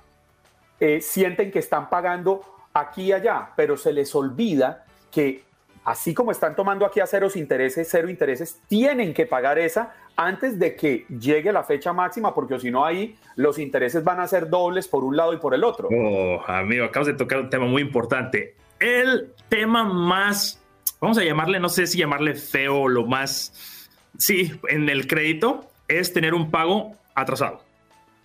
eh, 0.79 1.01
sienten 1.01 1.51
que 1.51 1.59
están 1.59 1.89
pagando 1.89 2.43
aquí 2.75 3.05
y 3.05 3.13
allá, 3.13 3.51
pero 3.57 3.77
se 3.77 3.93
les 3.93 4.15
olvida 4.15 4.85
que 5.11 5.48
así 5.89 6.13
como 6.13 6.33
están 6.33 6.55
tomando 6.55 6.85
aquí 6.85 7.01
a 7.01 7.07
ceros 7.07 7.35
intereses, 7.35 7.89
cero 7.91 8.11
intereses, 8.11 8.61
tienen 8.69 9.15
que 9.15 9.25
pagar 9.25 9.59
esa 9.59 9.95
antes 10.17 10.59
de 10.59 10.77
que 10.77 11.07
llegue 11.09 11.51
la 11.51 11.65
fecha 11.65 11.95
máxima, 11.95 12.35
porque 12.35 12.59
si 12.59 12.71
no 12.71 12.85
ahí 12.85 13.17
los 13.37 13.59
intereses 13.59 14.05
van 14.05 14.21
a 14.21 14.27
ser 14.27 14.51
dobles 14.51 14.87
por 14.87 15.03
un 15.03 15.17
lado 15.17 15.33
y 15.33 15.39
por 15.39 15.55
el 15.55 15.65
otro. 15.65 15.89
Oh, 15.91 16.43
amigo, 16.47 16.85
acabas 16.85 17.07
de 17.07 17.15
tocar 17.15 17.41
un 17.41 17.49
tema 17.49 17.65
muy 17.65 17.81
importante. 17.81 18.55
El 18.79 19.33
tema 19.49 19.83
más, 19.85 20.63
vamos 21.01 21.17
a 21.17 21.25
llamarle, 21.25 21.59
no 21.59 21.71
sé 21.71 21.87
si 21.87 21.97
llamarle 21.97 22.35
feo 22.35 22.83
o 22.83 22.89
lo 22.89 23.07
más, 23.07 23.89
sí, 24.19 24.53
en 24.69 24.91
el 24.91 25.07
crédito, 25.07 25.71
es 25.89 26.13
tener 26.13 26.35
un 26.35 26.51
pago 26.51 26.97
atrasado. 27.15 27.63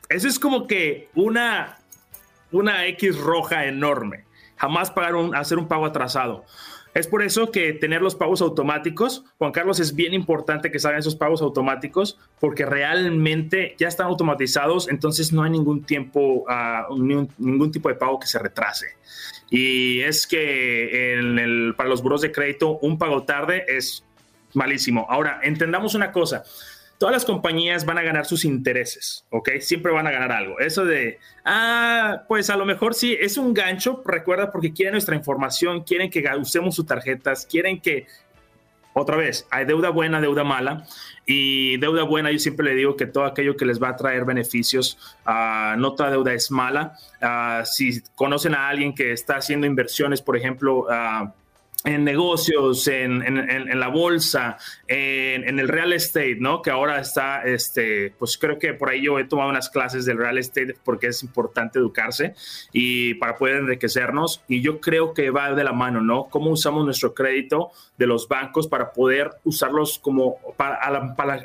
Eso 0.10 0.28
es 0.28 0.38
como 0.38 0.67
que 0.67 1.08
una, 1.15 1.78
una 2.52 2.88
X 2.88 3.17
roja 3.17 3.67
enorme. 3.67 4.26
Jamás 4.58 4.91
pagar 4.91 5.15
un, 5.15 5.34
hacer 5.34 5.58
un 5.58 5.69
pago 5.69 5.86
atrasado. 5.86 6.43
Es 6.93 7.08
por 7.08 7.23
eso 7.23 7.49
que 7.49 7.73
tener 7.73 8.01
los 8.01 8.15
pagos 8.15 8.41
automáticos, 8.41 9.25
Juan 9.39 9.51
Carlos, 9.51 9.79
es 9.79 9.95
bien 9.95 10.13
importante 10.13 10.69
que 10.69 10.77
salgan 10.77 10.99
esos 10.99 11.15
pagos 11.15 11.41
automáticos 11.41 12.19
porque 12.39 12.65
realmente 12.65 13.75
ya 13.79 13.88
están 13.88 14.08
automatizados, 14.08 14.88
entonces 14.88 15.34
no 15.34 15.43
hay 15.43 15.49
ningún 15.49 15.84
tiempo, 15.84 16.45
uh, 16.47 16.95
ningún, 16.95 17.71
tipo 17.71 17.89
de 17.89 17.95
pago 17.95 18.19
que 18.19 18.27
se 18.27 18.38
retrase. 18.38 18.88
Y 19.49 20.01
es 20.01 20.27
que 20.27 21.73
para 21.75 21.89
los 21.89 22.03
buros 22.03 22.21
de 22.21 22.32
crédito 22.32 22.77
un 22.79 22.97
pago 22.97 23.23
tarde 23.23 23.65
es 23.67 24.03
malísimo. 24.53 25.08
Ahora, 25.10 25.39
entendamos 25.43 25.95
una 25.95 26.12
cosa 26.12 26.43
todas 26.97 27.13
las 27.13 27.25
compañías 27.25 27.86
van 27.86 27.97
a 27.97 28.01
ganar 28.01 28.25
sus 28.25 28.45
intereses, 28.45 29.25
¿ok? 29.29 29.51
Siempre 29.60 29.91
van 29.91 30.08
a 30.08 30.12
ganar 30.12 30.32
algo. 30.32 30.60
Eso 30.60 30.86
de, 30.86 31.19
ah, 31.45 32.23
pues 32.27 32.49
a 32.49 32.58
lo 32.58 32.65
mejor 32.65 32.93
sí, 32.93 33.17
es 33.19 33.38
un 33.38 33.53
gancho, 33.53 34.01
recuerda, 34.06 34.51
porque 34.51 34.73
quieren 34.73 34.93
nuestra 34.93 35.15
información, 35.15 35.84
quieren 35.84 36.10
que 36.10 36.23
usemos 36.39 36.75
sus 36.75 36.86
tarjetas, 36.86 37.45
quieren 37.45 37.79
que, 37.82 38.08
otra 38.93 39.17
vez, 39.17 39.47
hay 39.49 39.65
deuda 39.65 39.89
buena, 39.89 40.21
deuda 40.21 40.43
mala, 40.43 40.86
y 41.25 41.77
deuda 41.77 42.03
buena, 42.03 42.32
yo 42.32 42.39
siempre 42.39 42.65
le 42.65 42.75
digo 42.75 42.95
que 42.95 43.06
todo 43.06 43.25
aquello 43.25 43.56
que 43.56 43.65
les 43.65 43.82
va 43.82 43.89
a 43.89 43.95
traer 43.95 44.25
beneficios, 44.25 44.97
uh, 45.25 45.77
no 45.77 45.93
toda 45.93 46.12
deuda 46.12 46.34
es 46.34 46.51
mala. 46.51 46.97
Uh, 47.21 47.65
si 47.65 48.01
conocen 48.15 48.53
a 48.53 48.67
alguien 48.67 48.93
que 48.93 49.13
está 49.13 49.38
haciendo 49.38 49.65
inversiones, 49.65 50.21
por 50.21 50.38
ejemplo, 50.38 50.82
uh, 50.82 51.32
en 51.86 52.04
negocios, 52.04 52.88
en, 52.88 53.22
en, 53.24 53.80
la 53.80 53.88
bolsa, 53.89 54.58
en, 54.88 55.60
el 55.60 55.67
real 55.67 55.93
estate, 55.93 56.38
¿no? 56.39 56.62
Que 56.62 56.72
ahora 56.72 57.00
está, 57.00 57.43
este, 57.43 58.13
pues 58.17 58.38
creo 58.38 58.58
que 58.58 58.74
por 58.74 58.89
ahí 58.89 59.04
yo 59.04 59.19
he 59.19 59.26
tomado 59.26 59.50
unas 59.50 59.69
clases 59.69 60.06
del 60.06 60.17
real 60.17 60.38
estate 60.38 60.76
porque 60.84 61.08
es 61.08 61.24
importante 61.24 61.80
educarse 61.80 62.36
y 62.72 63.15
para 63.15 63.36
poder 63.36 63.58
enriquecernos. 63.58 64.43
Y 64.48 64.62
yo 64.62 64.80
creo 64.80 65.13
que 65.13 65.30
va 65.30 65.54
de 65.54 65.63
la 65.63 65.74
mano, 65.74 66.02
¿no? 66.02 66.26
Cómo 66.30 66.52
usamos 66.52 66.86
nuestro 66.86 67.13
crédito 67.13 67.72
de 67.98 68.08
los 68.08 68.28
bancos 68.28 68.67
para 68.67 68.93
poder 68.93 69.32
usarlos 69.43 70.00
como 70.00 70.38
para 70.56 70.80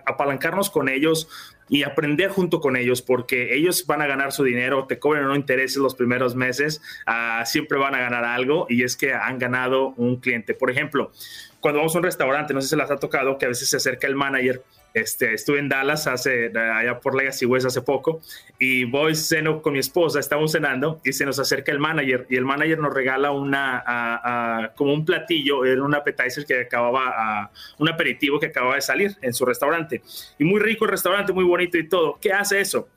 apalancarnos 0.06 0.70
con 0.70 0.88
ellos 0.88 1.28
y 1.68 1.82
aprender 1.82 2.30
junto 2.30 2.60
con 2.60 2.76
ellos 2.76 3.02
porque 3.02 3.54
ellos 3.54 3.84
van 3.86 4.02
a 4.02 4.06
ganar 4.06 4.32
su 4.32 4.44
dinero, 4.44 4.86
te 4.86 4.98
cobran 4.98 5.24
no 5.24 5.36
intereses 5.36 5.76
los 5.76 5.94
primeros 5.94 6.34
meses, 6.34 6.80
uh, 7.06 7.44
siempre 7.44 7.78
van 7.78 7.94
a 7.94 8.00
ganar 8.00 8.24
algo 8.24 8.66
y 8.68 8.82
es 8.82 8.96
que 8.96 9.12
han 9.12 9.38
ganado 9.38 9.94
un 9.96 10.16
cliente. 10.16 10.54
Por 10.54 10.70
ejemplo, 10.70 11.12
cuando 11.60 11.78
vamos 11.78 11.94
a 11.94 11.98
un 11.98 12.04
restaurante, 12.04 12.54
no 12.54 12.60
sé 12.60 12.68
si 12.68 12.76
las 12.76 12.90
ha 12.90 12.96
tocado 12.96 13.38
que 13.38 13.46
a 13.46 13.48
veces 13.48 13.68
se 13.68 13.76
acerca 13.76 14.06
el 14.06 14.14
manager 14.14 14.62
este, 14.94 15.34
estuve 15.34 15.58
en 15.58 15.68
Dallas 15.68 16.06
hace, 16.06 16.50
allá 16.56 16.98
por 17.00 17.14
Legacy 17.14 17.46
West 17.46 17.66
hace 17.66 17.82
poco 17.82 18.20
y 18.58 18.84
voy 18.84 19.14
ceno 19.14 19.62
con 19.62 19.74
mi 19.74 19.78
esposa, 19.78 20.18
estamos 20.18 20.52
cenando 20.52 21.00
y 21.04 21.12
se 21.12 21.24
nos 21.26 21.38
acerca 21.38 21.72
el 21.72 21.78
manager 21.78 22.26
y 22.30 22.36
el 22.36 22.44
manager 22.44 22.78
nos 22.78 22.92
regala 22.92 23.30
una, 23.30 24.72
como 24.76 24.92
un 24.92 25.04
platillo, 25.04 25.64
era 25.64 25.82
un 25.82 25.94
appetizer 25.94 26.44
que 26.44 26.62
acababa, 26.62 27.50
un 27.78 27.88
aperitivo 27.88 28.40
que 28.40 28.46
acababa 28.46 28.76
de 28.76 28.80
salir 28.80 29.16
en 29.22 29.34
su 29.34 29.44
restaurante. 29.44 30.02
Y 30.38 30.44
muy 30.44 30.60
rico 30.60 30.84
el 30.84 30.92
restaurante, 30.92 31.32
muy 31.32 31.44
bonito 31.44 31.78
y 31.78 31.88
todo. 31.88 32.18
¿Qué 32.20 32.32
hace 32.32 32.60
eso? 32.60 32.88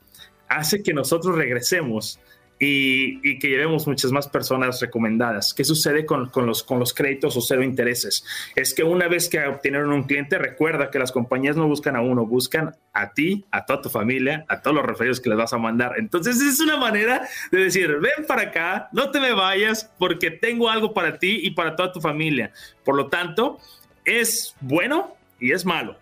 Hace 0.48 0.82
que 0.82 0.92
nosotros 0.92 1.36
regresemos 1.36 2.18
y, 2.64 3.40
que 3.40 3.48
llevemos 3.48 3.88
muchas 3.88 4.12
más 4.12 4.28
personas 4.28 4.80
recomendadas. 4.80 5.52
¿Qué 5.52 5.64
sucede 5.64 6.06
con, 6.06 6.30
los, 6.46 6.62
con 6.62 6.78
los 6.78 6.94
créditos 6.94 7.36
o 7.36 7.40
cero 7.40 7.64
intereses? 7.64 8.24
Es 8.54 8.72
que 8.72 8.84
una 8.84 9.08
vez 9.08 9.28
que 9.28 9.44
obtienen 9.44 9.86
un 9.86 10.04
cliente, 10.04 10.38
recuerda 10.38 10.88
que 10.88 11.00
las 11.00 11.10
compañías 11.10 11.56
no 11.56 11.66
buscan 11.66 11.96
a 11.96 12.02
uno, 12.02 12.24
buscan 12.24 12.76
a 12.92 13.14
ti, 13.14 13.44
a 13.50 13.66
toda 13.66 13.82
tu 13.82 13.88
familia, 13.88 14.44
a 14.48 14.62
todos 14.62 14.76
los 14.76 14.86
referidos 14.86 15.20
que 15.20 15.28
les 15.28 15.38
vas 15.38 15.52
a 15.52 15.58
mandar. 15.58 15.94
Entonces 15.98 16.40
es 16.40 16.60
una 16.60 16.76
manera 16.76 17.26
de 17.50 17.64
decir, 17.64 17.96
ven 17.98 18.26
para 18.28 18.42
acá, 18.42 18.88
no 18.92 19.10
te 19.10 19.18
me 19.18 19.32
vayas 19.32 19.90
porque 19.98 20.30
tengo 20.30 20.68
algo 20.68 20.94
para 20.94 21.18
ti 21.18 21.40
y 21.42 21.50
para 21.50 21.74
toda 21.74 21.90
tu 21.90 22.00
familia. 22.00 22.52
Por 22.84 22.94
lo 22.94 23.08
tanto, 23.08 23.58
es 24.04 24.54
bueno 24.60 25.16
y 25.40 25.50
es 25.50 25.64
malo. 25.64 25.96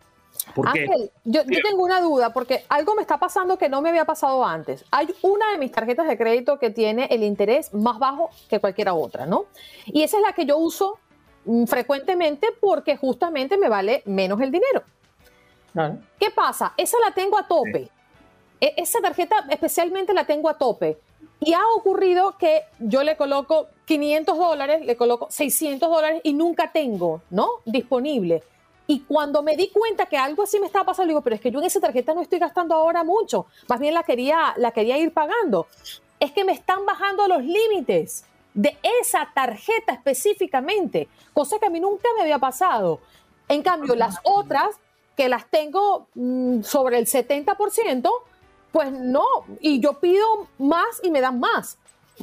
Ángel, 0.64 1.10
yo, 1.24 1.42
tengo 1.44 1.82
una 1.82 2.00
duda 2.00 2.32
porque 2.32 2.64
algo 2.68 2.94
me 2.94 3.02
está 3.02 3.18
pasando 3.18 3.58
que 3.58 3.68
no 3.68 3.80
me 3.82 3.88
había 3.88 4.04
pasado 4.04 4.44
antes. 4.44 4.84
Hay 4.90 5.08
una 5.22 5.52
de 5.52 5.58
mis 5.58 5.72
tarjetas 5.72 6.06
de 6.08 6.16
crédito 6.16 6.58
que 6.58 6.70
tiene 6.70 7.06
el 7.10 7.22
interés 7.22 7.72
más 7.74 7.98
bajo 7.98 8.30
que 8.48 8.60
cualquiera 8.60 8.94
otra, 8.94 9.26
¿no? 9.26 9.46
Y 9.86 10.02
esa 10.02 10.18
es 10.18 10.22
la 10.22 10.32
que 10.32 10.46
yo 10.46 10.58
uso 10.58 10.98
mm, 11.44 11.64
frecuentemente 11.64 12.48
porque 12.60 12.96
justamente 12.96 13.56
me 13.56 13.68
vale 13.68 14.02
menos 14.06 14.40
el 14.40 14.50
dinero. 14.50 14.82
¿Qué 16.18 16.30
pasa? 16.30 16.74
Esa 16.76 16.98
la 17.04 17.12
tengo 17.14 17.38
a 17.38 17.46
tope. 17.46 17.88
E, 18.60 18.74
esa 18.76 19.00
tarjeta 19.00 19.46
especialmente 19.48 20.12
la 20.12 20.24
tengo 20.24 20.48
a 20.48 20.58
tope. 20.58 20.98
Y 21.40 21.54
ha 21.54 21.62
ocurrido 21.74 22.36
que 22.36 22.64
yo 22.78 23.02
le 23.02 23.16
coloco 23.16 23.68
500 23.86 24.36
dólares, 24.36 24.84
le 24.84 24.96
coloco 24.96 25.28
600 25.30 25.88
dólares 25.88 26.20
y 26.22 26.34
nunca 26.34 26.70
tengo, 26.70 27.22
¿no? 27.30 27.48
Disponible. 27.64 28.42
Y 28.90 29.02
cuando 29.02 29.40
me 29.44 29.56
di 29.56 29.68
cuenta 29.68 30.06
que 30.06 30.18
algo 30.18 30.42
así 30.42 30.58
me 30.58 30.66
estaba 30.66 30.86
pasando, 30.86 31.10
digo, 31.10 31.20
pero 31.20 31.36
es 31.36 31.40
que 31.40 31.52
yo 31.52 31.60
en 31.60 31.66
esa 31.66 31.78
tarjeta 31.78 32.12
no 32.12 32.22
estoy 32.22 32.40
gastando 32.40 32.74
ahora 32.74 33.04
mucho, 33.04 33.46
más 33.68 33.78
bien 33.78 33.94
la 33.94 34.02
quería, 34.02 34.52
la 34.56 34.72
quería 34.72 34.98
ir 34.98 35.12
pagando. 35.12 35.68
Es 36.18 36.32
que 36.32 36.44
me 36.44 36.50
están 36.50 36.84
bajando 36.84 37.28
los 37.28 37.44
límites 37.44 38.24
de 38.52 38.76
esa 39.00 39.30
tarjeta 39.32 39.92
específicamente, 39.92 41.06
cosa 41.32 41.60
que 41.60 41.66
a 41.66 41.70
mí 41.70 41.78
nunca 41.78 42.08
me 42.16 42.22
había 42.22 42.40
pasado. 42.40 42.98
En 43.46 43.62
cambio, 43.62 43.94
las 43.94 44.16
otras, 44.24 44.70
que 45.16 45.28
las 45.28 45.46
tengo 45.46 46.08
mm, 46.16 46.62
sobre 46.62 46.98
el 46.98 47.06
70%, 47.06 48.10
pues 48.72 48.90
no, 48.90 49.24
y 49.60 49.78
yo 49.78 50.00
pido 50.00 50.48
más 50.58 51.00
y 51.04 51.12
me 51.12 51.20
dan 51.20 51.38
más. 51.38 51.78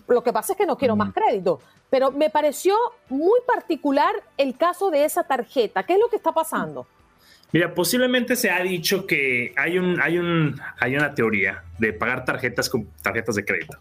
Lo 0.06 0.22
que 0.22 0.34
pasa 0.34 0.52
es 0.52 0.58
que 0.58 0.66
no 0.66 0.78
quiero 0.78 0.98
más 0.98 1.14
crédito. 1.14 1.62
Pero 1.90 2.12
me 2.12 2.30
pareció 2.30 2.76
muy 3.10 3.40
particular 3.46 4.14
el 4.38 4.58
caso 4.58 4.90
de 4.90 5.06
esa 5.06 5.24
tarjeta. 5.24 5.84
¿Qué 5.84 5.94
es 5.94 6.00
lo 6.00 6.10
que 6.10 6.18
está 6.18 6.32
pasando? 6.34 6.86
Mira, 7.52 7.74
posiblemente 7.74 8.36
se 8.36 8.50
ha 8.50 8.62
dicho 8.62 9.08
que 9.08 9.54
hay, 9.56 9.78
un, 9.78 10.02
hay, 10.02 10.18
un, 10.18 10.60
hay 10.80 10.98
una 10.98 11.14
teoría 11.16 11.64
de 11.78 11.94
pagar 11.94 12.26
tarjetas 12.26 12.70
con 12.70 12.88
tarjetas 13.02 13.36
de 13.36 13.46
crédito. 13.46 13.78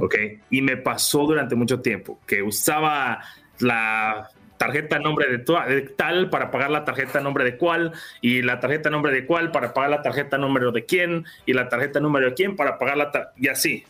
¿Ok? 0.00 0.14
Y 0.50 0.62
me 0.62 0.76
pasó 0.76 1.24
durante 1.24 1.56
mucho 1.56 1.80
tiempo 1.80 2.20
que 2.26 2.42
usaba 2.42 3.20
la 3.58 4.28
tarjeta 4.56 4.98
nombre 4.98 5.26
de, 5.26 5.38
de, 5.38 5.82
tal 5.82 6.30
para 6.30 6.50
pagar 6.50 6.70
la 6.70 6.84
tarjeta 6.84 7.20
nombre 7.20 7.44
de 7.44 7.56
cuál 7.56 7.92
y 8.20 8.42
la 8.42 8.60
tarjeta 8.60 8.88
nombre 8.88 9.12
de 9.12 9.26
cuál 9.26 9.50
para 9.50 9.74
pagar 9.74 9.90
la 9.90 10.02
tarjeta 10.02 10.38
número 10.38 10.70
de 10.70 10.84
quién 10.84 11.24
y 11.44 11.52
la 11.54 11.68
tarjeta 11.68 11.98
número 11.98 12.28
de 12.28 12.34
quién 12.34 12.56
para 12.56 12.78
pagar 12.78 12.96
la 12.96 13.32
y 13.36 13.48
así. 13.48 13.84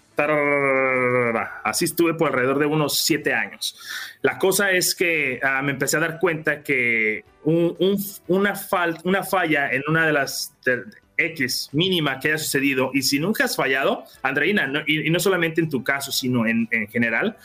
Así 1.64 1.86
estuve 1.86 2.14
por 2.14 2.28
alrededor 2.28 2.58
de 2.58 2.66
unos 2.66 2.98
siete 2.98 3.34
años. 3.34 3.76
La 4.22 4.38
cosa 4.38 4.70
es 4.70 4.94
que 4.94 5.40
ah, 5.42 5.60
me 5.62 5.72
empecé 5.72 5.96
a 5.96 6.00
dar 6.00 6.18
cuenta 6.18 6.62
que 6.62 7.24
una, 7.44 8.54
falla 8.54 9.72
en 9.72 9.82
una 9.88 10.06
de 10.06 10.12
las 10.12 10.54
X 11.16 11.70
mínima 11.72 12.18
que 12.18 12.28
haya 12.28 12.38
sucedido, 12.38 12.90
y 12.92 13.02
si 13.02 13.18
nunca 13.18 13.44
has 13.44 13.56
fallado, 13.56 14.04
Andreina, 14.22 14.84
y, 14.86 15.10
no 15.10 15.20
solamente 15.20 15.60
en 15.60 15.68
tu 15.68 15.84
caso, 15.84 16.12
sino 16.12 16.46
en, 16.46 16.68
general, 16.88 17.36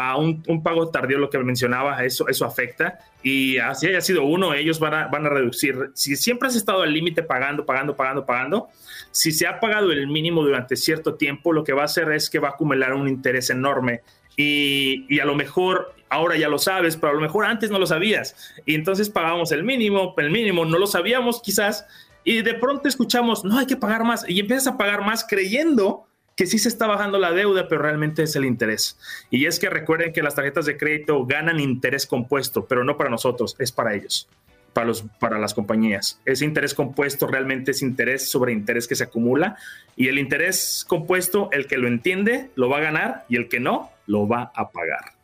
a 0.00 0.16
un, 0.16 0.62
pago 0.62 0.90
tardío, 0.90 1.18
lo 1.18 1.28
que 1.28 1.38
mencionaba, 1.38 2.04
eso, 2.04 2.28
eso 2.28 2.44
afecta. 2.44 3.00
Y 3.20 3.58
así 3.58 3.88
haya 3.88 4.00
sido 4.00 4.22
uno, 4.22 4.54
ellos 4.54 4.78
van 4.78 4.94
a, 4.94 5.08
van 5.08 5.26
a 5.26 5.28
reducir. 5.28 5.90
Si 5.94 6.14
siempre 6.14 6.46
has 6.46 6.54
estado 6.54 6.82
al 6.82 6.92
límite 6.92 7.24
pagando, 7.24 7.66
pagando, 7.66 7.96
pagando, 7.96 8.24
pagando, 8.24 8.68
si 9.10 9.32
se 9.32 9.48
ha 9.48 9.58
pagado 9.58 9.90
el 9.90 10.06
mínimo 10.06 10.44
durante 10.44 10.76
cierto 10.76 11.14
tiempo, 11.14 11.52
lo 11.52 11.64
que 11.64 11.72
va 11.72 11.82
a 11.82 11.86
hacer 11.86 12.12
es 12.12 12.30
que 12.30 12.38
va 12.38 12.48
a 12.48 12.50
acumular 12.52 12.94
un 12.94 13.08
interés 13.08 13.50
enorme. 13.50 14.02
Y, 14.36 15.04
y, 15.12 15.18
a 15.18 15.24
lo 15.24 15.34
mejor 15.34 15.92
ahora 16.10 16.36
ya 16.36 16.48
lo 16.48 16.60
sabes, 16.60 16.96
pero 16.96 17.10
a 17.10 17.14
lo 17.14 17.20
mejor 17.20 17.44
antes 17.44 17.72
no 17.72 17.80
lo 17.80 17.86
sabías. 17.86 18.54
Y 18.66 18.76
entonces 18.76 19.10
pagábamos 19.10 19.50
el 19.50 19.64
mínimo, 19.64 20.14
el 20.16 20.30
mínimo 20.30 20.64
no 20.64 20.78
lo 20.78 20.86
sabíamos 20.86 21.42
quizás, 21.42 21.86
y 22.22 22.42
de 22.42 22.54
pronto 22.54 22.88
escuchamos, 22.88 23.44
no 23.44 23.58
hay 23.58 23.66
que 23.66 23.76
pagar 23.76 24.04
más, 24.04 24.24
y 24.28 24.38
empiezas 24.38 24.68
a 24.68 24.78
pagar 24.78 25.04
más 25.04 25.26
creyendo 25.28 26.07
que 26.38 26.46
sí 26.46 26.60
se 26.60 26.68
está 26.68 26.86
bajando 26.86 27.18
la 27.18 27.32
deuda, 27.32 27.66
pero 27.66 27.82
realmente 27.82 28.22
es 28.22 28.36
el 28.36 28.44
interés. 28.44 28.96
Y 29.28 29.46
es 29.46 29.58
que 29.58 29.68
recuerden 29.68 30.12
que 30.12 30.22
las 30.22 30.36
tarjetas 30.36 30.66
de 30.66 30.76
crédito 30.76 31.26
ganan 31.26 31.58
interés 31.58 32.06
compuesto, 32.06 32.64
pero 32.64 32.84
no 32.84 32.96
para 32.96 33.10
nosotros, 33.10 33.56
es 33.58 33.72
para 33.72 33.96
ellos, 33.96 34.28
para, 34.72 34.86
los, 34.86 35.02
para 35.18 35.40
las 35.40 35.52
compañías. 35.52 36.20
Ese 36.24 36.44
interés 36.44 36.74
compuesto 36.74 37.26
realmente 37.26 37.72
es 37.72 37.82
interés 37.82 38.30
sobre 38.30 38.52
interés 38.52 38.86
que 38.86 38.94
se 38.94 39.02
acumula 39.02 39.56
y 39.96 40.06
el 40.06 40.16
interés 40.16 40.86
compuesto, 40.86 41.48
el 41.50 41.66
que 41.66 41.76
lo 41.76 41.88
entiende, 41.88 42.50
lo 42.54 42.68
va 42.68 42.76
a 42.76 42.82
ganar 42.82 43.24
y 43.28 43.34
el 43.34 43.48
que 43.48 43.58
no, 43.58 43.90
lo 44.06 44.28
va 44.28 44.52
a 44.54 44.70
pagar. 44.70 45.14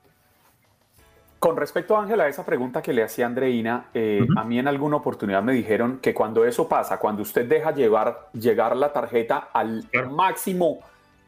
Con 1.39 1.57
respecto, 1.57 1.97
Ángela, 1.97 2.25
a 2.25 2.29
esa 2.29 2.45
pregunta 2.45 2.83
que 2.83 2.93
le 2.93 3.05
hacía 3.05 3.27
Andreina, 3.27 3.87
eh, 3.95 4.27
a 4.37 4.43
mí 4.43 4.59
en 4.59 4.67
alguna 4.67 4.97
oportunidad 4.97 5.45
me 5.45 5.53
dijeron 5.53 6.01
que 6.03 6.13
cuando 6.13 6.45
eso 6.45 6.69
pasa, 6.69 6.99
cuando 6.99 7.23
usted 7.23 7.47
deja 7.47 7.73
llevar, 7.73 8.31
llegar 8.33 8.75
la 8.75 8.93
tarjeta 8.93 9.51
al 9.53 9.87
máximo 10.11 10.81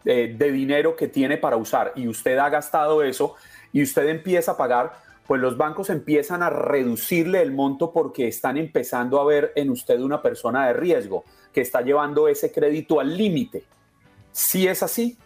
de 0.07 0.53
dinero 0.53 0.95
que 0.95 1.09
tiene 1.09 1.37
para 1.37 1.57
usar 1.57 1.93
y 1.97 2.07
usted 2.07 2.39
ha 2.39 2.49
gastado 2.49 3.03
eso 3.03 3.35
y 3.73 3.83
usted 3.83 4.09
empieza 4.09 4.53
a 4.53 4.57
pagar, 4.57 4.93
pues 5.27 5.41
los 5.41 5.57
bancos 5.57 5.91
empiezan 5.91 6.43
a 6.43 6.51
reducirle 6.51 7.43
el 7.43 7.53
monto 7.53 7.93
porque 7.93 8.29
están 8.29 8.57
empezando 8.57 9.21
a 9.21 9.25
ver 9.25 9.53
en 9.57 9.71
usted 9.71 9.99
una 10.01 10.23
persona 10.23 10.67
de 10.69 10.75
riesgo 10.75 11.25
que 11.53 11.61
está 11.61 11.83
llevando 11.83 12.29
ese 12.29 12.53
crédito 12.53 13.01
al 13.01 13.17
límite. 13.17 13.65
¿Sí 14.31 14.69
es 14.69 14.83
así? 14.83 15.19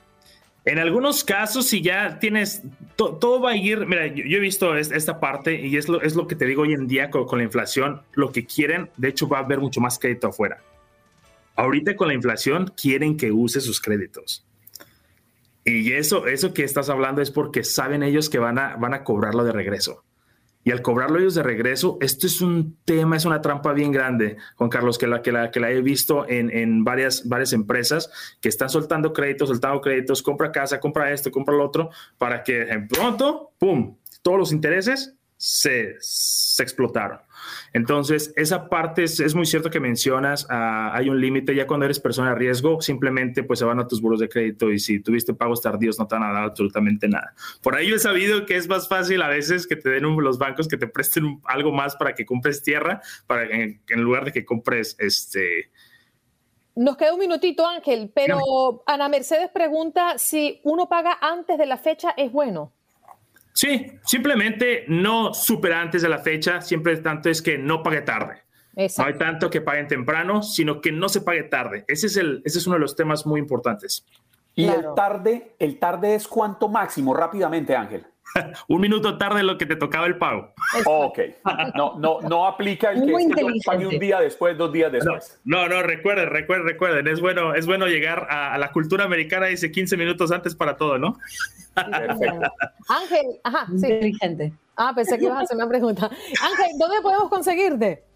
En 0.64 0.79
algunos 0.79 1.25
casos, 1.25 1.66
si 1.66 1.81
ya 1.81 2.19
tienes, 2.19 2.62
todo 2.97 3.40
va 3.40 3.53
a 3.53 3.57
ir, 3.57 3.87
mira, 3.87 4.07
yo, 4.07 4.37
he 4.37 4.40
visto 4.40 4.77
esta 4.77 5.19
parte 5.19 5.55
y 5.55 5.77
es 5.77 5.88
lo, 5.88 6.03
es 6.03 6.14
lo 6.14 6.27
que 6.27 6.37
te 6.37 6.45
digo 6.45 6.62
hoy 6.62 6.75
en 6.75 6.87
día 6.87 7.11
con, 7.11 7.27
la 7.38 7.45
inflación, 7.45 8.03
lo 8.12 8.31
que 8.31 8.45
quieren, 8.45 8.90
de 8.97 9.09
hecho 9.09 9.27
va 9.27 9.38
a 9.38 9.45
haber 9.45 9.59
mucho 9.59 9.81
más 9.81 9.99
crédito 9.99 10.29
afuera. 10.29 10.59
Ahorita 11.57 11.97
con 11.97 12.09
la 12.09 12.14
inflación 12.14 12.73
quieren 12.81 13.16
que 13.16 13.33
use 13.33 13.61
sus 13.61 13.81
créditos. 13.81 14.47
Y 15.70 15.92
eso, 15.92 16.26
eso 16.26 16.52
que 16.52 16.64
estás 16.64 16.88
hablando 16.88 17.22
es 17.22 17.30
porque 17.30 17.64
saben 17.64 18.02
ellos 18.02 18.28
que 18.28 18.38
van 18.38 18.59
a, 18.59 18.76
van 18.76 18.94
a 18.94 19.04
cobrarlo 19.04 19.44
de 19.44 19.52
regreso. 19.52 20.04
Y 20.62 20.72
al 20.72 20.83
cobrarlo 20.83 21.18
ellos 21.18 21.35
de 21.35 21.42
regreso, 21.42 21.96
esto 22.02 22.26
es 22.26 22.42
un 22.42 22.76
tema, 22.85 23.16
es 23.16 23.24
una 23.24 23.40
trampa 23.40 23.72
bien 23.72 23.92
grande, 23.92 24.37
Juan 24.56 24.68
Carlos, 24.68 24.98
que 24.98 25.06
la, 25.06 25.22
que 25.22 25.33
la, 25.33 25.50
que 25.50 25.59
la 25.59 25.70
he 25.70 25.80
visto 25.80 26.28
en, 26.28 26.50
en 26.54 26.85
varias, 26.85 27.26
varias 27.26 27.54
empresas 27.54 28.11
que 28.42 28.50
están 28.50 28.68
soltando 28.68 29.14
créditos, 29.14 29.48
soltando 29.48 29.80
créditos, 29.80 30.22
compra 30.22 30.52
casa, 30.52 30.78
compra 30.78 31.12
esto, 31.12 31.30
compra 31.30 31.54
lo 31.54 31.64
otro, 31.64 31.90
para 32.18 32.42
que 32.42 32.61
en 32.62 32.88
pronto, 32.88 33.52
¡pum!, 33.59 33.96
todos 34.20 34.38
los 34.38 34.52
intereses 34.52 35.14
se, 35.40 35.96
explotaron. 36.62 37.20
Entonces, 37.72 38.33
esa 38.37 38.68
parte 38.68 39.05
es, 39.05 39.35
muy 39.35 39.46
cierto 39.46 39.70
que 39.70 39.81
mencionas, 39.81 40.46
ah, 40.50 40.90
hay 40.94 41.09
un 41.09 41.20
límite, 41.20 41.55
ya 41.55 41.66
cuando 41.66 41.87
eres 41.87 42.00
persona 42.00 42.31
de 42.31 42.37
riesgo, 42.37 42.81
simplemente 42.81 43.42
pues 43.42 43.59
se 43.59 43.64
van 43.64 43.79
a 43.79 43.87
tus 43.87 44.00
buros 44.00 44.20
de 44.20 44.29
crédito 44.29 44.70
y 44.70 44.79
si 44.79 45.00
tuviste 45.00 45.35
pagos 45.35 45.61
tardíos 45.61 45.98
no 45.98 46.07
te 46.07 46.16
van 46.16 46.24
a 46.24 46.33
dar 46.33 46.44
absolutamente 46.44 47.09
nada. 47.09 47.35
Por 47.62 47.76
ahí 47.76 47.88
yo 47.88 47.96
he 47.96 48.00
sabido 48.00 48.46
que 48.46 48.57
es 48.57 48.68
más 48.68 48.88
fácil 48.88 49.22
a 49.22 49.29
veces 49.29 49.66
que 49.66 49.76
te 49.76 49.88
den 49.90 50.05
los 50.20 50.38
bancos 50.38 50.66
que 50.66 50.76
te 50.76 50.87
presten 50.87 51.40
algo 51.44 51.72
más 51.72 51.96
para 51.96 52.14
que 52.14 52.26
compres 52.26 52.62
tierra, 52.62 53.00
para 53.26 53.44
en, 53.44 53.81
en 53.88 54.00
lugar 54.00 54.24
de 54.24 54.33
que 54.33 54.44
compres 54.44 54.96
este... 54.98 55.70
Nos 56.76 56.96
queda 56.96 57.12
un 57.12 57.20
minutito, 57.20 57.66
Ángel, 57.66 58.11
pero 58.14 58.83
Ana 58.87 59.09
Mercedes 59.09 59.50
pregunta 59.50 60.18
si 60.18 60.61
uno 60.64 60.88
paga 60.88 61.18
antes 61.20 61.59
de 61.59 61.66
la 61.66 61.76
fecha 61.76 62.14
es 62.16 62.33
bueno. 62.33 62.72
Sí, 63.52 63.92
simplemente 64.04 64.84
no 64.88 65.34
super 65.34 65.72
antes 65.72 66.02
de 66.02 66.08
la 66.08 66.18
fecha, 66.18 66.60
siempre 66.60 66.96
tanto 66.98 67.28
es 67.28 67.42
que 67.42 67.58
no 67.58 67.82
pague 67.82 68.02
tarde. 68.02 68.42
No 68.76 69.04
hay 69.04 69.14
tanto 69.14 69.50
que 69.50 69.60
paguen 69.60 69.88
temprano, 69.88 70.42
sino 70.42 70.80
que 70.80 70.92
no 70.92 71.08
se 71.08 71.20
pague 71.20 71.42
tarde. 71.42 71.84
Ese 71.88 72.06
es, 72.06 72.16
el, 72.16 72.40
ese 72.44 72.58
es 72.58 72.66
uno 72.66 72.74
de 72.76 72.80
los 72.80 72.96
temas 72.96 73.26
muy 73.26 73.40
importantes. 73.40 74.06
Y 74.54 74.66
el 74.66 74.94
tarde, 74.94 75.54
el 75.58 75.78
tarde 75.78 76.14
es 76.14 76.26
cuánto 76.28 76.68
máximo, 76.68 77.14
rápidamente, 77.14 77.74
Ángel. 77.74 78.06
Un 78.69 78.81
minuto 78.81 79.19
tarde 79.19 79.43
lo 79.43 79.59
que 79.59 79.66
te 79.66 79.77
tocaba 79.77 80.07
el 80.07 80.16
pago. 80.16 80.53
ok. 80.85 81.19
No, 81.75 81.99
no, 81.99 82.21
no 82.21 82.47
aplica 82.47 82.93
el 82.93 83.05
que, 83.05 83.12
es 83.12 83.64
pague 83.64 83.87
un 83.87 83.99
día 83.99 84.21
después, 84.21 84.57
dos 84.57 84.73
días 84.73 84.93
después. 84.93 85.38
No, 85.45 85.69
no, 85.69 85.83
recuerden, 85.83 86.29
recuerden, 86.29 86.66
recuerden. 86.66 87.09
Es 87.09 87.21
bueno, 87.21 87.55
es 87.55 87.66
bueno 87.66 87.87
llegar 87.87 88.27
a, 88.31 88.59
la 88.59 88.73
cultura 88.73 89.05
americana, 89.05 89.47
dice 89.47 89.71
15 89.71 89.97
minutos 89.97 90.31
antes 90.33 90.55
para 90.55 90.77
todo, 90.77 90.99
¿no? 90.99 91.19
Perfecto. 91.75 92.53
Ángel, 92.88 93.27
ajá, 93.45 93.66
sí. 93.69 93.87
Inteligente. 93.87 94.53
Ah, 94.77 94.93
pensé 94.95 95.19
que 95.19 95.25
ibas 95.25 95.38
a 95.38 95.43
hacer 95.43 95.57
una 95.57 95.69
pregunta. 95.69 96.07
Ángel, 96.07 96.79
¿dónde 96.79 97.01
podemos 97.03 97.29
conseguirte? 97.29 98.10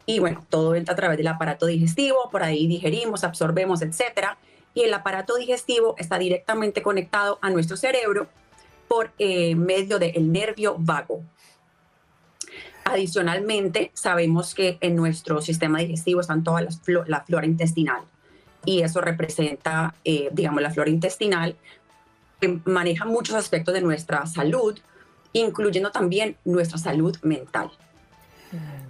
Y 0.06 0.19
bueno, 0.19 0.43
todo 0.50 0.74
entra 0.74 0.93
a 0.93 0.95
través 0.95 1.17
del 1.17 1.28
aparato 1.28 1.67
digestivo, 1.67 2.30
por 2.32 2.41
ahí 2.41 2.65
digerimos, 2.65 3.24
absorbemos, 3.24 3.84
etcétera. 3.84 4.39
Y 4.74 4.82
el 4.82 4.93
aparato 4.93 5.36
digestivo 5.36 5.93
está 5.98 6.17
directamente 6.17 6.82
conectado 6.82 7.38
a 7.41 7.52
nuestro 7.52 7.78
cerebro 7.78 8.28
por 8.88 9.12
eh, 9.19 9.54
medio 9.54 10.00
del 10.00 10.32
nervio 10.32 10.76
vago. 10.80 11.24
Adicionalmente, 12.89 13.91
sabemos 13.93 14.56
que 14.56 14.78
en 14.82 14.95
nuestro 14.95 15.41
sistema 15.41 15.80
digestivo 15.80 16.21
están 16.21 16.43
toda 16.43 16.62
la 17.06 17.21
flora 17.21 17.45
intestinal 17.45 18.02
y 18.65 18.82
eso 18.82 18.99
representa, 19.02 19.93
eh, 20.04 20.30
digamos, 20.32 20.62
la 20.62 20.71
flora 20.71 20.89
intestinal 20.89 21.56
que 22.39 22.60
maneja 22.65 23.06
muchos 23.06 23.36
aspectos 23.36 23.73
de 23.73 23.82
nuestra 23.82 24.25
salud, 24.25 24.78
incluyendo 25.34 25.91
también 25.91 26.38
nuestra 26.45 26.78
salud 26.78 27.15
mental. 27.21 27.69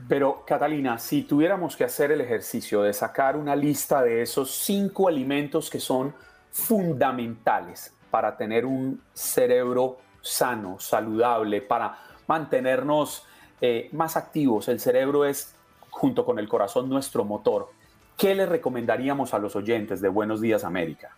Pero 0.07 0.43
Catalina, 0.45 0.97
si 0.97 1.23
tuviéramos 1.23 1.75
que 1.75 1.83
hacer 1.83 2.12
el 2.12 2.21
ejercicio 2.21 2.81
de 2.83 2.93
sacar 2.93 3.35
una 3.35 3.55
lista 3.55 4.01
de 4.01 4.21
esos 4.21 4.51
cinco 4.51 5.07
alimentos 5.07 5.69
que 5.69 5.79
son 5.79 6.13
fundamentales 6.51 7.93
para 8.09 8.38
tener 8.38 8.65
un 8.65 9.01
cerebro 9.13 9.99
sano, 10.21 10.79
saludable, 10.79 11.62
para 11.62 11.97
mantenernos 12.27 13.25
eh, 13.61 13.89
más 13.91 14.17
activos. 14.17 14.67
El 14.67 14.79
cerebro 14.79 15.25
es, 15.25 15.55
junto 15.89 16.25
con 16.25 16.39
el 16.39 16.47
corazón, 16.47 16.89
nuestro 16.89 17.25
motor. 17.25 17.69
¿Qué 18.17 18.35
le 18.35 18.45
recomendaríamos 18.45 19.33
a 19.33 19.39
los 19.39 19.55
oyentes 19.55 20.01
de 20.01 20.09
Buenos 20.09 20.41
Días 20.41 20.63
América? 20.63 21.15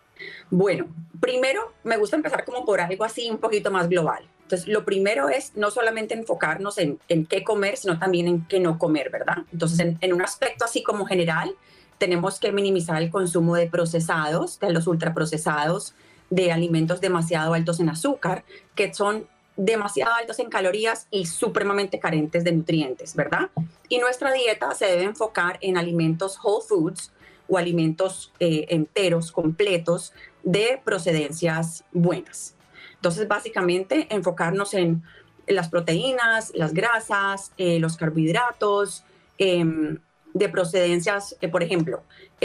Bueno, 0.50 0.88
primero 1.20 1.74
me 1.84 1.98
gusta 1.98 2.16
empezar 2.16 2.46
como 2.46 2.66
por 2.66 2.80
algo 2.80 3.04
así 3.04 3.30
un 3.30 3.40
poquito 3.40 3.72
más 3.72 3.90
global. 3.90 4.24
Entonces, 4.44 4.68
lo 4.68 4.84
primero 4.84 5.30
es 5.30 5.56
no 5.56 5.72
solamente 5.72 6.14
enfocarnos 6.14 6.78
en, 6.78 7.00
qué 7.08 7.44
comer, 7.44 7.78
sino 7.78 7.98
también 7.98 8.28
en 8.28 8.46
qué 8.48 8.60
no 8.60 8.78
comer, 8.78 9.10
¿verdad? 9.10 9.38
Entonces, 9.52 9.80
en, 9.80 9.98
en, 10.02 10.14
un 10.14 10.22
aspecto 10.22 10.66
así 10.66 10.84
como 10.84 11.06
general, 11.06 11.56
tenemos 11.98 12.40
que 12.40 12.52
minimizar 12.52 13.02
el 13.02 13.10
consumo 13.10 13.56
de 13.56 13.68
procesados, 13.68 14.60
de 14.60 14.72
los 14.72 14.88
ultraprocesados, 14.88 15.96
de 16.30 16.52
alimentos 16.52 17.00
demasiado 17.00 17.54
altos 17.54 17.80
en 17.80 17.90
azúcar, 17.90 18.44
que 18.76 18.94
son 18.94 19.28
demasiado 19.56 20.14
altos 20.14 20.40
en 20.40 20.50
calorías 20.50 21.08
y 21.12 21.26
supremamente 21.26 22.00
carentes 22.00 22.44
de 22.44 22.52
nutrientes, 22.52 23.16
¿verdad? 23.16 23.50
Y 23.90 24.00
nuestra 24.00 24.32
dieta 24.32 24.74
se 24.74 24.86
debe 24.86 25.04
enfocar 25.04 25.58
en 25.62 25.78
alimentos 25.78 26.40
whole 26.42 26.64
foods 26.68 27.12
o 27.48 27.58
alimentos 27.58 28.32
eh, 28.40 28.66
enteros, 28.70 29.32
completos, 29.32 30.14
de 30.44 30.82
procedencias 30.84 31.84
buenas. 31.92 32.56
Entonces, 32.96 33.28
básicamente, 33.28 34.08
enfocarnos 34.10 34.74
en 34.74 35.04
las 35.48 35.70
proteínas, 35.70 36.52
las 36.56 36.74
grasas, 36.74 37.52
eh, 37.58 37.80
los 37.80 37.98
carbohidratos, 37.98 39.04
em, 39.38 39.98
de 40.34 40.50
procedencias, 40.50 41.36
eh, 41.42 41.50
por 41.50 41.62
ejemplo, 41.62 42.04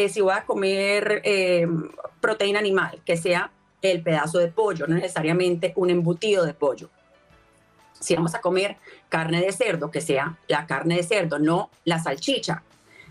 si 0.09 0.21
voy 0.21 0.35
a 0.35 0.45
comer 0.45 1.23
em, 1.25 1.88
proteína 2.21 2.59
animal, 2.59 3.01
que 3.05 3.16
sea 3.16 3.51
el 3.90 4.03
pedazo 4.03 4.38
de 4.38 4.49
pollo, 4.49 4.87
no 4.87 4.94
necesariamente 4.96 5.72
un 5.77 5.90
embutido 5.90 6.44
de 6.44 6.55
pollo 6.55 6.90
si 8.01 8.14
vamos 8.14 8.35
a 8.35 8.40
comer 8.40 8.77
carne 9.09 9.40
de 9.40 9.53
cerdo, 9.53 9.90
que 9.90 10.01
sea 10.01 10.38
la 10.49 10.66
carne 10.66 10.96
de 10.96 11.03
cerdo, 11.03 11.38
no 11.38 11.70
la 11.85 11.99
salchicha, 11.99 12.62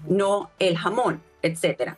no 0.08 0.52
el 0.60 0.78
jamón, 0.78 1.22
etc. 1.42 1.94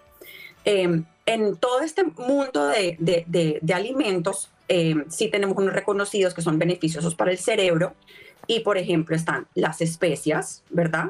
Em, 0.64 1.06
en 1.26 1.58
todo 1.58 1.82
este 1.82 2.04
mundo 2.04 2.68
de, 2.68 3.62
alimentos, 3.74 4.50
eh, 4.70 4.96
sí 5.10 5.30
tenemos 5.30 5.58
unos 5.58 5.74
reconocidos 5.74 6.34
que 6.34 6.42
son 6.42 6.58
beneficiosos 6.60 7.16
para 7.16 7.32
el 7.32 7.38
cerebro 7.38 7.94
y, 8.48 8.62
por 8.62 8.78
ejemplo, 8.78 9.16
están 9.16 9.48
las 9.56 9.82
especias, 9.82 10.64
¿verdad? 10.70 11.08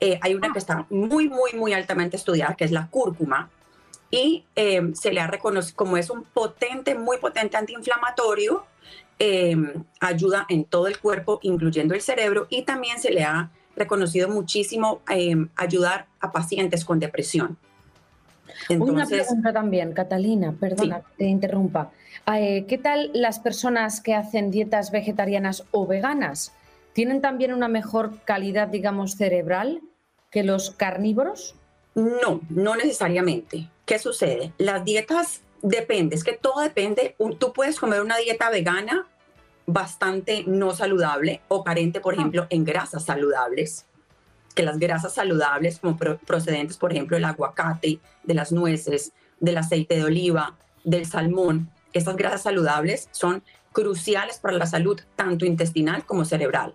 Eh, 0.00 0.18
hay 0.22 0.34
una 0.34 0.52
que 0.52 0.58
está 0.58 0.86
muy, 0.90 1.28
muy, 1.28 1.52
muy 1.54 1.72
altamente 1.72 2.16
estudiada, 2.16 2.54
que 2.54 2.64
es 2.64 2.72
la 2.72 2.88
cúrcuma, 2.88 3.50
y 4.14 4.44
em, 4.54 4.94
se 4.94 5.12
le 5.12 5.20
ha 5.20 5.26
reconocido 5.26 5.76
como 5.76 5.96
es 5.96 6.10
un 6.10 6.24
potente, 6.24 6.94
muy 6.94 7.18
potente 7.18 7.56
antiinflamatorio, 7.56 8.64
Em, 9.18 9.84
ayuda 10.00 10.44
en 10.48 10.64
todo 10.64 10.88
el 10.88 10.98
cuerpo, 10.98 11.38
incluyendo 11.42 11.94
el 11.94 12.00
cerebro, 12.00 12.48
y 12.50 12.62
también 12.62 12.98
se 12.98 13.12
le 13.12 13.22
ha 13.22 13.50
reconocido 13.76 14.28
muchísimo 14.28 15.02
em, 15.08 15.48
ayudar 15.54 16.06
a 16.18 16.32
pacientes 16.32 16.84
con 16.84 16.98
depresión. 16.98 17.56
Una 18.68 19.06
pregunta 19.06 19.52
también, 19.52 19.92
Catalina, 19.92 20.52
perdona, 20.58 21.02
te 21.16 21.26
interrumpa. 21.26 21.92
Eh, 22.34 22.64
¿Qué 22.66 22.76
tal 22.76 23.10
las 23.14 23.38
personas 23.38 24.00
que 24.00 24.14
hacen 24.14 24.50
dietas 24.50 24.90
vegetarianas 24.90 25.64
o 25.70 25.86
veganas? 25.86 26.52
¿Tienen 26.92 27.20
también 27.20 27.52
una 27.52 27.68
mejor 27.68 28.20
calidad, 28.24 28.68
digamos, 28.68 29.12
cerebral 29.12 29.80
que 30.30 30.42
los 30.42 30.70
carnívoros? 30.70 31.54
No, 31.94 32.40
no 32.48 32.74
necesariamente. 32.74 33.68
¿Qué 33.86 33.98
sucede? 33.98 34.52
Las 34.58 34.84
dietas 34.84 35.42
depende, 35.62 36.16
es 36.16 36.24
que 36.24 36.32
todo 36.32 36.60
depende. 36.60 37.16
Tú 37.38 37.52
puedes 37.52 37.78
comer 37.78 38.00
una 38.00 38.16
dieta 38.16 38.50
vegana 38.50 39.06
bastante 39.66 40.44
no 40.46 40.74
saludable 40.74 41.40
o 41.48 41.64
carente, 41.64 42.00
por 42.00 42.14
ejemplo, 42.14 42.46
en 42.50 42.64
grasas 42.64 43.04
saludables, 43.04 43.86
que 44.54 44.62
las 44.62 44.78
grasas 44.78 45.14
saludables 45.14 45.78
como 45.80 45.96
procedentes, 45.96 46.76
por 46.76 46.92
ejemplo, 46.92 47.16
del 47.16 47.24
aguacate, 47.24 47.98
de 48.22 48.34
las 48.34 48.52
nueces, 48.52 49.12
del 49.40 49.58
aceite 49.58 49.96
de 49.96 50.04
oliva, 50.04 50.56
del 50.84 51.06
salmón, 51.06 51.70
estas 51.94 52.16
grasas 52.16 52.42
saludables 52.42 53.08
son 53.12 53.42
cruciales 53.72 54.38
para 54.38 54.56
la 54.56 54.66
salud 54.66 55.00
tanto 55.16 55.46
intestinal 55.46 56.04
como 56.04 56.24
cerebral. 56.24 56.74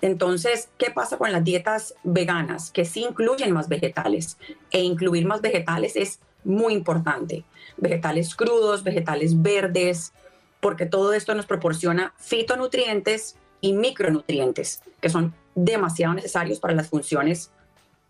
Entonces, 0.00 0.68
¿qué 0.78 0.90
pasa 0.90 1.18
con 1.18 1.32
las 1.32 1.42
dietas 1.42 1.94
veganas? 2.04 2.70
Que 2.70 2.84
sí 2.84 3.04
incluyen 3.04 3.52
más 3.52 3.68
vegetales 3.68 4.38
e 4.70 4.80
incluir 4.80 5.26
más 5.26 5.40
vegetales 5.40 5.96
es 5.96 6.20
muy 6.46 6.72
importante. 6.72 7.44
Vegetales 7.76 8.34
crudos, 8.34 8.82
vegetales 8.82 9.42
verdes, 9.42 10.12
porque 10.60 10.86
todo 10.86 11.12
esto 11.12 11.34
nos 11.34 11.46
proporciona 11.46 12.14
fitonutrientes 12.18 13.36
y 13.60 13.72
micronutrientes, 13.72 14.82
que 15.00 15.08
son 15.08 15.34
demasiado 15.54 16.14
necesarios 16.14 16.60
para 16.60 16.74
las 16.74 16.88
funciones 16.88 17.50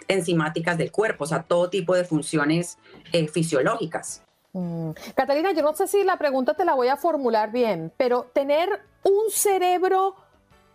enzimáticas 0.08 0.78
del 0.78 0.92
cuerpo, 0.92 1.24
o 1.24 1.26
sea, 1.26 1.42
todo 1.42 1.70
tipo 1.70 1.94
de 1.94 2.04
funciones 2.04 2.78
eh, 3.12 3.28
fisiológicas. 3.28 4.22
Mm. 4.52 4.90
Catalina, 5.14 5.52
yo 5.52 5.62
no 5.62 5.74
sé 5.74 5.86
si 5.86 6.04
la 6.04 6.16
pregunta 6.16 6.54
te 6.54 6.64
la 6.64 6.74
voy 6.74 6.88
a 6.88 6.96
formular 6.96 7.50
bien, 7.52 7.92
pero 7.96 8.30
tener 8.32 8.68
un 9.02 9.30
cerebro 9.30 10.14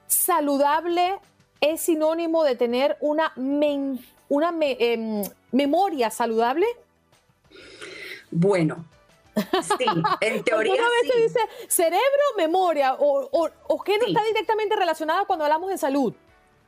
saludable 0.08 1.20
es 1.62 1.82
sinónimo 1.82 2.44
de 2.44 2.56
tener 2.56 2.98
una, 3.00 3.34
una 4.30 4.54
em, 4.62 5.24
memoria 5.52 6.10
saludable. 6.10 6.66
Bueno, 8.32 8.86
sí, 9.36 9.86
en 10.22 10.44
teoría. 10.44 10.74
Una 10.74 10.84
vez 10.84 11.14
se 11.14 11.22
dice 11.22 11.40
cerebro, 11.68 12.02
memoria, 12.38 12.96
o, 12.96 13.30
o, 13.32 13.84
qué 13.84 13.98
no 13.98 14.08
está 14.08 14.24
directamente 14.24 14.76
relacionada 14.76 15.26
cuando 15.26 15.46
hablamos 15.46 15.70
de 15.70 15.78
salud. 15.78 16.14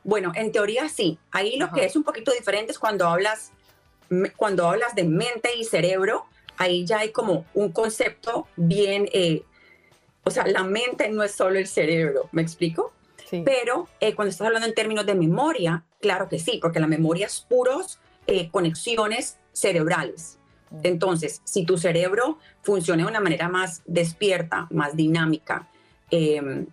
Bueno, 0.03 0.31
en 0.35 0.51
teoría 0.51 0.89
sí. 0.89 1.17
Ahí 1.31 1.57
lo 1.57 1.71
que 1.71 1.85
es 1.85 1.95
un 1.95 2.03
poquito 2.03 2.31
diferente 2.31 2.71
es 2.71 2.79
cuando 2.79 3.07
hablas, 3.07 3.51
cuando 4.35 4.67
hablas 4.67 4.95
de 4.95 5.05
mente 5.05 5.55
y 5.55 5.63
cerebro, 5.63 6.25
ahí 6.57 6.85
ya 6.85 6.99
hay 6.99 7.11
como 7.11 7.45
un 7.53 7.71
concepto 7.71 8.47
bien, 8.55 9.09
eh, 9.13 9.43
o 10.23 10.31
sea, 10.31 10.45
la 10.45 10.63
mente 10.63 11.09
no 11.09 11.23
es 11.23 11.33
solo 11.33 11.57
el 11.57 11.67
cerebro, 11.67 12.29
¿me 12.31 12.41
explico? 12.41 12.91
Pero 13.45 13.87
eh, 13.99 14.13
cuando 14.13 14.29
estás 14.29 14.45
hablando 14.45 14.67
en 14.67 14.75
términos 14.75 15.07
de 15.07 15.15
memoria, 15.15 15.83
claro 15.99 16.29
que 16.29 16.37
sí, 16.37 16.59
porque 16.61 16.79
la 16.79 16.85
memoria 16.85 17.25
es 17.25 17.41
puros 17.49 17.99
eh, 18.27 18.51
conexiones 18.51 19.39
cerebrales. 19.53 20.37
Entonces, 20.81 21.41
si 21.43 21.65
tu 21.65 21.77
cerebro 21.77 22.39
funciona 22.61 23.03
de 23.03 23.09
una 23.09 23.19
manera 23.19 23.49
más 23.49 23.83
despierta, 23.85 24.67
más 24.71 24.95
dinámica, 24.95 25.67
em, 26.09 26.65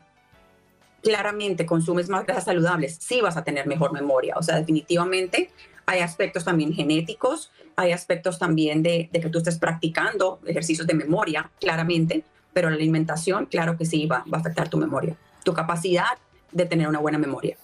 claramente 1.03 1.67
consumes 1.67 2.09
más 2.09 2.25
grasas 2.25 2.45
saludables, 2.45 2.97
sí 3.01 3.21
vas 3.21 3.37
a 3.37 3.45
tener 3.45 3.67
mejor 3.67 3.93
memoria. 3.93 4.35
O 4.37 4.43
sea, 4.43 4.57
definitivamente 4.57 5.51
hay 5.87 6.01
aspectos 6.01 6.45
también 6.45 6.73
genéticos, 6.73 7.51
hay 7.77 7.93
aspectos 7.93 8.39
también 8.39 8.83
de, 8.83 9.09
que 9.13 9.29
tú 9.29 9.39
estés 9.39 9.59
practicando 9.59 10.41
ejercicios 10.47 10.87
de 10.87 10.95
memoria, 10.95 11.51
claramente, 11.59 12.25
pero 12.53 12.69
la 12.71 12.77
alimentación, 12.77 13.47
claro 13.47 13.77
que 13.77 13.85
sí, 13.85 14.07
va 14.07 14.25
a 14.31 14.37
afectar 14.37 14.69
tu 14.69 14.77
memoria, 14.77 15.17
tu 15.45 15.53
capacidad 15.53 16.19
de 16.53 16.67
tener 16.67 16.89
una 16.89 16.99
buena 16.99 17.19
memoria. 17.19 17.57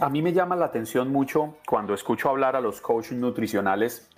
A 0.00 0.08
mí 0.08 0.22
me 0.22 0.32
llama 0.32 0.54
la 0.54 0.66
atención 0.66 1.10
mucho 1.10 1.56
cuando 1.66 1.94
escucho 1.94 2.28
hablar 2.28 2.56
a 2.56 2.60
los 2.60 2.80
coaches 2.80 3.12
nutricionales 3.12 4.08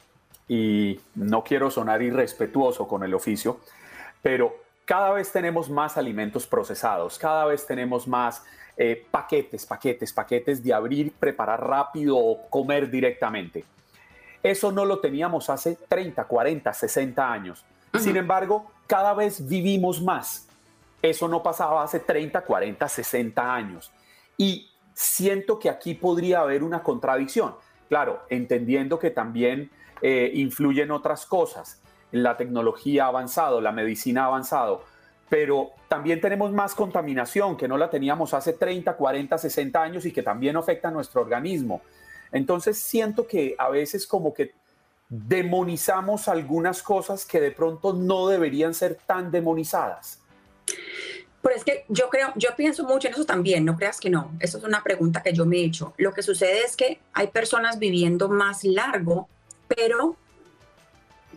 y 0.51 1.01
no 1.15 1.45
quiero 1.45 1.71
sonar 1.71 2.03
irrespetuoso 2.03 2.89
con 2.89 3.05
el 3.05 3.15
oficio, 3.15 3.61
pero 4.21 4.53
cada 4.85 5.13
vez 5.13 5.31
tenemos 5.31 5.71
más 5.71 5.97
alimentos 5.97 6.45
procesados, 6.45 7.21
cada 7.21 7.45
vez 7.45 7.65
tenemos 7.65 8.09
más 8.09 8.43
eh, 8.77 9.07
paquetes, 9.13 9.65
paquetes, 9.65 10.13
paquetes 10.13 10.61
de 10.65 10.75
abrir, 10.75 11.13
preparar 11.13 11.65
rápido 11.65 12.19
o 12.19 12.51
comer 12.51 12.91
directamente. 12.91 13.65
Eso 14.43 14.73
no 14.73 14.85
lo 14.85 14.99
teníamos 14.99 15.49
hace 15.51 15.79
30, 15.89 16.25
40, 16.25 16.73
60 16.73 17.33
años. 17.33 17.65
Sin 17.97 18.17
embargo, 18.17 18.73
cada 18.89 19.15
vez 19.15 19.47
vivimos 19.47 20.03
más. 20.03 20.49
Eso 21.01 21.29
no 21.29 21.45
pasaba 21.45 21.85
hace 21.85 22.01
30, 22.01 22.41
40, 22.41 22.89
60 22.89 23.55
años. 23.55 23.93
Y 24.37 24.69
siento 24.95 25.61
que 25.61 25.71
aquí 25.71 25.95
podría 25.95 26.41
haber 26.41 26.65
una 26.65 26.83
contradicción. 26.83 27.55
Claro, 27.89 28.25
entendiendo 28.31 28.99
que 28.99 29.11
también 29.11 29.71
eh, 30.03 30.31
influyen 30.35 30.91
otras 30.91 31.27
cosas. 31.27 31.81
La 32.13 32.37
tecnología 32.37 33.05
ha 33.05 33.09
avanzado, 33.09 33.61
la 33.61 33.73
medicina 33.73 34.25
ha 34.25 34.27
avanzado, 34.27 34.85
pero 35.29 35.71
también 35.89 36.21
tenemos 36.21 36.53
más 36.53 36.75
contaminación 36.75 37.57
que 37.57 37.69
no 37.69 37.79
la 37.79 37.89
teníamos 37.89 38.35
hace 38.35 38.53
30, 38.53 38.97
40, 38.97 39.39
60 39.39 39.83
años 39.83 40.07
y 40.07 40.13
que 40.13 40.23
también 40.23 40.57
afecta 40.57 40.89
a 40.89 40.91
nuestro 40.91 41.21
organismo. 41.21 41.83
Entonces 42.33 42.79
siento 42.79 43.27
que 43.27 43.55
a 43.59 43.69
veces 43.71 44.07
como 44.07 44.35
que 44.35 44.55
demonizamos 45.09 46.29
algunas 46.29 46.83
cosas 46.83 47.25
que 47.25 47.41
de 47.41 47.51
pronto 47.51 47.93
no 47.93 48.29
deberían 48.29 48.75
ser 48.75 48.95
tan 48.95 49.31
demonizadas. 49.31 50.21
Pero 51.43 51.57
es 51.57 51.65
que 51.65 51.85
yo 51.89 52.09
creo, 52.11 52.33
yo 52.37 52.51
pienso 52.57 52.85
mucho 52.85 53.09
en 53.09 53.15
eso 53.15 53.25
también, 53.25 53.65
no 53.65 53.77
creas 53.77 53.99
que 53.99 54.11
no. 54.11 54.33
Eso 54.41 54.59
es 54.59 54.65
una 54.65 54.83
pregunta 54.83 55.23
que 55.23 55.33
yo 55.33 55.47
me 55.47 55.57
he 55.57 55.65
hecho. 55.65 55.95
Lo 55.97 56.13
que 56.13 56.23
sucede 56.23 56.63
es 56.65 56.77
que 56.77 57.01
hay 57.13 57.29
personas 57.29 57.79
viviendo 57.79 58.29
más 58.29 58.63
largo, 58.63 59.29
pero 59.77 60.17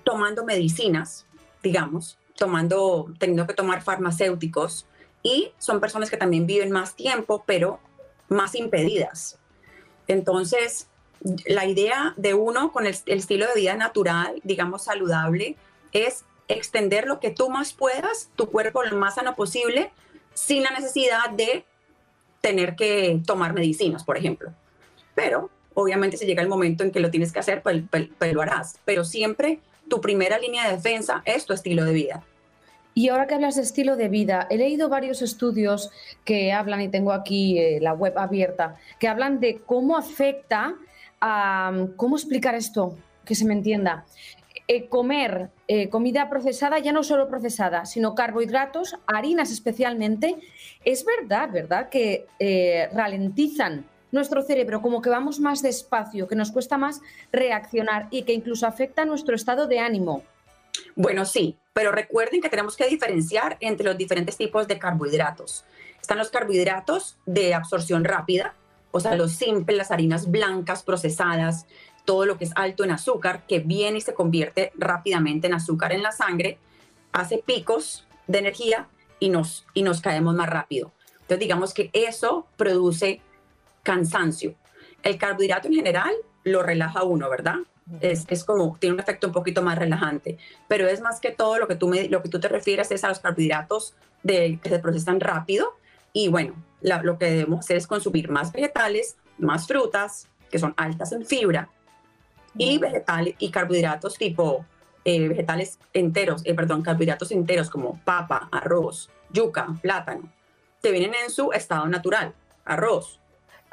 tomando 0.04 0.44
medicinas, 0.44 1.26
digamos, 1.62 2.18
tomando, 2.38 3.12
teniendo 3.20 3.48
que 3.48 3.54
tomar 3.54 3.82
farmacéuticos, 3.82 4.86
y 5.22 5.52
son 5.58 5.80
personas 5.80 6.10
que 6.10 6.18
también 6.18 6.46
viven 6.46 6.72
más 6.72 6.96
tiempo, 6.96 7.44
pero 7.46 7.80
más 8.28 8.56
impedidas. 8.56 9.40
Entonces, 10.08 10.88
la 11.46 11.66
idea 11.66 12.14
de 12.18 12.34
uno 12.34 12.74
con 12.74 12.86
el, 12.86 12.96
el 13.06 13.20
estilo 13.20 13.48
de 13.48 13.62
vida 13.62 13.76
natural, 13.76 14.42
digamos, 14.44 14.84
saludable, 14.84 15.56
es 15.94 16.26
extender 16.50 17.08
lo 17.08 17.22
que 17.22 17.30
tú 17.30 17.50
más 17.50 17.72
puedas, 17.72 18.30
tu 18.36 18.50
cuerpo 18.50 18.84
lo 18.84 18.98
más 18.98 19.16
sano 19.16 19.36
posible, 19.36 19.92
sin 20.34 20.64
la 20.64 20.72
necesidad 20.72 21.30
de 21.30 21.66
tener 22.42 22.76
que 22.76 23.22
tomar 23.26 23.54
medicinas, 23.54 24.04
por 24.04 24.18
ejemplo. 24.18 24.52
Pero 25.16 25.50
obviamente 25.74 26.18
si 26.18 26.26
llega 26.26 26.42
el 26.42 26.50
momento 26.50 26.84
en 26.84 26.92
que 26.92 27.00
lo 27.00 27.12
tienes 27.12 27.32
que 27.32 27.40
hacer, 27.40 27.62
pues, 27.62 27.84
pues, 27.90 28.10
pues, 28.18 28.34
lo 28.34 28.42
harás. 28.42 28.80
Pero 28.86 29.04
siempre 29.04 29.60
tu 29.90 30.02
primera 30.02 30.38
línea 30.38 30.68
de 30.68 30.76
defensa 30.76 31.22
es 31.26 31.46
tu 31.46 31.54
estilo 31.54 31.84
de 31.86 31.94
vida. 31.94 32.24
Y 32.96 33.10
ahora 33.10 33.26
que 33.26 33.34
hablas 33.34 33.56
de 33.56 33.64
estilo 33.64 33.96
de 33.96 34.08
vida, 34.08 34.48
he 34.50 34.58
leído 34.58 34.88
varios 34.88 35.22
estudios 35.22 35.90
que 36.26 36.54
hablan, 36.54 36.82
y 36.82 36.90
tengo 36.90 37.12
aquí 37.12 37.58
eh, 37.58 37.80
la 37.82 37.94
web 37.94 38.18
abierta, 38.18 38.76
que 39.00 39.08
hablan 39.08 39.40
de 39.40 39.62
cómo 39.66 39.98
afecta 39.98 40.76
a... 41.20 41.88
¿Cómo 41.96 42.16
explicar 42.16 42.54
esto? 42.54 42.96
Que 43.26 43.34
se 43.34 43.46
me 43.46 43.54
entienda. 43.54 44.06
Eh, 44.68 44.88
comer 44.88 45.50
eh, 45.68 45.90
comida 45.90 46.30
procesada, 46.30 46.80
ya 46.80 46.94
no 46.94 47.04
solo 47.04 47.28
procesada, 47.28 47.86
sino 47.86 48.16
carbohidratos, 48.16 48.96
harinas 49.08 49.52
especialmente, 49.52 50.38
es 50.86 51.04
verdad, 51.04 51.50
¿verdad? 51.52 51.90
Que 51.90 52.28
eh, 52.40 52.88
ralentizan 52.94 53.86
nuestro 54.14 54.42
cerebro, 54.44 54.82
como 54.82 55.02
que 55.02 55.10
vamos 55.10 55.40
más 55.40 55.62
despacio, 55.62 56.28
que 56.28 56.36
nos 56.36 56.52
cuesta 56.52 56.78
más 56.78 57.02
reaccionar 57.32 58.08
y 58.12 58.24
que 58.24 58.34
incluso 58.34 58.66
afecta 58.66 59.06
nuestro 59.06 59.36
estado 59.36 59.68
de 59.68 59.80
ánimo. 59.80 60.24
Bueno, 60.96 61.26
sí, 61.26 61.58
pero 61.74 61.92
recuerden 61.92 62.42
que 62.42 62.50
tenemos 62.50 62.78
que 62.78 62.88
diferenciar 62.88 63.58
entre 63.60 63.86
los 63.86 63.98
diferentes 63.98 64.38
tipos 64.38 64.68
de 64.68 64.80
carbohidratos. 64.80 65.66
Están 66.00 66.18
los 66.18 66.30
carbohidratos 66.30 67.18
de 67.26 67.54
absorción 67.54 68.04
rápida, 68.04 68.54
o 68.92 69.00
sea, 69.00 69.16
los 69.16 69.34
simples, 69.34 69.78
las 69.78 69.92
harinas 69.92 70.30
blancas 70.30 70.84
procesadas, 70.84 71.66
todo 72.06 72.26
lo 72.26 72.38
que 72.38 72.46
es 72.46 72.52
alto 72.56 72.84
en 72.84 72.92
azúcar, 72.92 73.44
que 73.48 73.60
viene 73.60 73.98
y 73.98 74.02
se 74.02 74.14
convierte 74.14 74.72
rápidamente 74.76 75.48
en 75.48 75.56
azúcar 75.56 75.92
en 75.92 76.04
la 76.04 76.12
sangre, 76.12 76.60
hace 77.12 77.40
picos 77.40 78.06
de 78.28 78.40
energía 78.40 78.88
y 79.20 79.30
nos, 79.30 79.66
y 79.74 79.82
nos 79.82 80.02
caemos 80.02 80.36
más 80.36 80.50
rápido. 80.50 80.92
Entonces, 81.22 81.40
digamos 81.40 81.74
que 81.74 81.90
eso 81.94 82.46
produce 82.58 83.22
cansancio. 83.84 84.56
El 85.04 85.18
carbohidrato 85.18 85.68
en 85.68 85.76
general 85.76 86.14
lo 86.44 86.64
relaja 86.64 87.04
uno, 87.04 87.30
¿verdad? 87.30 87.58
Es, 88.00 88.26
es, 88.30 88.46
como, 88.46 88.78
tiene 88.80 88.94
un 88.94 89.00
efecto 89.02 89.28
un 89.28 89.34
poquito 89.34 89.62
más 89.62 89.78
relajante, 89.78 90.38
pero 90.70 90.88
es 90.88 91.02
más 91.02 91.20
que 91.20 91.32
todo 91.32 91.58
lo 91.58 91.68
que 91.68 91.76
tú, 91.76 91.90
me, 91.90 92.08
lo 92.08 92.24
que 92.24 92.30
tú 92.30 92.40
te 92.40 92.48
refieres 92.48 92.92
es 92.92 93.04
a 93.04 93.10
los 93.10 93.20
carbohidratos 93.20 93.94
de, 94.24 94.58
que 94.64 94.70
se 94.70 94.80
procesan 94.80 95.20
rápido 95.20 95.76
y 96.14 96.30
bueno, 96.30 96.56
lo 96.82 97.18
que 97.18 97.26
debemos 97.26 97.60
hacer 97.60 97.78
es 97.78 97.88
consumir 97.88 98.30
más 98.30 98.52
vegetales, 98.52 99.18
más 99.38 99.68
frutas, 99.68 100.30
que 100.50 100.60
son 100.60 100.74
altas 100.78 101.12
en 101.12 101.26
fibra, 101.26 101.70
y 102.58 102.78
vegetales 102.78 103.36
y 103.40 103.50
carbohidratos 103.50 104.16
tipo 104.16 104.66
eh, 105.06 105.28
vegetales 105.28 105.80
enteros, 105.92 106.42
eh, 106.46 106.54
perdón, 106.54 106.82
carbohidratos 106.82 107.32
enteros 107.32 107.70
como 107.70 108.00
papa, 108.06 108.48
arroz, 108.52 109.10
yuca, 109.32 109.68
plátano, 109.82 110.32
que 110.82 110.92
vienen 110.92 111.14
en 111.24 111.30
su 111.30 111.52
estado 111.52 111.88
natural, 111.88 112.34
arroz. 112.64 113.20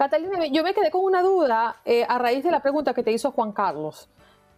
Catalina, 0.01 0.47
yo 0.47 0.63
me 0.63 0.73
quedé 0.73 0.91
con 0.91 1.05
una 1.05 1.21
duda 1.21 1.77
eh, 1.85 2.07
a 2.09 2.17
raíz 2.17 2.43
de 2.43 2.51
la 2.51 2.61
pregunta 2.61 2.95
que 2.95 3.03
te 3.03 3.13
hizo 3.13 3.33
Juan 3.33 3.53
Carlos. 3.53 4.09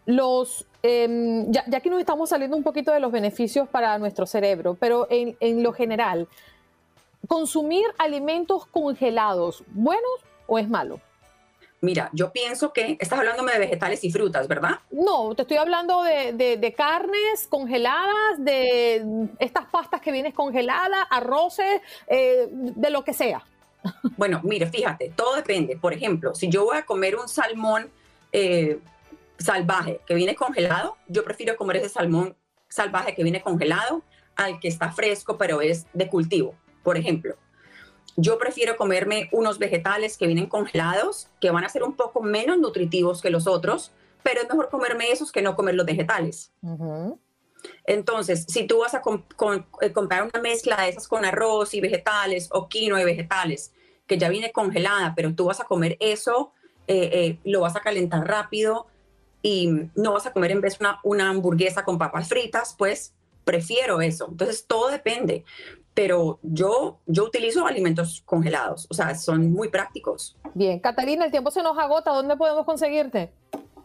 los, 0.07 0.65
em, 0.85 1.51
ya, 1.51 1.65
ya, 1.67 1.81
que 1.81 1.91
nos 1.91 1.99
estamos 1.99 2.29
saliendo 2.29 2.57
un 2.57 2.63
poquito 2.63 2.93
de 2.93 3.01
los 3.01 3.11
beneficios 3.11 3.69
para 3.69 3.99
nuestro 3.99 4.25
cerebro, 4.25 4.77
pero 4.79 5.09
en, 5.11 5.37
en 5.41 5.65
lo 5.65 5.73
general, 5.73 6.29
¿consumir 7.27 7.85
alimentos 7.99 8.67
congelados, 8.67 9.65
buenos 9.73 10.13
o 10.47 10.61
es 10.61 10.69
malo? 10.69 11.01
Mira, 11.81 12.09
yo 12.13 12.31
pienso 12.31 12.73
que 12.73 12.97
estás 13.01 13.19
hablándome 13.19 13.53
de 13.53 13.59
vegetales 13.59 14.05
y 14.05 14.13
frutas, 14.13 14.47
¿verdad? 14.47 14.79
No, 14.93 15.35
te 15.35 15.43
estoy 15.43 15.57
hablando 15.57 16.05
de, 16.05 16.35
de, 16.57 16.73
carnes 16.73 17.49
congeladas, 17.49 18.39
de 18.39 19.29
estas 19.41 19.67
pastas 19.67 20.01
que 20.01 20.13
vienes 20.13 20.35
congeladas, 20.35 21.05
arroces, 21.11 21.81
eh, 22.07 22.47
de 22.49 22.91
lo 22.91 23.03
que 23.03 23.13
sea. 23.13 23.45
Bueno, 24.17 24.41
mire, 24.45 24.67
fíjate, 24.67 25.13
todo 25.15 25.37
depende. 25.37 25.77
Por 25.77 25.93
ejemplo, 25.93 26.35
si 26.35 26.49
yo 26.49 26.65
voy 26.65 26.77
a 26.77 26.85
comer 26.85 27.17
un 27.17 27.29
salmón 27.29 27.91
eh, 28.33 28.79
salvaje 29.39 30.01
que 30.07 30.15
viene 30.15 30.35
congelado, 30.35 30.97
yo 31.09 31.25
prefiero 31.25 31.57
comer 31.57 31.77
ese 31.77 31.89
salmón 31.89 32.37
salvaje 32.69 33.15
que 33.15 33.23
viene 33.23 33.43
congelado 33.43 34.03
al 34.37 34.61
que 34.61 34.69
está 34.69 34.93
fresco, 34.93 35.37
pero 35.37 35.61
es 35.61 35.87
de 35.93 36.09
cultivo. 36.09 36.55
Por 36.83 36.97
ejemplo, 36.97 37.37
yo 38.17 38.39
prefiero 38.39 38.77
comerme 38.77 39.29
unos 39.33 39.59
vegetales 39.59 40.17
que 40.17 40.27
vienen 40.27 40.47
congelados, 40.47 41.29
que 41.41 41.51
van 41.51 41.65
a 41.65 41.69
ser 41.69 41.83
un 41.83 41.95
poco 41.95 42.23
menos 42.23 42.59
nutritivos 42.59 43.23
que 43.23 43.31
los 43.31 43.47
otros, 43.47 43.93
pero 44.23 44.41
es 44.41 44.49
mejor 44.49 44.69
comerme 44.69 45.11
esos 45.11 45.33
que 45.33 45.43
no 45.43 45.57
comer 45.57 45.75
los 45.75 45.87
vegetales. 45.87 46.53
Entonces, 47.85 48.45
si 48.49 48.67
tú 48.67 48.81
vas 48.81 48.95
a 48.95 49.03
eh, 49.81 49.93
comprar 49.93 50.23
una 50.23 50.41
mezcla 50.41 50.81
de 50.83 50.91
esas 50.91 51.09
con 51.09 51.25
arroz 51.25 51.75
y 51.75 51.81
vegetales 51.81 52.49
o 52.53 52.69
quinoa 52.69 53.01
y 53.01 53.05
vegetales, 53.05 53.73
que 54.07 54.19
ya 54.19 54.29
viene 54.29 54.53
congelada, 54.53 55.15
pero 55.15 55.35
tú 55.35 55.47
vas 55.47 55.61
a 55.61 55.65
comer 55.65 55.97
eso, 56.01 56.53
eh, 56.87 57.11
eh, 57.13 57.39
lo 57.45 57.61
vas 57.61 57.77
a 57.77 57.81
calentar 57.81 58.27
rápido 58.27 58.87
y 59.43 59.71
no 59.95 60.13
vas 60.13 60.27
a 60.27 60.33
comer 60.33 60.53
en 60.53 60.61
vez 60.61 60.79
una, 60.81 61.01
una 61.03 61.29
hamburguesa 61.29 61.85
con 61.85 61.99
papas 61.99 62.29
fritas, 62.29 62.75
pues 62.77 63.15
prefiero 63.45 64.01
eso. 64.01 64.29
Entonces, 64.31 64.67
todo 64.67 64.89
depende 64.89 65.45
pero 65.95 66.39
yo, 66.43 66.99
yo 67.07 67.25
utilizo 67.25 67.67
alimentos 67.67 68.23
congelados, 68.25 68.87
o 68.91 68.95
sea, 68.95 69.15
son 69.15 69.53
muy 69.53 69.69
prácticos. 69.69 70.37
Bien, 70.55 70.81
Catalina, 70.81 71.25
el 71.25 71.31
tiempo 71.31 71.51
se 71.51 71.63
nos 71.63 71.79
agota, 71.79 72.13
¿dónde 72.13 72.37
podemos 72.37 72.65
conseguirte? 72.65 73.33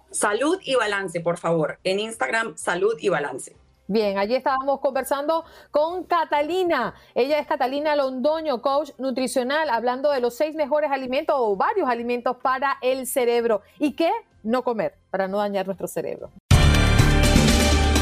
Salud 0.09 0.57
y 0.63 0.75
balance, 0.75 1.19
por 1.19 1.37
favor, 1.37 1.79
en 1.83 1.99
Instagram, 1.99 2.55
salud 2.55 2.95
y 2.99 3.09
balance. 3.09 3.55
Bien, 3.89 4.17
allí 4.17 4.35
estábamos 4.35 4.81
conversando 4.81 5.45
con 5.71 6.03
Catalina. 6.03 6.93
Ella 7.15 7.39
es 7.39 7.47
Catalina 7.47 7.95
Londoño, 7.95 8.61
coach 8.61 8.91
nutricional, 8.97 9.69
hablando 9.69 10.11
de 10.11 10.19
los 10.19 10.35
seis 10.35 10.55
mejores 10.55 10.91
alimentos 10.91 11.37
o 11.39 11.55
varios 11.55 11.87
alimentos 11.87 12.35
para 12.35 12.77
el 12.81 13.07
cerebro. 13.07 13.61
¿Y 13.79 13.93
qué? 13.93 14.11
No 14.43 14.63
comer, 14.63 14.95
para 15.09 15.29
no 15.29 15.37
dañar 15.37 15.65
nuestro 15.67 15.87
cerebro. 15.87 16.31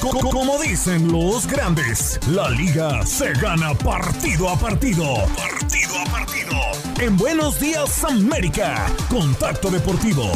Como 0.00 0.58
dicen 0.58 1.10
los 1.10 1.46
grandes, 1.46 2.20
la 2.28 2.48
liga 2.50 3.04
se 3.04 3.32
gana 3.32 3.74
partido 3.74 4.48
a 4.48 4.56
partido. 4.56 5.04
Partido 5.36 5.98
a 5.98 6.04
partido. 6.10 6.54
En 7.00 7.16
Buenos 7.16 7.58
Días 7.58 8.04
América, 8.04 8.86
Contacto 9.10 9.70
Deportivo. 9.70 10.30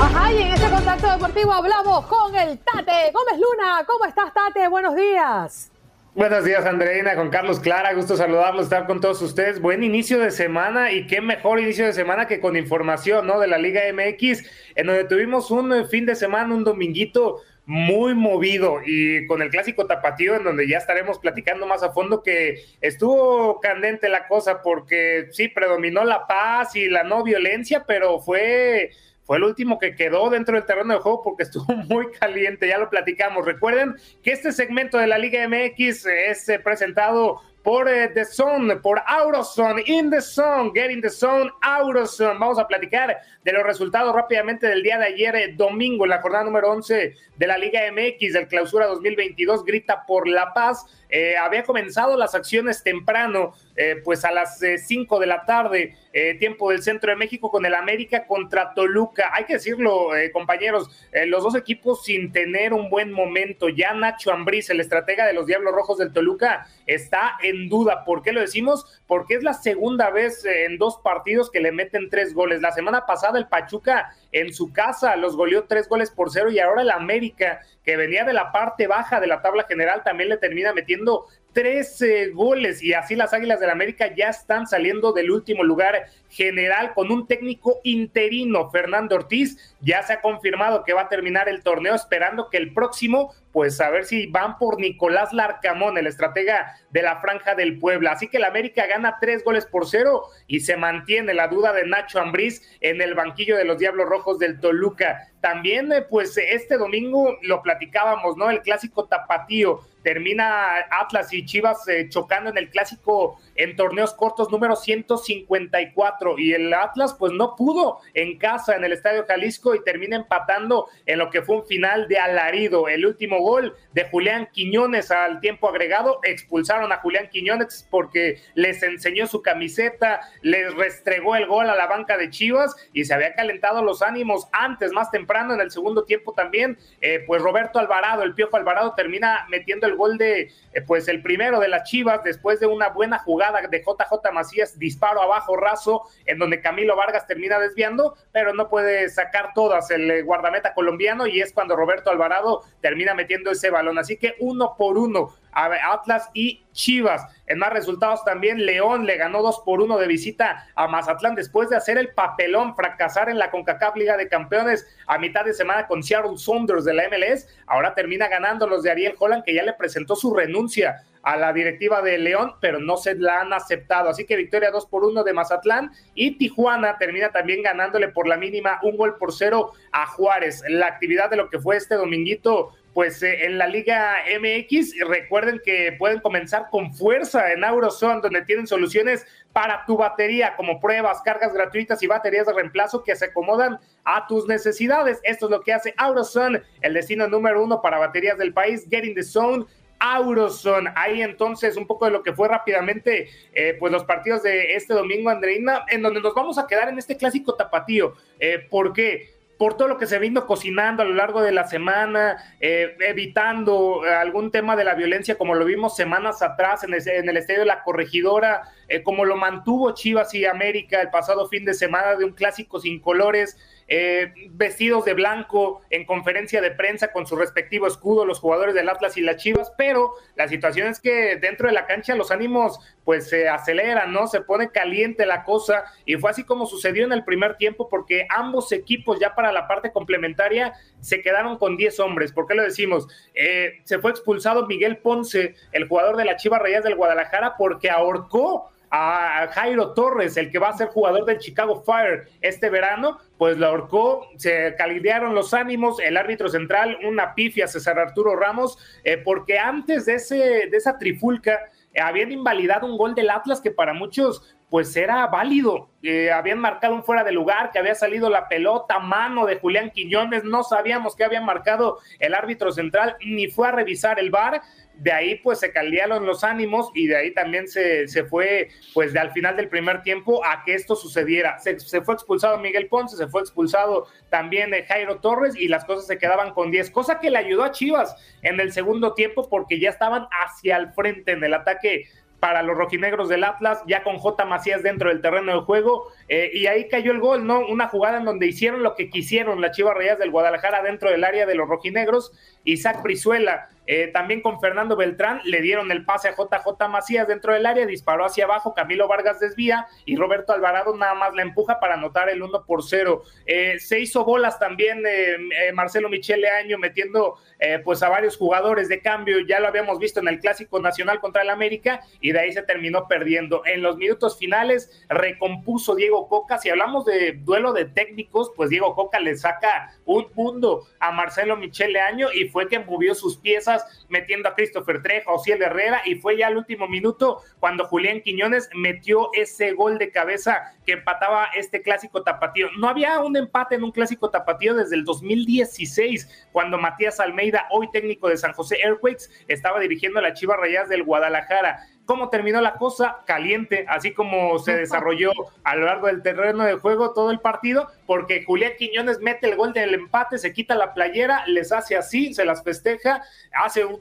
Ajá, 0.00 0.32
y 0.32 0.42
en 0.42 0.52
este 0.52 0.70
Contacto 0.70 1.10
Deportivo 1.10 1.52
hablamos 1.52 2.06
con 2.06 2.34
el 2.36 2.58
Tate 2.58 3.10
Gómez 3.12 3.40
Luna. 3.40 3.84
¿Cómo 3.86 4.04
estás, 4.04 4.32
Tate? 4.32 4.68
Buenos 4.68 4.94
días. 4.94 5.73
Buenos 6.14 6.44
días, 6.44 6.64
Andreina, 6.64 7.16
con 7.16 7.28
Carlos 7.28 7.58
Clara, 7.58 7.92
gusto 7.92 8.16
saludarlos, 8.16 8.66
estar 8.66 8.86
con 8.86 9.00
todos 9.00 9.20
ustedes. 9.20 9.60
Buen 9.60 9.82
inicio 9.82 10.20
de 10.20 10.30
semana 10.30 10.92
y 10.92 11.08
qué 11.08 11.20
mejor 11.20 11.58
inicio 11.58 11.86
de 11.86 11.92
semana 11.92 12.28
que 12.28 12.38
con 12.38 12.56
información, 12.56 13.26
¿no? 13.26 13.40
De 13.40 13.48
la 13.48 13.58
Liga 13.58 13.80
MX, 13.92 14.48
en 14.76 14.86
donde 14.86 15.06
tuvimos 15.06 15.50
un 15.50 15.72
eh, 15.72 15.86
fin 15.86 16.06
de 16.06 16.14
semana, 16.14 16.54
un 16.54 16.62
dominguito 16.62 17.40
muy 17.66 18.14
movido 18.14 18.78
y 18.86 19.26
con 19.26 19.42
el 19.42 19.50
clásico 19.50 19.86
tapatío 19.88 20.36
en 20.36 20.44
donde 20.44 20.68
ya 20.68 20.78
estaremos 20.78 21.18
platicando 21.18 21.66
más 21.66 21.82
a 21.82 21.92
fondo 21.92 22.22
que 22.22 22.62
estuvo 22.80 23.58
candente 23.58 24.08
la 24.08 24.28
cosa 24.28 24.62
porque 24.62 25.26
sí 25.32 25.48
predominó 25.48 26.04
la 26.04 26.28
paz 26.28 26.76
y 26.76 26.88
la 26.88 27.02
no 27.02 27.24
violencia, 27.24 27.86
pero 27.88 28.20
fue 28.20 28.92
fue 29.24 29.38
el 29.38 29.44
último 29.44 29.78
que 29.78 29.94
quedó 29.94 30.28
dentro 30.30 30.54
del 30.54 30.66
terreno 30.66 30.94
de 30.94 31.00
juego 31.00 31.22
porque 31.22 31.44
estuvo 31.44 31.74
muy 31.88 32.10
caliente, 32.12 32.68
ya 32.68 32.78
lo 32.78 32.90
platicamos. 32.90 33.44
Recuerden 33.44 33.94
que 34.22 34.32
este 34.32 34.52
segmento 34.52 34.98
de 34.98 35.06
la 35.06 35.18
Liga 35.18 35.46
MX 35.48 36.06
es 36.06 36.48
eh, 36.48 36.58
presentado 36.58 37.40
por 37.64 37.88
eh, 37.88 38.08
The 38.08 38.26
Zone, 38.26 38.76
por 38.76 39.00
Auroson, 39.06 39.80
In 39.86 40.10
the 40.10 40.20
Zone, 40.20 40.70
Get 40.74 40.90
in 40.90 41.00
the 41.00 41.08
Zone, 41.08 41.50
Auroson. 41.62 42.38
Vamos 42.38 42.58
a 42.58 42.68
platicar 42.68 43.16
de 43.42 43.52
los 43.52 43.62
resultados 43.62 44.14
rápidamente 44.14 44.66
del 44.66 44.82
día 44.82 44.98
de 44.98 45.06
ayer, 45.06 45.34
eh, 45.34 45.54
domingo, 45.56 46.04
en 46.04 46.10
la 46.10 46.20
jornada 46.20 46.44
número 46.44 46.70
11 46.70 47.14
de 47.36 47.46
la 47.46 47.56
Liga 47.56 47.80
MX 47.90 48.34
del 48.34 48.48
Clausura 48.48 48.86
2022, 48.86 49.64
grita 49.64 50.04
por 50.06 50.28
la 50.28 50.52
paz. 50.52 50.84
Eh, 51.08 51.36
había 51.36 51.62
comenzado 51.62 52.16
las 52.16 52.34
acciones 52.34 52.82
temprano, 52.82 53.54
eh, 53.76 54.00
pues 54.04 54.24
a 54.24 54.32
las 54.32 54.58
5 54.58 55.18
de 55.18 55.26
la 55.26 55.44
tarde, 55.44 55.96
tiempo 56.38 56.70
del 56.70 56.80
centro 56.80 57.10
de 57.10 57.16
México, 57.16 57.50
con 57.50 57.66
el 57.66 57.74
América 57.74 58.24
contra 58.26 58.72
Toluca. 58.72 59.32
Hay 59.34 59.46
que 59.46 59.54
decirlo, 59.54 60.10
compañeros, 60.32 60.88
los 61.26 61.42
dos 61.42 61.56
equipos 61.56 62.04
sin 62.04 62.30
tener 62.30 62.72
un 62.72 62.88
buen 62.88 63.10
momento. 63.10 63.68
Ya 63.68 63.92
Nacho 63.94 64.32
Ambriz, 64.32 64.70
el 64.70 64.78
estratega 64.78 65.26
de 65.26 65.32
los 65.32 65.46
Diablos 65.46 65.74
Rojos 65.74 65.98
del 65.98 66.12
Toluca, 66.12 66.68
está 66.86 67.36
en 67.42 67.68
duda. 67.68 68.04
¿Por 68.04 68.22
qué 68.22 68.32
lo 68.32 68.40
decimos? 68.40 69.02
Porque 69.08 69.34
es 69.34 69.42
la 69.42 69.54
segunda 69.54 70.10
vez 70.10 70.44
en 70.44 70.78
dos 70.78 70.98
partidos 71.02 71.50
que 71.50 71.58
le 71.58 71.72
meten 71.72 72.10
tres 72.10 72.32
goles. 72.32 72.60
La 72.60 72.70
semana 72.70 73.06
pasada 73.06 73.36
el 73.38 73.48
Pachuca 73.48 74.14
en 74.34 74.52
su 74.52 74.72
casa 74.72 75.14
los 75.14 75.36
goleó 75.36 75.64
tres 75.64 75.88
goles 75.88 76.10
por 76.10 76.30
cero 76.30 76.50
y 76.50 76.58
ahora 76.58 76.82
el 76.82 76.90
América, 76.90 77.60
que 77.84 77.96
venía 77.96 78.24
de 78.24 78.32
la 78.32 78.50
parte 78.50 78.88
baja 78.88 79.20
de 79.20 79.28
la 79.28 79.40
tabla 79.40 79.64
general, 79.64 80.02
también 80.04 80.28
le 80.28 80.38
termina 80.38 80.72
metiendo 80.72 81.26
13 81.54 82.30
goles 82.30 82.82
y 82.82 82.92
así 82.92 83.14
las 83.14 83.32
Águilas 83.32 83.60
del 83.60 83.70
América 83.70 84.12
ya 84.14 84.28
están 84.28 84.66
saliendo 84.66 85.12
del 85.12 85.30
último 85.30 85.62
lugar 85.62 86.06
general 86.28 86.92
con 86.94 87.12
un 87.12 87.28
técnico 87.28 87.78
interino, 87.84 88.70
Fernando 88.70 89.14
Ortiz. 89.14 89.76
Ya 89.80 90.02
se 90.02 90.14
ha 90.14 90.20
confirmado 90.20 90.82
que 90.82 90.92
va 90.92 91.02
a 91.02 91.08
terminar 91.08 91.48
el 91.48 91.62
torneo 91.62 91.94
esperando 91.94 92.50
que 92.50 92.56
el 92.56 92.74
próximo, 92.74 93.32
pues 93.52 93.80
a 93.80 93.88
ver 93.90 94.04
si 94.04 94.26
van 94.26 94.58
por 94.58 94.80
Nicolás 94.80 95.32
Larcamón, 95.32 95.96
el 95.96 96.08
estratega 96.08 96.76
de 96.90 97.02
la 97.02 97.20
franja 97.20 97.54
del 97.54 97.78
Puebla. 97.78 98.12
Así 98.12 98.26
que 98.26 98.38
el 98.38 98.44
América 98.44 98.86
gana 98.86 99.18
tres 99.20 99.44
goles 99.44 99.64
por 99.64 99.86
cero 99.86 100.24
y 100.48 100.60
se 100.60 100.76
mantiene 100.76 101.34
la 101.34 101.46
duda 101.46 101.72
de 101.72 101.86
Nacho 101.86 102.20
Ambriz 102.20 102.62
en 102.80 103.00
el 103.00 103.14
banquillo 103.14 103.56
de 103.56 103.64
los 103.64 103.78
Diablos 103.78 104.08
Rojos 104.08 104.40
del 104.40 104.58
Toluca. 104.58 105.28
También, 105.40 105.92
eh, 105.92 106.02
pues 106.02 106.36
este 106.36 106.78
domingo 106.78 107.38
lo 107.42 107.62
platicábamos, 107.62 108.36
¿no? 108.36 108.50
El 108.50 108.60
clásico 108.60 109.06
tapatío 109.06 109.82
termina 110.04 110.76
Atlas 110.90 111.32
y 111.32 111.44
Chivas 111.44 111.88
eh, 111.88 112.08
chocando 112.08 112.50
en 112.50 112.58
el 112.58 112.70
clásico 112.70 113.40
en 113.56 113.74
torneos 113.74 114.14
cortos 114.14 114.50
número 114.50 114.76
154 114.76 116.38
y 116.38 116.52
el 116.52 116.72
Atlas 116.72 117.16
pues 117.18 117.32
no 117.32 117.56
pudo 117.56 117.98
en 118.12 118.38
casa 118.38 118.76
en 118.76 118.84
el 118.84 118.92
Estadio 118.92 119.24
Jalisco 119.26 119.74
y 119.74 119.82
termina 119.82 120.16
empatando 120.16 120.88
en 121.06 121.18
lo 121.18 121.30
que 121.30 121.42
fue 121.42 121.56
un 121.56 121.66
final 121.66 122.06
de 122.06 122.18
alarido. 122.18 122.88
El 122.88 123.06
último 123.06 123.40
gol 123.40 123.74
de 123.92 124.04
Julián 124.04 124.48
Quiñones 124.52 125.10
al 125.10 125.40
tiempo 125.40 125.68
agregado, 125.68 126.20
expulsaron 126.22 126.92
a 126.92 126.98
Julián 126.98 127.28
Quiñones 127.30 127.88
porque 127.90 128.40
les 128.54 128.82
enseñó 128.82 129.26
su 129.26 129.42
camiseta, 129.42 130.20
les 130.42 130.74
restregó 130.74 131.36
el 131.36 131.46
gol 131.46 131.70
a 131.70 131.74
la 131.74 131.86
banca 131.86 132.18
de 132.18 132.30
Chivas 132.30 132.76
y 132.92 133.04
se 133.04 133.14
había 133.14 133.34
calentado 133.34 133.82
los 133.82 134.02
ánimos 134.02 134.48
antes, 134.52 134.92
más 134.92 135.10
temprano 135.10 135.54
en 135.54 135.60
el 135.60 135.70
segundo 135.70 136.04
tiempo 136.04 136.34
también, 136.34 136.78
eh, 137.00 137.24
pues 137.26 137.40
Roberto 137.40 137.78
Alvarado, 137.78 138.22
el 138.22 138.34
Piojo 138.34 138.56
Alvarado 138.56 138.94
termina 138.94 139.46
metiendo 139.48 139.86
el 139.86 139.93
gol 139.96 140.18
de, 140.18 140.52
eh, 140.72 140.82
pues 140.86 141.08
el 141.08 141.22
primero 141.22 141.60
de 141.60 141.68
las 141.68 141.88
Chivas, 141.88 142.22
después 142.24 142.60
de 142.60 142.66
una 142.66 142.88
buena 142.88 143.18
jugada 143.18 143.60
de 143.68 143.80
JJ 143.80 144.32
Macías, 144.32 144.78
disparo 144.78 145.22
abajo 145.22 145.56
raso, 145.56 146.02
en 146.26 146.38
donde 146.38 146.60
Camilo 146.60 146.96
Vargas 146.96 147.26
termina 147.26 147.58
desviando, 147.58 148.16
pero 148.32 148.54
no 148.54 148.68
puede 148.68 149.08
sacar 149.08 149.52
todas 149.54 149.90
el 149.90 150.10
eh, 150.10 150.22
guardameta 150.22 150.74
colombiano 150.74 151.26
y 151.26 151.40
es 151.40 151.52
cuando 151.52 151.76
Roberto 151.76 152.10
Alvarado 152.10 152.62
termina 152.80 153.14
metiendo 153.14 153.50
ese 153.50 153.70
balón. 153.70 153.98
Así 153.98 154.16
que 154.16 154.34
uno 154.40 154.74
por 154.76 154.98
uno, 154.98 155.34
Atlas 155.54 156.30
y 156.34 156.62
Chivas. 156.72 157.26
En 157.46 157.58
más 157.58 157.72
resultados 157.72 158.24
también, 158.24 158.64
León 158.64 159.06
le 159.06 159.16
ganó 159.16 159.42
2 159.42 159.62
por 159.64 159.80
1 159.80 159.98
de 159.98 160.06
visita 160.06 160.66
a 160.74 160.88
Mazatlán 160.88 161.34
después 161.34 161.70
de 161.70 161.76
hacer 161.76 161.98
el 161.98 162.08
papelón, 162.08 162.74
fracasar 162.74 163.28
en 163.28 163.38
la 163.38 163.50
CONCACAF 163.50 163.96
Liga 163.96 164.16
de 164.16 164.28
Campeones 164.28 164.86
a 165.06 165.18
mitad 165.18 165.44
de 165.44 165.54
semana 165.54 165.86
con 165.86 166.02
Seattle 166.02 166.36
Saunders 166.36 166.84
de 166.84 166.94
la 166.94 167.04
MLS. 167.08 167.48
Ahora 167.66 167.94
termina 167.94 168.28
ganando 168.28 168.66
los 168.66 168.82
de 168.82 168.90
Ariel 168.90 169.14
Holland, 169.18 169.44
que 169.44 169.54
ya 169.54 169.62
le 169.62 169.72
presentó 169.74 170.16
su 170.16 170.34
renuncia 170.34 171.04
a 171.24 171.36
la 171.36 171.52
directiva 171.52 172.02
de 172.02 172.18
León, 172.18 172.54
pero 172.60 172.78
no 172.78 172.96
se 172.96 173.14
la 173.14 173.40
han 173.40 173.52
aceptado. 173.52 174.10
Así 174.10 174.26
que 174.26 174.36
victoria 174.36 174.70
2 174.70 174.86
por 174.86 175.04
1 175.04 175.24
de 175.24 175.32
Mazatlán 175.32 175.92
y 176.14 176.32
Tijuana 176.32 176.98
termina 176.98 177.30
también 177.30 177.62
ganándole 177.62 178.08
por 178.08 178.28
la 178.28 178.36
mínima 178.36 178.78
un 178.82 178.96
gol 178.96 179.16
por 179.16 179.32
cero 179.32 179.72
a 179.92 180.06
Juárez. 180.06 180.62
La 180.68 180.86
actividad 180.86 181.30
de 181.30 181.36
lo 181.36 181.48
que 181.48 181.58
fue 181.58 181.76
este 181.76 181.94
dominguito 181.94 182.72
pues 182.94 183.22
eh, 183.22 183.44
en 183.44 183.58
la 183.58 183.66
Liga 183.66 184.16
MX. 184.40 184.94
Recuerden 185.06 185.60
que 185.64 185.94
pueden 185.98 186.20
comenzar 186.20 186.68
con 186.70 186.94
fuerza 186.94 187.52
en 187.52 187.64
Auroson, 187.64 188.22
donde 188.22 188.42
tienen 188.42 188.66
soluciones 188.66 189.26
para 189.52 189.84
tu 189.84 189.96
batería, 189.96 190.54
como 190.56 190.80
pruebas, 190.80 191.20
cargas 191.22 191.52
gratuitas 191.52 192.02
y 192.02 192.06
baterías 192.06 192.46
de 192.46 192.54
reemplazo 192.54 193.02
que 193.02 193.14
se 193.16 193.26
acomodan 193.26 193.78
a 194.04 194.26
tus 194.26 194.46
necesidades. 194.46 195.20
Esto 195.24 195.46
es 195.46 195.50
lo 195.50 195.60
que 195.60 195.72
hace 195.72 195.92
Auroson, 195.96 196.62
el 196.80 196.94
destino 196.94 197.26
número 197.28 197.62
uno 197.62 197.82
para 197.82 197.98
baterías 197.98 198.38
del 198.38 198.54
país. 198.54 198.86
Get 198.88 199.04
in 199.04 199.14
the 199.14 199.22
zone. 199.22 199.66
Auroson. 199.98 200.88
Ahí 200.96 201.22
entonces 201.22 201.76
un 201.76 201.86
poco 201.86 202.04
de 202.04 202.10
lo 202.10 202.22
que 202.22 202.32
fue 202.32 202.48
rápidamente 202.48 203.28
eh, 203.54 203.76
pues 203.78 203.92
los 203.92 204.04
partidos 204.04 204.42
de 204.42 204.74
este 204.74 204.92
domingo, 204.92 205.30
Andreina, 205.30 205.84
en 205.88 206.02
donde 206.02 206.20
nos 206.20 206.34
vamos 206.34 206.58
a 206.58 206.66
quedar 206.66 206.88
en 206.88 206.98
este 206.98 207.16
clásico 207.16 207.54
tapatío. 207.54 208.14
Eh, 208.38 208.66
¿Por 208.70 208.92
qué? 208.92 209.32
Por 209.58 209.76
todo 209.76 209.88
lo 209.88 209.98
que 209.98 210.06
se 210.06 210.18
vino 210.18 210.46
cocinando 210.46 211.02
a 211.02 211.06
lo 211.06 211.14
largo 211.14 211.42
de 211.42 211.52
la 211.52 211.66
semana, 211.66 212.36
eh, 212.60 212.96
evitando 213.00 214.02
algún 214.02 214.50
tema 214.50 214.74
de 214.76 214.84
la 214.84 214.94
violencia, 214.94 215.38
como 215.38 215.54
lo 215.54 215.64
vimos 215.64 215.96
semanas 215.96 216.42
atrás 216.42 216.82
en 216.84 216.94
el, 216.94 217.08
en 217.08 217.28
el 217.28 217.36
estadio 217.36 217.60
de 217.60 217.66
la 217.66 217.82
corregidora, 217.82 218.62
eh, 218.88 219.02
como 219.02 219.24
lo 219.24 219.36
mantuvo 219.36 219.94
Chivas 219.94 220.34
y 220.34 220.44
América 220.44 221.00
el 221.00 221.10
pasado 221.10 221.48
fin 221.48 221.64
de 221.64 221.74
semana 221.74 222.16
de 222.16 222.24
un 222.24 222.32
clásico 222.32 222.80
sin 222.80 223.00
colores, 223.00 223.56
eh, 223.96 224.32
vestidos 224.50 225.04
de 225.04 225.14
blanco 225.14 225.82
en 225.88 226.04
conferencia 226.04 226.60
de 226.60 226.72
prensa 226.72 227.12
con 227.12 227.28
su 227.28 227.36
respectivo 227.36 227.86
escudo, 227.86 228.26
los 228.26 228.40
jugadores 228.40 228.74
del 228.74 228.88
Atlas 228.88 229.16
y 229.16 229.20
las 229.20 229.36
Chivas, 229.36 229.72
pero 229.78 230.14
la 230.34 230.48
situación 230.48 230.88
es 230.88 230.98
que 230.98 231.36
dentro 231.36 231.68
de 231.68 231.74
la 231.74 231.86
cancha 231.86 232.16
los 232.16 232.32
ánimos 232.32 232.80
pues 233.04 233.28
se 233.28 233.48
aceleran, 233.48 234.12
¿no? 234.12 234.26
Se 234.26 234.40
pone 234.40 234.70
caliente 234.70 235.26
la 235.26 235.44
cosa 235.44 235.84
y 236.06 236.16
fue 236.16 236.30
así 236.30 236.42
como 236.42 236.66
sucedió 236.66 237.04
en 237.04 237.12
el 237.12 237.22
primer 237.22 237.56
tiempo 237.56 237.88
porque 237.88 238.26
ambos 238.30 238.72
equipos 238.72 239.20
ya 239.20 239.36
para 239.36 239.52
la 239.52 239.68
parte 239.68 239.92
complementaria 239.92 240.72
se 240.98 241.22
quedaron 241.22 241.56
con 241.56 241.76
10 241.76 242.00
hombres. 242.00 242.32
¿Por 242.32 242.48
qué 242.48 242.56
lo 242.56 242.64
decimos? 242.64 243.06
Eh, 243.32 243.80
se 243.84 244.00
fue 244.00 244.10
expulsado 244.10 244.66
Miguel 244.66 244.96
Ponce, 244.96 245.54
el 245.70 245.86
jugador 245.86 246.16
de 246.16 246.24
la 246.24 246.34
Chivas 246.34 246.60
Reyes 246.60 246.82
del 246.82 246.96
Guadalajara, 246.96 247.54
porque 247.56 247.90
ahorcó 247.90 248.72
a 248.96 249.48
Jairo 249.48 249.92
Torres, 249.92 250.36
el 250.36 250.52
que 250.52 250.60
va 250.60 250.68
a 250.68 250.76
ser 250.76 250.86
jugador 250.86 251.24
del 251.24 251.38
Chicago 251.38 251.82
Fire 251.82 252.28
este 252.40 252.70
verano, 252.70 253.18
pues 253.38 253.58
lo 253.58 253.66
ahorcó, 253.66 254.28
se 254.36 254.76
calidearon 254.76 255.34
los 255.34 255.52
ánimos, 255.52 255.98
el 255.98 256.16
árbitro 256.16 256.48
central, 256.48 256.98
una 257.04 257.34
pifia 257.34 257.66
César 257.66 257.98
Arturo 257.98 258.36
Ramos, 258.36 258.78
eh, 259.02 259.16
porque 259.16 259.58
antes 259.58 260.06
de, 260.06 260.14
ese, 260.14 260.36
de 260.70 260.76
esa 260.76 260.96
trifulca 260.96 261.58
eh, 261.92 262.00
habían 262.00 262.30
invalidado 262.30 262.86
un 262.86 262.96
gol 262.96 263.16
del 263.16 263.30
Atlas 263.30 263.60
que 263.60 263.72
para 263.72 263.94
muchos 263.94 264.54
pues 264.70 264.96
era 264.96 265.26
válido, 265.28 265.88
eh, 266.02 266.32
habían 266.32 266.58
marcado 266.58 266.96
un 266.96 267.04
fuera 267.04 267.22
de 267.22 267.30
lugar, 267.30 267.70
que 267.70 267.78
había 267.78 267.94
salido 267.94 268.28
la 268.28 268.48
pelota, 268.48 268.98
mano 268.98 269.46
de 269.46 269.60
Julián 269.60 269.90
Quiñones, 269.90 270.42
no 270.42 270.64
sabíamos 270.64 271.14
que 271.14 271.22
había 271.22 271.40
marcado 271.40 271.98
el 272.18 272.34
árbitro 272.34 272.72
central, 272.72 273.16
ni 273.24 273.46
fue 273.46 273.68
a 273.68 273.70
revisar 273.70 274.18
el 274.18 274.30
VAR, 274.30 274.62
de 274.96 275.12
ahí 275.12 275.34
pues 275.36 275.60
se 275.60 275.72
caldearon 275.72 276.26
los 276.26 276.44
ánimos 276.44 276.90
y 276.94 277.06
de 277.06 277.16
ahí 277.16 277.34
también 277.34 277.68
se, 277.68 278.06
se 278.08 278.24
fue 278.24 278.68
pues 278.92 279.12
de 279.12 279.18
al 279.18 279.32
final 279.32 279.56
del 279.56 279.68
primer 279.68 280.02
tiempo 280.02 280.44
a 280.44 280.62
que 280.64 280.74
esto 280.74 280.96
sucediera. 280.96 281.58
Se, 281.58 282.00
fue 282.02 282.14
expulsado 282.14 282.58
Miguel 282.58 282.88
Ponce, 282.88 283.16
se 283.16 283.26
fue 283.26 283.40
expulsado 283.40 284.06
también 284.30 284.72
eh, 284.74 284.84
Jairo 284.86 285.20
Torres 285.20 285.56
y 285.56 285.68
las 285.68 285.84
cosas 285.84 286.06
se 286.06 286.18
quedaban 286.18 286.52
con 286.52 286.70
10, 286.70 286.90
cosa 286.90 287.18
que 287.18 287.30
le 287.30 287.38
ayudó 287.38 287.64
a 287.64 287.72
Chivas 287.72 288.16
en 288.42 288.60
el 288.60 288.72
segundo 288.72 289.14
tiempo 289.14 289.48
porque 289.48 289.80
ya 289.80 289.90
estaban 289.90 290.26
hacia 290.30 290.76
el 290.76 290.92
frente 290.92 291.32
en 291.32 291.42
el 291.44 291.54
ataque 291.54 292.06
para 292.44 292.62
los 292.62 292.76
rojinegros 292.76 293.30
del 293.30 293.42
Atlas, 293.42 293.82
ya 293.86 294.02
con 294.02 294.18
J. 294.18 294.44
Macías 294.44 294.82
dentro 294.82 295.08
del 295.08 295.22
terreno 295.22 295.54
de 295.54 295.60
juego, 295.60 296.08
eh, 296.28 296.50
y 296.52 296.66
ahí 296.66 296.88
cayó 296.88 297.10
el 297.10 297.18
gol, 297.18 297.46
¿no? 297.46 297.66
Una 297.66 297.88
jugada 297.88 298.18
en 298.18 298.26
donde 298.26 298.46
hicieron 298.46 298.82
lo 298.82 298.96
que 298.96 299.08
quisieron 299.08 299.62
las 299.62 299.74
Chivas 299.74 299.96
Reyes 299.96 300.18
del 300.18 300.30
Guadalajara 300.30 300.82
dentro 300.82 301.10
del 301.10 301.24
área 301.24 301.46
de 301.46 301.54
los 301.54 301.66
rojinegros, 301.66 302.32
Isaac 302.64 303.02
Brizuela 303.02 303.70
eh, 303.86 304.08
también 304.08 304.40
con 304.40 304.60
Fernando 304.60 304.96
Beltrán 304.96 305.40
le 305.44 305.60
dieron 305.60 305.90
el 305.90 306.04
pase 306.04 306.28
a 306.28 306.32
JJ 306.32 306.88
Macías 306.88 307.28
dentro 307.28 307.52
del 307.52 307.66
área, 307.66 307.86
disparó 307.86 308.24
hacia 308.24 308.44
abajo, 308.44 308.74
Camilo 308.74 309.08
Vargas 309.08 309.40
desvía 309.40 309.86
y 310.04 310.16
Roberto 310.16 310.52
Alvarado 310.52 310.96
nada 310.96 311.14
más 311.14 311.34
la 311.34 311.42
empuja 311.42 311.80
para 311.80 311.94
anotar 311.94 312.28
el 312.28 312.42
1 312.42 312.64
por 312.64 312.82
0. 312.82 313.22
Eh, 313.46 313.78
se 313.78 314.00
hizo 314.00 314.24
bolas 314.24 314.58
también 314.58 315.02
eh, 315.06 315.72
Marcelo 315.72 316.08
Michele 316.08 316.48
Año 316.48 316.78
metiendo 316.78 317.38
pues 317.82 318.02
a 318.02 318.10
varios 318.10 318.36
jugadores 318.36 318.90
de 318.90 319.00
cambio, 319.00 319.38
ya 319.40 319.58
lo 319.58 319.68
habíamos 319.68 319.98
visto 319.98 320.20
en 320.20 320.28
el 320.28 320.38
Clásico 320.38 320.80
Nacional 320.80 321.18
contra 321.20 321.40
el 321.40 321.48
América 321.48 322.02
y 322.20 322.32
de 322.32 322.40
ahí 322.40 322.52
se 322.52 322.60
terminó 322.60 323.08
perdiendo. 323.08 323.62
En 323.64 323.80
los 323.80 323.96
minutos 323.96 324.36
finales 324.36 325.02
recompuso 325.08 325.94
Diego 325.94 326.28
Coca, 326.28 326.58
si 326.58 326.68
hablamos 326.68 327.06
de 327.06 327.32
duelo 327.32 327.72
de 327.72 327.86
técnicos, 327.86 328.52
pues 328.54 328.68
Diego 328.68 328.94
Coca 328.94 329.18
le 329.18 329.34
saca 329.36 329.94
un 330.04 330.26
mundo 330.34 330.86
a 331.00 331.10
Marcelo 331.10 331.56
Michele 331.56 332.00
Año 332.00 332.30
y 332.30 332.50
fue 332.50 332.68
que 332.68 332.78
movió 332.80 333.14
sus 333.14 333.38
piezas 333.38 333.73
metiendo 334.08 334.48
a 334.48 334.54
Christopher 334.54 335.02
Trejo, 335.02 335.30
a 335.30 335.34
Ociel 335.34 335.62
Herrera, 335.62 336.02
y 336.04 336.16
fue 336.16 336.36
ya 336.36 336.48
el 336.48 336.56
último 336.56 336.88
minuto 336.88 337.42
cuando 337.60 337.84
Julián 337.86 338.20
Quiñones 338.20 338.68
metió 338.74 339.30
ese 339.32 339.72
gol 339.72 339.98
de 339.98 340.10
cabeza 340.10 340.74
que 340.84 340.92
empataba 340.92 341.46
este 341.54 341.82
clásico 341.82 342.22
tapatío. 342.22 342.68
No 342.78 342.88
había 342.88 343.20
un 343.20 343.36
empate 343.36 343.76
en 343.76 343.84
un 343.84 343.92
clásico 343.92 344.30
tapatío 344.30 344.74
desde 344.74 344.96
el 344.96 345.04
2016, 345.04 346.48
cuando 346.52 346.78
Matías 346.78 347.20
Almeida, 347.20 347.66
hoy 347.70 347.90
técnico 347.90 348.28
de 348.28 348.36
San 348.36 348.52
José 348.52 348.76
Airquakes, 348.82 349.30
estaba 349.48 349.80
dirigiendo 349.80 350.18
a 350.18 350.22
la 350.22 350.34
Chivas 350.34 350.58
Rayas 350.58 350.88
del 350.88 351.04
Guadalajara 351.04 351.86
cómo 352.04 352.28
terminó 352.28 352.60
la 352.60 352.74
cosa, 352.74 353.18
caliente, 353.24 353.86
así 353.88 354.12
como 354.12 354.58
se 354.58 354.76
desarrolló 354.76 355.32
a 355.62 355.76
lo 355.76 355.86
largo 355.86 356.06
del 356.06 356.22
terreno 356.22 356.64
de 356.64 356.74
juego 356.74 357.12
todo 357.12 357.30
el 357.30 357.40
partido, 357.40 357.88
porque 358.06 358.44
Julián 358.44 358.72
Quiñones 358.78 359.20
mete 359.20 359.48
el 359.48 359.56
gol 359.56 359.72
del 359.72 359.94
empate, 359.94 360.38
se 360.38 360.52
quita 360.52 360.74
la 360.74 360.92
playera, 360.92 361.46
les 361.46 361.72
hace 361.72 361.96
así, 361.96 362.34
se 362.34 362.44
las 362.44 362.62
festeja, 362.62 363.22
hace 363.52 363.84
un, 363.84 364.00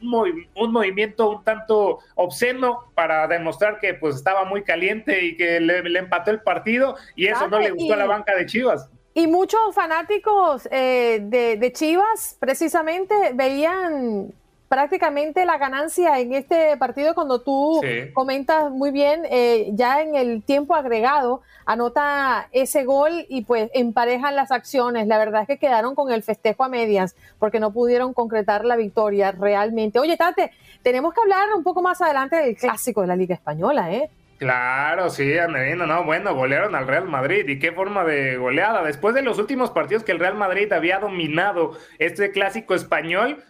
un 0.56 0.72
movimiento 0.72 1.30
un 1.30 1.44
tanto 1.44 2.00
obsceno 2.16 2.86
para 2.96 3.28
demostrar 3.28 3.80
que 3.80 3.94
pues 3.94 4.16
estaba 4.16 4.46
muy 4.46 4.64
caliente 4.64 5.24
y 5.24 5.38
que 5.38 5.60
le, 5.60 5.80
empató 5.98 6.32
el 6.32 6.42
partido 6.42 6.96
y 7.16 7.28
eso 7.28 7.48
no 7.48 7.60
le 7.60 7.72
gustó 7.72 7.94
a 7.94 7.98
la 7.98 8.06
banca 8.06 8.36
de 8.36 8.46
Chivas. 8.46 8.90
Y 9.16 9.28
muchos 9.28 9.60
fanáticos 9.76 10.68
eh, 10.72 11.20
de, 11.22 11.56
de 11.58 11.72
Chivas 11.72 12.36
precisamente 12.40 13.14
veían 13.36 14.34
prácticamente 14.74 15.46
la 15.46 15.60
ganancia 15.60 16.20
en 16.20 16.34
este 16.34 16.76
partido 16.78 17.14
cuando 17.14 17.42
tú 17.42 17.80
comentas 18.14 18.72
muy 18.72 18.90
bien, 18.90 19.22
eh, 19.30 19.70
ya 19.74 20.02
en 20.02 20.16
el 20.16 20.42
tiempo 20.42 20.74
agregado, 20.74 21.44
anota 21.68 22.48
ese 22.52 22.84
gol 22.84 23.28
y 23.30 23.44
pues 23.44 23.70
emparejan 23.76 24.36
las 24.36 24.52
acciones. 24.52 25.06
La 25.06 25.20
verdad 25.20 25.44
es 25.44 25.48
que 25.48 25.60
quedaron 25.60 25.94
con 25.94 26.12
el 26.12 26.24
festejo 26.24 26.64
a 26.64 26.70
medias 26.70 27.16
porque 27.38 27.60
no 27.60 27.72
pudieron 27.72 28.16
concretar 28.16 28.66
la 28.66 28.76
victoria 28.76 29.32
realmente. 29.32 30.00
Oye, 30.00 30.18
Tate, 30.18 30.50
tenemos 30.82 31.14
que 31.14 31.22
hablar 31.22 31.50
un 31.56 31.64
poco 31.64 31.84
más 31.84 32.02
adelante 32.02 32.38
del 32.38 32.56
clásico 32.56 33.02
de 33.02 33.08
la 33.08 33.16
Liga 33.16 33.36
Española, 33.36 33.94
¿eh? 33.94 34.10
Claro, 34.40 35.12
sí, 35.12 35.38
Anderino, 35.38 35.86
no, 35.86 36.04
bueno, 36.04 36.34
golearon 36.34 36.74
al 36.74 36.88
Real 36.88 37.08
Madrid 37.08 37.48
y 37.48 37.60
qué 37.60 37.72
forma 37.72 38.04
de 38.04 38.38
goleada. 38.38 38.84
Después 38.84 39.14
de 39.14 39.22
los 39.22 39.38
últimos 39.38 39.70
partidos 39.70 40.04
que 40.04 40.12
el 40.12 40.20
Real 40.20 40.36
Madrid 40.36 40.74
había 40.74 40.98
dominado 40.98 41.78
este 42.00 42.32
clásico 42.32 42.74
español, 42.74 43.44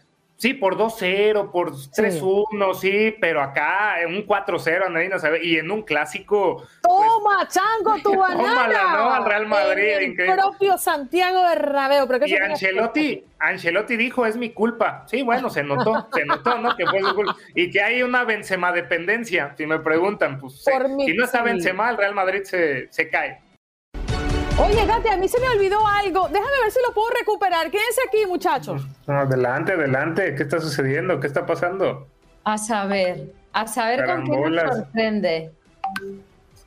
Sí, 0.44 0.54
por 0.54 0.76
2-0, 0.76 1.52
por 1.52 1.72
3-1, 1.72 2.74
sí. 2.74 3.16
pero 3.22 3.42
acá 3.42 4.02
en 4.02 4.14
un 4.14 4.28
4-0, 4.28 4.88
Andreina, 4.88 5.18
¿sabe? 5.18 5.40
Y 5.42 5.58
en 5.58 5.72
un 5.72 5.84
clásico. 5.84 6.58
Pues, 6.58 6.68
¡Toma, 6.82 7.48
chango, 7.48 7.98
tu 8.04 8.14
banana! 8.20 8.98
¿no? 8.98 9.14
Al 9.14 9.24
Real 9.24 9.48
Madrid. 9.48 10.18
En 10.20 10.20
el 10.20 10.36
propio 10.36 10.78
Santiago 10.78 11.44
Bernabéu. 11.44 12.10
Pero 12.10 12.28
y 12.28 12.36
Ancelotti, 12.36 13.24
Ancelotti 13.40 13.96
dijo, 13.96 14.26
es 14.26 14.36
mi 14.36 14.50
culpa. 14.50 15.06
Sí, 15.08 15.22
bueno, 15.22 15.50
se 15.50 15.64
notó, 15.64 16.10
se 16.14 16.26
notó, 16.26 16.58
¿no? 16.58 16.76
Que 16.76 16.88
fue 16.88 17.00
su 17.00 17.16
culpa. 17.16 17.38
Y 17.56 17.72
que 17.72 17.82
hay 17.82 18.04
una 18.04 18.26
Benzema 18.26 18.74
dependencia, 18.74 19.54
si 19.56 19.66
me 19.66 19.80
preguntan. 19.80 20.42
Pues, 20.42 20.62
si 20.62 21.14
no 21.14 21.24
está 21.24 21.42
Benzema, 21.42 21.90
el 21.90 21.96
Real 21.96 22.16
Madrid 22.16 22.42
se, 22.44 22.92
se 22.92 23.10
cae. 23.10 23.40
Oye, 24.60 24.86
Gati, 24.86 25.08
a 25.10 25.18
mí 25.18 25.28
se 25.28 25.40
me 25.40 25.50
olvidó 25.50 25.86
algo. 25.88 26.28
Déjame 26.28 26.62
ver 26.64 26.72
si 26.72 26.80
lo 26.88 26.94
puedo 26.94 27.10
recuperar. 27.20 27.72
Quédense 27.72 28.02
aquí, 28.08 28.26
muchachos. 28.28 28.86
adelante, 29.08 29.74
adelante. 29.74 30.36
¿Qué 30.36 30.44
está 30.44 30.60
sucediendo? 30.60 31.20
¿Qué 31.20 31.28
está 31.28 31.46
pasando? 31.46 32.08
A 32.44 32.58
saber, 32.58 33.34
a 33.52 33.66
saber 33.68 34.06
con 34.06 34.24
qué 34.26 34.50
nos 34.50 34.78
sorprende. 34.78 35.52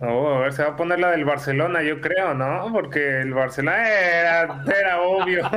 Oh, 0.00 0.28
a 0.28 0.40
ver, 0.40 0.52
se 0.52 0.62
va 0.62 0.70
a 0.70 0.76
poner 0.76 1.00
la 1.00 1.12
del 1.12 1.24
Barcelona, 1.24 1.82
yo 1.82 2.00
creo, 2.00 2.34
¿no? 2.34 2.70
Porque 2.72 3.20
el 3.20 3.32
Barcelona 3.32 3.88
era, 3.88 4.64
era 4.66 5.00
obvio. 5.00 5.42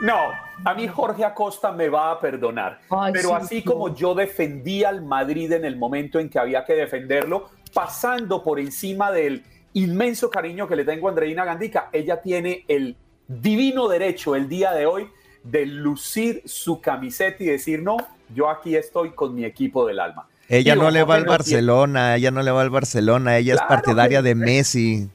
no, 0.00 0.32
a 0.64 0.74
mí 0.74 0.86
Jorge 0.86 1.24
Acosta 1.24 1.72
me 1.72 1.88
va 1.88 2.10
a 2.10 2.20
perdonar. 2.20 2.78
pero 3.12 3.34
así 3.34 3.62
como 3.62 3.94
yo 3.94 4.14
defendí 4.14 4.84
al 4.84 5.02
Madrid 5.02 5.52
en 5.52 5.64
el 5.64 5.76
momento 5.76 6.18
en 6.18 6.28
que 6.28 6.38
había 6.38 6.64
que 6.64 6.74
defenderlo, 6.74 7.48
pasando 7.68 8.42
por 8.42 8.58
encima 8.60 9.10
del 9.10 9.44
inmenso 9.74 10.30
cariño 10.30 10.66
que 10.66 10.76
le 10.76 10.84
tengo 10.84 11.08
a 11.08 11.10
Andreina 11.10 11.44
Gandica, 11.44 11.88
ella 11.92 12.20
tiene 12.20 12.64
el 12.68 12.96
divino 13.26 13.88
derecho 13.88 14.34
el 14.34 14.48
día 14.48 14.72
de 14.72 14.86
hoy 14.86 15.08
de 15.42 15.66
lucir 15.66 16.42
su 16.44 16.80
camiseta 16.80 17.42
y 17.42 17.46
decir, 17.46 17.82
no, 17.82 17.96
yo 18.34 18.48
aquí 18.48 18.76
estoy 18.76 19.10
con 19.10 19.34
mi 19.34 19.44
equipo 19.44 19.86
del 19.86 20.00
alma. 20.00 20.26
Ella 20.48 20.74
no 20.74 20.90
le 20.90 21.04
va 21.04 21.16
al 21.16 21.24
Barcelona, 21.24 22.16
ella 22.16 22.30
no 22.30 22.42
le 22.42 22.50
va 22.50 22.62
al 22.62 22.70
Barcelona, 22.70 23.36
ella 23.36 23.54
es 23.54 23.60
partidaria 23.62 24.22
de 24.22 24.34
Messi. 24.34 25.08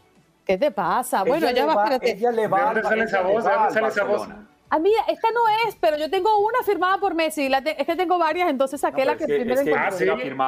¿Qué 0.46 0.58
te 0.58 0.70
pasa? 0.72 1.24
Bueno, 1.24 1.48
ella, 1.48 1.66
va, 1.66 1.98
ella 2.02 2.32
le 2.32 2.48
va, 2.48 2.60
¿De 2.60 2.66
dónde 2.66 2.84
sale 2.84 3.04
esa 3.06 3.22
voz? 3.22 3.44
¿De 3.44 3.52
dónde 3.52 3.74
sale 3.74 3.88
esa 3.88 4.04
voz? 4.04 4.28
Ah, 4.74 4.80
mira, 4.80 5.04
esta 5.08 5.28
no 5.30 5.42
es, 5.68 5.76
pero 5.80 5.98
yo 5.98 6.10
tengo 6.10 6.36
una 6.40 6.64
firmada 6.66 6.98
por 6.98 7.14
Messi. 7.14 7.46
es 7.46 7.86
que 7.86 7.96
tengo 7.96 8.18
varias, 8.18 8.50
entonces 8.50 8.82
saqué 8.82 9.06
la 9.06 9.16
que, 9.16 9.26
primero 9.26 9.54
es 9.54 9.68
ah, 9.78 9.92
sí, 9.92 10.06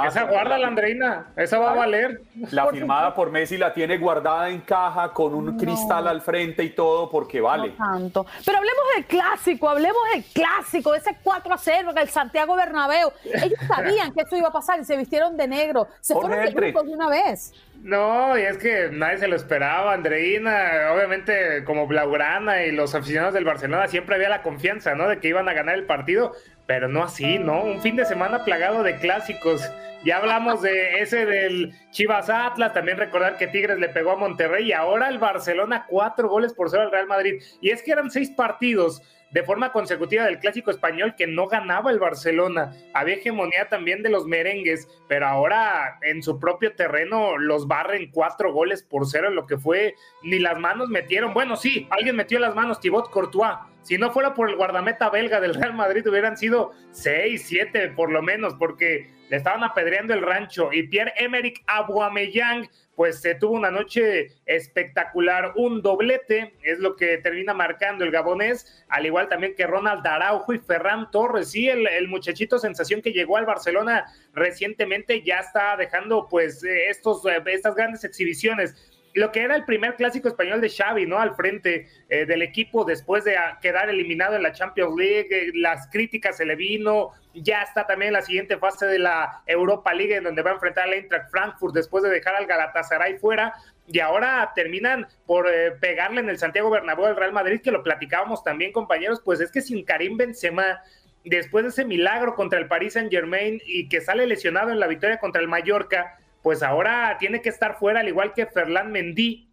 Esa 0.08 0.24
guarda 0.24 0.58
la 0.58 0.66
Andreina, 0.66 1.28
esa 1.36 1.60
va 1.60 1.74
a 1.74 1.76
valer. 1.76 2.22
La 2.50 2.66
firmada 2.66 3.14
por 3.14 3.30
Messi 3.30 3.56
la 3.56 3.72
tiene 3.72 4.00
guardada 4.00 4.50
en 4.50 4.62
caja 4.62 5.14
con 5.14 5.36
un 5.36 5.56
cristal 5.60 6.08
al 6.08 6.24
frente 6.24 6.64
y 6.64 6.72
todo 6.72 7.08
porque 7.08 7.40
vale. 7.40 7.76
tanto. 7.78 8.26
Pero 8.44 8.58
hablemos 8.58 8.84
del 8.96 9.06
clásico, 9.06 9.70
hablemos 9.70 10.02
del 10.16 10.24
clásico, 10.24 10.96
ese 10.96 11.18
4 11.24 11.54
a 11.54 11.58
0 11.60 11.92
el 11.96 12.10
Santiago 12.10 12.56
Bernabéu. 12.56 13.12
Ellos 13.26 13.60
sabían 13.68 14.12
que 14.12 14.22
eso 14.22 14.36
iba 14.36 14.48
a 14.48 14.52
pasar 14.52 14.80
y 14.80 14.86
se 14.86 14.98
vistieron 14.98 15.38
de 15.38 15.48
negro. 15.48 15.88
Se 16.02 16.16
fueron 16.16 16.32
de 16.32 16.50
grupo 16.50 16.82
de 16.82 16.94
una 16.96 17.10
vez. 17.10 17.54
No, 17.86 18.36
y 18.36 18.42
es 18.42 18.58
que 18.58 18.90
nadie 18.92 19.20
se 19.20 19.28
lo 19.28 19.36
esperaba, 19.36 19.94
Andreina, 19.94 20.92
obviamente 20.92 21.64
como 21.66 21.86
Blaugrana 21.86 22.64
y 22.64 22.72
los 22.72 22.96
aficionados 22.96 23.36
del 23.36 23.46
Barcelona 23.46 23.88
siempre 23.88 24.16
había 24.16 24.28
la 24.28 24.42
confianza, 24.42 24.96
¿no? 24.96 25.08
De 25.08 25.20
que 25.20 25.28
iban 25.28 25.48
a 25.48 25.54
ganar 25.54 25.76
el 25.76 25.86
partido, 25.86 26.34
pero 26.66 26.88
no 26.88 27.04
así, 27.04 27.38
¿no? 27.38 27.62
Un 27.62 27.84
fin 27.84 27.96
de 27.96 28.06
semana 28.06 28.44
plagado 28.44 28.82
de 28.82 28.96
clásicos. 28.96 29.62
Ya 30.04 30.18
hablamos 30.18 30.64
de 30.64 31.00
ese 31.02 31.28
del 31.28 31.76
Chivas 31.92 32.28
Atlas, 32.28 32.74
también 32.74 32.98
recordar 32.98 33.38
que 33.38 33.46
Tigres 33.46 33.78
le 33.78 33.90
pegó 33.90 34.14
a 34.14 34.18
Monterrey 34.18 34.70
y 34.70 34.74
ahora 34.74 35.08
el 35.08 35.20
Barcelona 35.20 35.86
cuatro 35.88 36.28
goles 36.28 36.56
por 36.56 36.72
cero 36.72 36.82
al 36.82 36.92
Real 36.92 37.06
Madrid. 37.06 37.40
Y 37.62 37.70
es 37.70 37.84
que 37.84 37.92
eran 37.92 38.10
seis 38.10 38.32
partidos 38.32 39.04
de 39.32 39.44
forma 39.44 39.72
consecutiva 39.72 40.26
del 40.26 40.40
clásico 40.40 40.72
español 40.72 41.16
que 41.18 41.28
no 41.28 41.48
ganaba 41.48 41.92
el 41.92 42.00
Barcelona. 42.00 42.74
Había 42.94 43.16
hegemonía 43.16 43.68
también 43.70 44.02
de 44.04 44.10
los 44.10 44.26
merengues, 44.26 44.88
pero 45.08 45.28
ahora 45.28 46.00
en 46.02 46.24
su 46.24 46.40
propio 46.40 46.74
terreno 46.74 47.38
los 47.38 47.68
barren 47.68 48.12
cuatro 48.12 48.54
goles 48.54 48.84
por 48.84 49.08
cero, 49.08 49.28
en 49.28 49.36
lo 49.36 49.46
que 49.46 49.58
fue 49.58 49.96
ni 50.24 50.40
las 50.40 50.58
manos 50.58 50.90
metieron. 50.90 51.34
Bueno, 51.34 51.56
sí, 51.56 51.88
alguien 51.90 52.16
metió 52.16 52.40
las 52.40 52.56
manos, 52.56 52.80
Thibaut 52.80 53.10
Courtois. 53.10 53.58
Si 53.82 53.98
no 53.98 54.12
fuera 54.12 54.34
por 54.34 54.50
el 54.50 54.56
guardameta 54.56 55.10
belga 55.10 55.40
del 55.40 55.54
Real 55.54 55.74
Madrid, 55.74 56.08
hubieran 56.08 56.38
sido 56.38 56.72
seis, 56.92 57.44
siete 57.46 57.90
por 57.90 58.12
lo 58.12 58.24
menos, 58.24 58.56
porque 58.56 59.12
le 59.30 59.38
estaban 59.38 59.64
apedreando 59.64 60.14
el 60.14 60.22
rancho. 60.22 60.72
Y 60.72 60.84
Pierre-Emerick 60.84 61.64
Aubameyang 61.68 62.70
pues 62.96 63.22
se 63.22 63.36
tuvo 63.36 63.56
una 63.56 63.72
noche 63.72 64.32
espectacular, 64.46 65.52
un 65.56 65.82
doblete, 65.82 66.54
es 66.64 66.80
lo 66.80 66.96
que 66.96 67.18
termina 67.18 67.54
marcando 67.54 68.06
el 68.06 68.12
gabonés, 68.12 68.86
al 68.88 69.06
igual 69.06 69.28
también 69.28 69.54
que 69.56 69.68
Ronald 69.68 70.06
Araujo 70.08 70.54
y 70.54 70.60
Ferran 70.60 71.12
Torres, 71.12 71.52
sí, 71.52 71.68
el, 71.68 72.08
muchachito 72.08 72.58
sensación 72.58 73.02
que 73.02 73.12
llegó 73.12 73.36
al 73.36 73.46
Barcelona 73.46 74.06
recientemente 74.34 75.22
ya 75.24 75.40
está 75.40 75.76
dejando 75.76 76.28
pues 76.30 76.64
eh, 76.64 76.90
estos, 76.90 77.26
eh, 77.26 77.44
estas 77.48 77.76
grandes 77.76 78.04
exhibiciones 78.06 78.76
lo 79.16 79.32
que 79.32 79.42
era 79.42 79.56
el 79.56 79.64
primer 79.64 79.96
clásico 79.96 80.28
español 80.28 80.60
de 80.60 80.70
Xavi, 80.70 81.06
¿no? 81.06 81.20
Al 81.20 81.36
frente 81.36 81.88
eh, 82.10 82.26
del 82.26 82.42
equipo 82.42 82.84
después 82.84 83.24
de 83.24 83.38
quedar 83.62 83.90
eliminado 83.90 84.36
en 84.36 84.44
la 84.44 84.52
Champions 84.52 84.94
League, 84.98 85.30
eh, 85.32 85.52
las 85.54 85.88
críticas 85.90 86.36
se 86.36 86.46
le 86.46 86.56
vino, 86.56 87.12
ya 87.34 87.62
está 87.62 87.88
también 87.88 88.12
la 88.12 88.22
siguiente 88.22 88.58
fase 88.58 88.86
de 88.86 89.00
la 89.00 89.42
Europa 89.48 89.94
League 89.94 90.18
en 90.18 90.26
donde 90.26 90.42
va 90.42 90.52
a 90.52 90.56
enfrentar 90.56 90.84
al 90.84 90.94
Eintracht 90.94 91.32
Frankfurt 91.32 91.74
después 91.74 92.04
de 92.04 92.10
dejar 92.10 92.36
al 92.36 92.46
Galatasaray 92.46 93.18
fuera 93.18 93.54
y 93.88 94.00
ahora 94.00 94.52
terminan 94.54 95.08
por 95.26 95.48
eh, 95.48 95.72
pegarle 95.80 96.20
en 96.20 96.30
el 96.30 96.38
Santiago 96.38 96.70
Bernabéu 96.70 97.06
al 97.06 97.16
Real 97.16 97.32
Madrid, 97.32 97.62
que 97.62 97.72
lo 97.72 97.84
platicábamos 97.84 98.44
también 98.44 98.74
compañeros, 98.74 99.22
pues 99.24 99.40
es 99.40 99.50
que 99.50 99.62
sin 99.62 99.86
Karim 99.86 100.18
Benzema 100.18 100.82
después 101.24 101.64
de 101.64 101.70
ese 101.70 101.86
milagro 101.86 102.36
contra 102.36 102.60
el 102.60 102.68
Paris 102.68 102.94
Saint 102.94 103.10
Germain 103.10 103.62
y 103.66 103.88
que 103.88 104.02
sale 104.02 104.28
lesionado 104.28 104.72
en 104.72 104.80
la 104.80 104.88
victoria 104.88 105.20
contra 105.20 105.42
el 105.42 105.48
Mallorca, 105.48 106.20
pues 106.46 106.62
ahora 106.62 107.18
tiene 107.18 107.42
que 107.42 107.50
estar 107.50 107.76
fuera, 107.80 108.02
al 108.02 108.08
igual 108.08 108.32
que 108.34 108.46
Ferland 108.46 108.92
Mendy, 108.92 109.52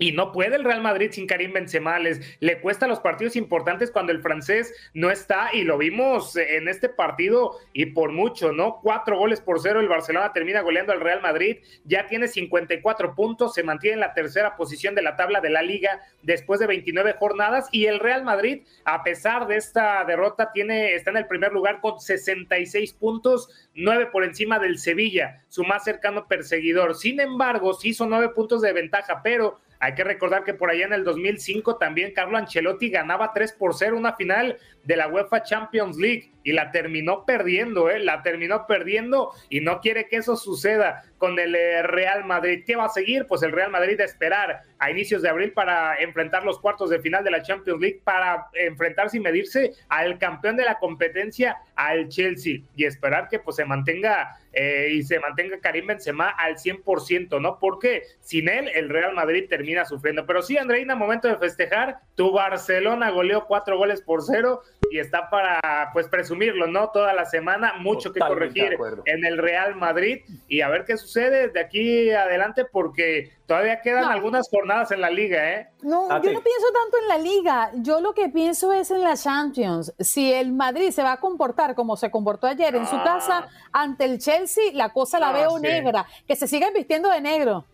y 0.00 0.12
no 0.12 0.32
puede 0.32 0.56
el 0.56 0.64
Real 0.64 0.80
Madrid 0.80 1.10
sin 1.12 1.26
Karim 1.26 1.52
Benzema, 1.52 1.98
le 1.98 2.60
cuesta 2.62 2.88
los 2.88 3.00
partidos 3.00 3.36
importantes 3.36 3.90
cuando 3.90 4.12
el 4.12 4.22
francés 4.22 4.72
no 4.94 5.10
está 5.10 5.50
y 5.52 5.62
lo 5.62 5.76
vimos 5.76 6.36
en 6.36 6.68
este 6.68 6.88
partido 6.88 7.58
y 7.74 7.86
por 7.86 8.10
mucho, 8.10 8.50
¿no? 8.50 8.80
Cuatro 8.82 9.18
goles 9.18 9.42
por 9.42 9.60
cero, 9.60 9.78
el 9.78 9.88
Barcelona 9.88 10.32
termina 10.32 10.62
goleando 10.62 10.92
al 10.92 11.02
Real 11.02 11.20
Madrid, 11.20 11.58
ya 11.84 12.06
tiene 12.06 12.28
54 12.28 13.14
puntos, 13.14 13.52
se 13.52 13.62
mantiene 13.62 13.94
en 13.94 14.00
la 14.00 14.14
tercera 14.14 14.56
posición 14.56 14.94
de 14.94 15.02
la 15.02 15.16
tabla 15.16 15.42
de 15.42 15.50
la 15.50 15.60
liga 15.60 16.00
después 16.22 16.60
de 16.60 16.66
29 16.66 17.16
jornadas 17.18 17.68
y 17.70 17.84
el 17.84 18.00
Real 18.00 18.24
Madrid, 18.24 18.62
a 18.86 19.04
pesar 19.04 19.46
de 19.48 19.56
esta 19.56 20.02
derrota, 20.06 20.50
tiene, 20.50 20.94
está 20.94 21.10
en 21.10 21.18
el 21.18 21.26
primer 21.26 21.52
lugar 21.52 21.82
con 21.82 22.00
66 22.00 22.94
puntos, 22.94 23.50
nueve 23.74 24.06
por 24.06 24.24
encima 24.24 24.58
del 24.58 24.78
Sevilla, 24.78 25.44
su 25.48 25.62
más 25.62 25.84
cercano 25.84 26.26
perseguidor. 26.26 26.94
Sin 26.94 27.20
embargo, 27.20 27.74
sí 27.74 27.92
son 27.92 28.08
nueve 28.08 28.30
puntos 28.30 28.62
de 28.62 28.72
ventaja, 28.72 29.20
pero 29.22 29.60
hay 29.80 29.94
que 29.94 30.04
recordar 30.04 30.44
que 30.44 30.54
por 30.54 30.70
allá 30.70 30.84
en 30.84 30.92
el 30.92 31.04
2005 31.04 31.76
también 31.76 32.12
Carlo 32.12 32.36
Ancelotti 32.36 32.90
ganaba 32.90 33.32
3 33.32 33.52
por 33.54 33.74
0 33.74 33.96
una 33.96 34.14
final 34.14 34.58
de 34.84 34.96
la 34.96 35.08
UEFA 35.08 35.42
Champions 35.42 35.96
League 35.96 36.32
y 36.42 36.52
la 36.52 36.70
terminó 36.70 37.24
perdiendo, 37.24 37.90
¿eh? 37.90 37.98
La 37.98 38.22
terminó 38.22 38.66
perdiendo 38.66 39.32
y 39.48 39.60
no 39.60 39.80
quiere 39.80 40.08
que 40.08 40.16
eso 40.16 40.36
suceda 40.36 41.04
con 41.18 41.38
el 41.38 41.54
eh, 41.54 41.82
Real 41.82 42.24
Madrid. 42.24 42.64
¿Qué 42.66 42.76
va 42.76 42.86
a 42.86 42.88
seguir? 42.88 43.26
Pues 43.26 43.42
el 43.42 43.52
Real 43.52 43.70
Madrid 43.70 44.00
a 44.00 44.04
esperar 44.04 44.62
a 44.78 44.90
inicios 44.90 45.20
de 45.20 45.28
abril 45.28 45.52
para 45.52 45.96
enfrentar 45.96 46.44
los 46.44 46.58
cuartos 46.58 46.88
de 46.88 47.00
final 47.00 47.22
de 47.22 47.30
la 47.30 47.42
Champions 47.42 47.80
League, 47.80 48.00
para 48.02 48.46
enfrentarse 48.54 49.18
y 49.18 49.20
medirse 49.20 49.72
al 49.88 50.18
campeón 50.18 50.56
de 50.56 50.64
la 50.64 50.78
competencia, 50.78 51.58
al 51.74 52.08
Chelsea, 52.08 52.60
y 52.74 52.84
esperar 52.84 53.28
que 53.28 53.38
pues 53.38 53.56
se 53.56 53.66
mantenga 53.66 54.38
eh, 54.52 54.88
y 54.92 55.02
se 55.02 55.20
mantenga 55.20 55.60
Karim 55.60 55.86
Benzema 55.86 56.30
al 56.30 56.56
100%, 56.56 57.40
¿no? 57.40 57.58
Porque 57.58 58.02
sin 58.20 58.48
él 58.48 58.68
el 58.74 58.88
Real 58.88 59.14
Madrid 59.14 59.44
termina 59.48 59.84
sufriendo. 59.84 60.24
Pero 60.26 60.42
sí, 60.42 60.56
Andreina, 60.56 60.94
momento 60.94 61.28
de 61.28 61.36
festejar, 61.36 61.98
tu 62.14 62.32
Barcelona 62.32 63.10
goleó 63.10 63.46
cuatro 63.46 63.76
goles 63.76 64.00
por 64.00 64.22
cero 64.22 64.62
y 64.90 64.98
está 64.98 65.30
para 65.30 65.90
pues 65.92 66.08
presumirlo, 66.08 66.66
¿no? 66.66 66.90
Toda 66.90 67.12
la 67.14 67.24
semana, 67.24 67.74
mucho 67.78 68.12
que 68.12 68.20
corregir 68.20 68.76
en 69.04 69.24
el 69.24 69.38
Real 69.38 69.76
Madrid 69.76 70.22
y 70.48 70.60
a 70.60 70.68
ver 70.68 70.84
qué 70.84 70.96
sucede 70.96 71.48
de 71.48 71.60
aquí 71.60 72.10
adelante 72.10 72.64
porque 72.64 73.32
todavía 73.46 73.80
quedan 73.80 74.04
algunas 74.04 74.48
jornadas 74.50 74.90
en 74.90 75.00
la 75.00 75.10
liga, 75.10 75.52
¿eh? 75.52 75.68
No, 75.82 76.08
yo 76.08 76.32
no 76.32 76.40
pienso 76.40 76.66
tanto 76.72 76.98
en 77.02 77.08
la 77.08 77.18
liga, 77.18 77.70
yo 77.74 78.00
lo 78.00 78.12
que 78.12 78.28
pienso 78.28 78.72
es 78.72 78.90
en 78.90 79.02
la 79.02 79.16
Champions. 79.16 79.94
Si 79.98 80.32
el 80.32 80.52
Madrid 80.52 80.90
se 80.90 81.02
va 81.02 81.12
a 81.12 81.20
comportar 81.20 81.74
como 81.74 81.96
se 81.96 82.10
comportó 82.10 82.46
ayer 82.46 82.74
en 82.74 82.86
su 82.86 82.96
ah. 82.96 83.04
casa 83.04 83.48
ante 83.72 84.04
el 84.04 84.18
Chelsea, 84.18 84.72
la 84.74 84.90
cosa 84.92 85.18
la 85.20 85.32
veo 85.32 85.58
negra, 85.58 86.06
que 86.26 86.36
se 86.36 86.48
sigan 86.48 86.72
vistiendo 86.74 87.08
de 87.10 87.20
negro. 87.20 87.64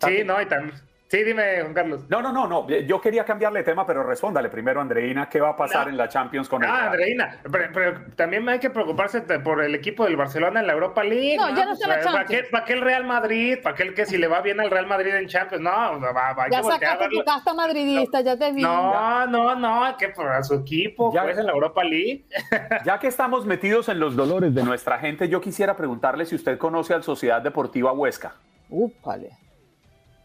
Sí, 0.00 0.22
no, 0.24 0.40
y 0.40 0.46
también 0.46 0.87
Sí, 1.08 1.24
dime, 1.24 1.62
Juan 1.62 1.72
Carlos. 1.72 2.04
No, 2.10 2.20
no, 2.20 2.30
no, 2.32 2.46
no. 2.46 2.68
Yo 2.68 3.00
quería 3.00 3.24
cambiarle 3.24 3.62
tema, 3.62 3.86
pero 3.86 4.02
respóndale 4.02 4.50
primero, 4.50 4.82
Andreina, 4.82 5.26
¿qué 5.26 5.40
va 5.40 5.50
a 5.50 5.56
pasar 5.56 5.88
en 5.88 5.96
la 5.96 6.06
Champions 6.06 6.50
con 6.50 6.62
el 6.62 6.68
Ah, 6.68 6.88
Andreina, 6.88 7.40
pero, 7.50 8.02
también 8.14 8.46
hay 8.46 8.58
que 8.58 8.68
preocuparse 8.68 9.22
por 9.22 9.62
el 9.62 9.74
equipo 9.74 10.04
del 10.04 10.16
Barcelona 10.16 10.60
en 10.60 10.66
la 10.66 10.74
Europa 10.74 11.02
League. 11.02 11.38
No, 11.38 11.48
ya 11.56 11.64
no 11.64 11.72
está 11.72 11.88
la 11.88 12.00
Champions. 12.02 12.48
¿Para 12.50 12.64
qué, 12.66 12.72
el 12.74 12.82
Real 12.82 13.04
Madrid? 13.04 13.56
¿Para 13.62 13.74
qué 13.74 13.94
que 13.94 14.04
si 14.04 14.18
le 14.18 14.28
va 14.28 14.42
bien 14.42 14.60
al 14.60 14.70
Real 14.70 14.86
Madrid 14.86 15.14
en 15.14 15.26
Champions? 15.26 15.64
No, 15.64 15.70
va, 15.70 16.34
va 16.34 16.50
Ya 16.50 16.62
sacaste 16.62 17.08
tu 17.08 17.24
casta 17.24 17.54
madridista, 17.54 18.20
ya 18.20 18.36
te 18.36 18.52
vi. 18.52 18.60
No, 18.60 19.26
no, 19.26 19.54
no, 19.54 19.96
que 19.96 20.10
para 20.10 20.42
su 20.42 20.56
equipo, 20.56 21.10
ya, 21.14 21.22
pues 21.22 21.38
en 21.38 21.46
la 21.46 21.52
Europa 21.52 21.84
League. 21.84 22.26
ya 22.84 22.98
que 22.98 23.06
estamos 23.06 23.46
metidos 23.46 23.88
en 23.88 23.98
los 23.98 24.14
dolores 24.14 24.54
de 24.54 24.62
nuestra 24.62 24.98
gente, 24.98 25.26
yo 25.30 25.40
quisiera 25.40 25.74
preguntarle 25.74 26.26
si 26.26 26.34
usted 26.34 26.58
conoce 26.58 26.92
al 26.92 27.02
Sociedad 27.02 27.40
Deportiva 27.40 27.92
Huesca. 27.92 28.34
Úpale. 28.68 29.47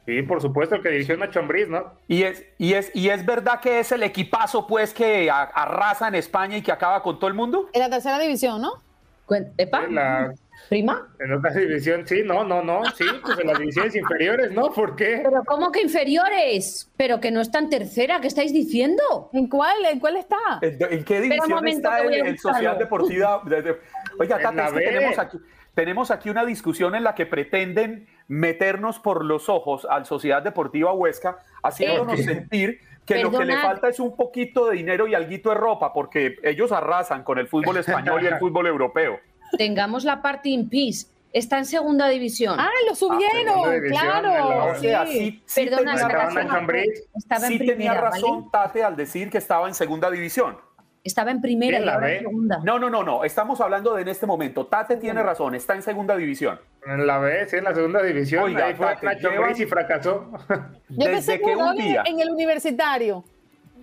Sí, 0.06 0.22
por 0.22 0.41
supuesto, 0.41 0.76
el 0.76 0.84
que 0.84 0.89
dirigió 0.89 1.16
Nacho 1.16 1.39
Ambriz, 1.39 1.70
¿no? 1.70 1.93
Y 2.08 2.24
es, 2.24 2.45
y, 2.58 2.74
es, 2.74 2.91
y 2.93 3.10
es 3.10 3.26
verdad 3.26 3.62
que 3.62 3.80
es 3.80 3.91
el 3.93 4.04
equipazo, 4.04 4.68
pues, 4.68 4.93
que 4.93 5.32
arrasa 5.32 6.10
en 6.10 6.16
España 6.16 6.58
y 6.58 6.62
que 6.62 6.72
acaba 6.72 7.01
con 7.01 7.20
todo 7.20 7.30
el 7.30 7.34
mundo. 7.34 7.70
En 7.72 7.80
la 7.80 7.89
tercera 7.89 8.20
división, 8.20 8.62
¿no? 8.62 8.74
¿Epa? 9.58 9.88
La, 9.88 10.34
¿Prima? 10.70 11.08
En 11.20 11.34
otra 11.34 11.51
división, 11.51 12.08
sí, 12.08 12.22
no, 12.24 12.43
no, 12.43 12.62
no, 12.62 12.84
sí, 12.95 13.06
pues 13.22 13.38
en 13.39 13.47
las 13.47 13.60
divisiones 13.60 13.95
inferiores, 13.95 14.51
¿no? 14.51 14.72
¿Por 14.72 14.95
qué? 14.95 15.22
Pero 15.24 15.43
¿cómo 15.45 15.72
que 15.72 15.82
inferiores? 15.82 16.89
Pero 16.95 17.20
que 17.20 17.32
no 17.32 17.41
está 17.41 17.60
en 17.60 17.70
tercera, 17.70 18.22
¿qué 18.22 18.28
estáis 18.28 18.54
diciendo? 18.54 19.30
¿En 19.34 19.47
cuál? 19.47 19.86
¿En 19.91 19.99
cuál 19.99 20.18
está? 20.18 20.38
¿En, 20.62 21.04
qué 21.04 21.22
división 21.22 21.68
está 21.68 21.99
el, 21.99 22.38
Social 22.39 22.78
Deportiva? 22.78 23.41
Oiga, 24.20 24.39
Tata, 24.39 24.72
tenemos 24.74 25.20
aquí, 25.20 25.38
tenemos 25.74 26.12
aquí 26.12 26.30
una 26.30 26.45
discusión 26.45 26.95
en 26.95 27.04
la 27.04 27.14
que 27.14 27.26
pretenden 27.26 28.08
meternos 28.28 28.99
por 28.99 29.26
los 29.26 29.49
ojos 29.49 29.86
al 29.89 30.05
Sociedad 30.05 30.41
Deportiva 30.41 30.93
Huesca, 30.93 31.39
haciéndonos 31.61 32.19
sentir 32.19 32.80
que 33.05 33.21
lo 33.21 33.32
que 33.32 33.45
le 33.45 33.57
falta 33.57 33.89
es 33.89 33.99
un 33.99 34.15
poquito 34.15 34.67
de 34.67 34.78
dinero 34.78 35.07
y 35.07 35.15
alguito 35.15 35.49
de 35.49 35.55
ropa, 35.55 35.91
porque 35.93 36.38
ellos 36.43 36.71
arrasan 36.71 37.24
con 37.24 37.38
el 37.38 37.47
fútbol 37.47 37.78
español 37.78 38.24
y 38.24 38.28
el 38.28 38.36
fútbol 38.39 38.67
europeo 38.67 39.19
tengamos 39.57 40.03
la 40.03 40.21
parte 40.21 40.49
in 40.49 40.69
peace. 40.69 41.07
Está 41.32 41.57
en 41.57 41.65
segunda 41.65 42.07
división. 42.09 42.59
Ah, 42.59 42.69
lo 42.88 42.93
subieron, 42.93 43.82
claro. 43.89 44.76
sí. 45.07 45.41
Perdona, 45.55 45.95
estaba 45.95 47.47
en 47.47 47.57
primera, 47.57 47.76
tenía 47.76 47.93
razón 47.95 48.51
Tate 48.51 48.84
al 48.84 48.95
decir 48.95 49.32
que 49.32 49.39
estaba 49.39 49.67
en 49.67 49.74
segunda 49.74 50.11
división. 50.11 50.57
Estaba 51.04 51.32
en 51.32 51.41
primera 51.41 51.80
y 51.80 51.88
ahora 51.88 52.14
en 52.14 52.20
segunda. 52.20 52.62
No, 52.64 52.80
no, 52.80 52.89
no, 52.89 53.04
no. 53.04 53.26
Estamos 53.26 53.60
hablando 53.60 53.93
de 53.93 54.04
en 54.04 54.08
este 54.08 54.26
momento. 54.26 54.68
Tate 54.68 54.95
tiene 54.95 55.22
razón, 55.22 55.54
está 55.54 55.76
en 55.76 55.82
segunda 55.82 56.16
división. 56.16 56.60
En 56.86 57.06
la 57.06 57.20
B, 57.20 57.45
sí, 57.47 57.58
en 57.58 57.66
la 57.66 57.76
segunda 57.76 58.01
división. 58.01 58.43
Oiga, 58.45 58.68
Ahí 58.68 58.74
fue 58.74 58.95
Nacho 59.01 59.30
y 59.58 59.66
fracasó. 59.66 60.32
Yo 60.89 61.06
Desde 61.10 61.41
que 61.41 61.56
un 61.56 61.76
día 61.76 62.04
en 62.06 62.22
el 62.22 62.30
universitario. 62.30 63.26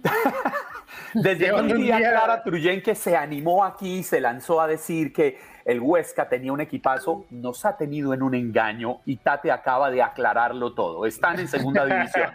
Desde 1.14 1.46
que 1.46 1.52
un 1.52 1.68
día 1.76 1.98
Clara 1.98 2.42
Truyen 2.42 2.82
que 2.82 2.94
se 2.94 3.14
animó 3.14 3.64
aquí 3.64 3.98
y 3.98 4.02
se 4.02 4.20
lanzó 4.20 4.60
a 4.60 4.66
decir 4.66 5.12
que 5.12 5.38
el 5.66 5.80
Huesca 5.80 6.26
tenía 6.26 6.52
un 6.52 6.60
equipazo, 6.62 7.26
nos 7.30 7.66
ha 7.66 7.76
tenido 7.76 8.14
en 8.14 8.22
un 8.22 8.34
engaño 8.34 9.00
y 9.04 9.16
Tate 9.16 9.52
acaba 9.52 9.90
de 9.90 10.02
aclararlo 10.02 10.72
todo. 10.72 11.04
Están 11.04 11.38
en 11.38 11.48
segunda 11.48 11.84
división. 11.84 12.30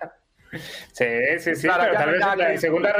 sí, 0.94 1.06
sí, 1.40 1.56
sí, 1.56 1.68
pero 1.68 1.92
tal 1.92 2.12
vez, 2.12 2.22
en 2.22 2.38
la 2.38 2.58
segunda, 2.58 2.94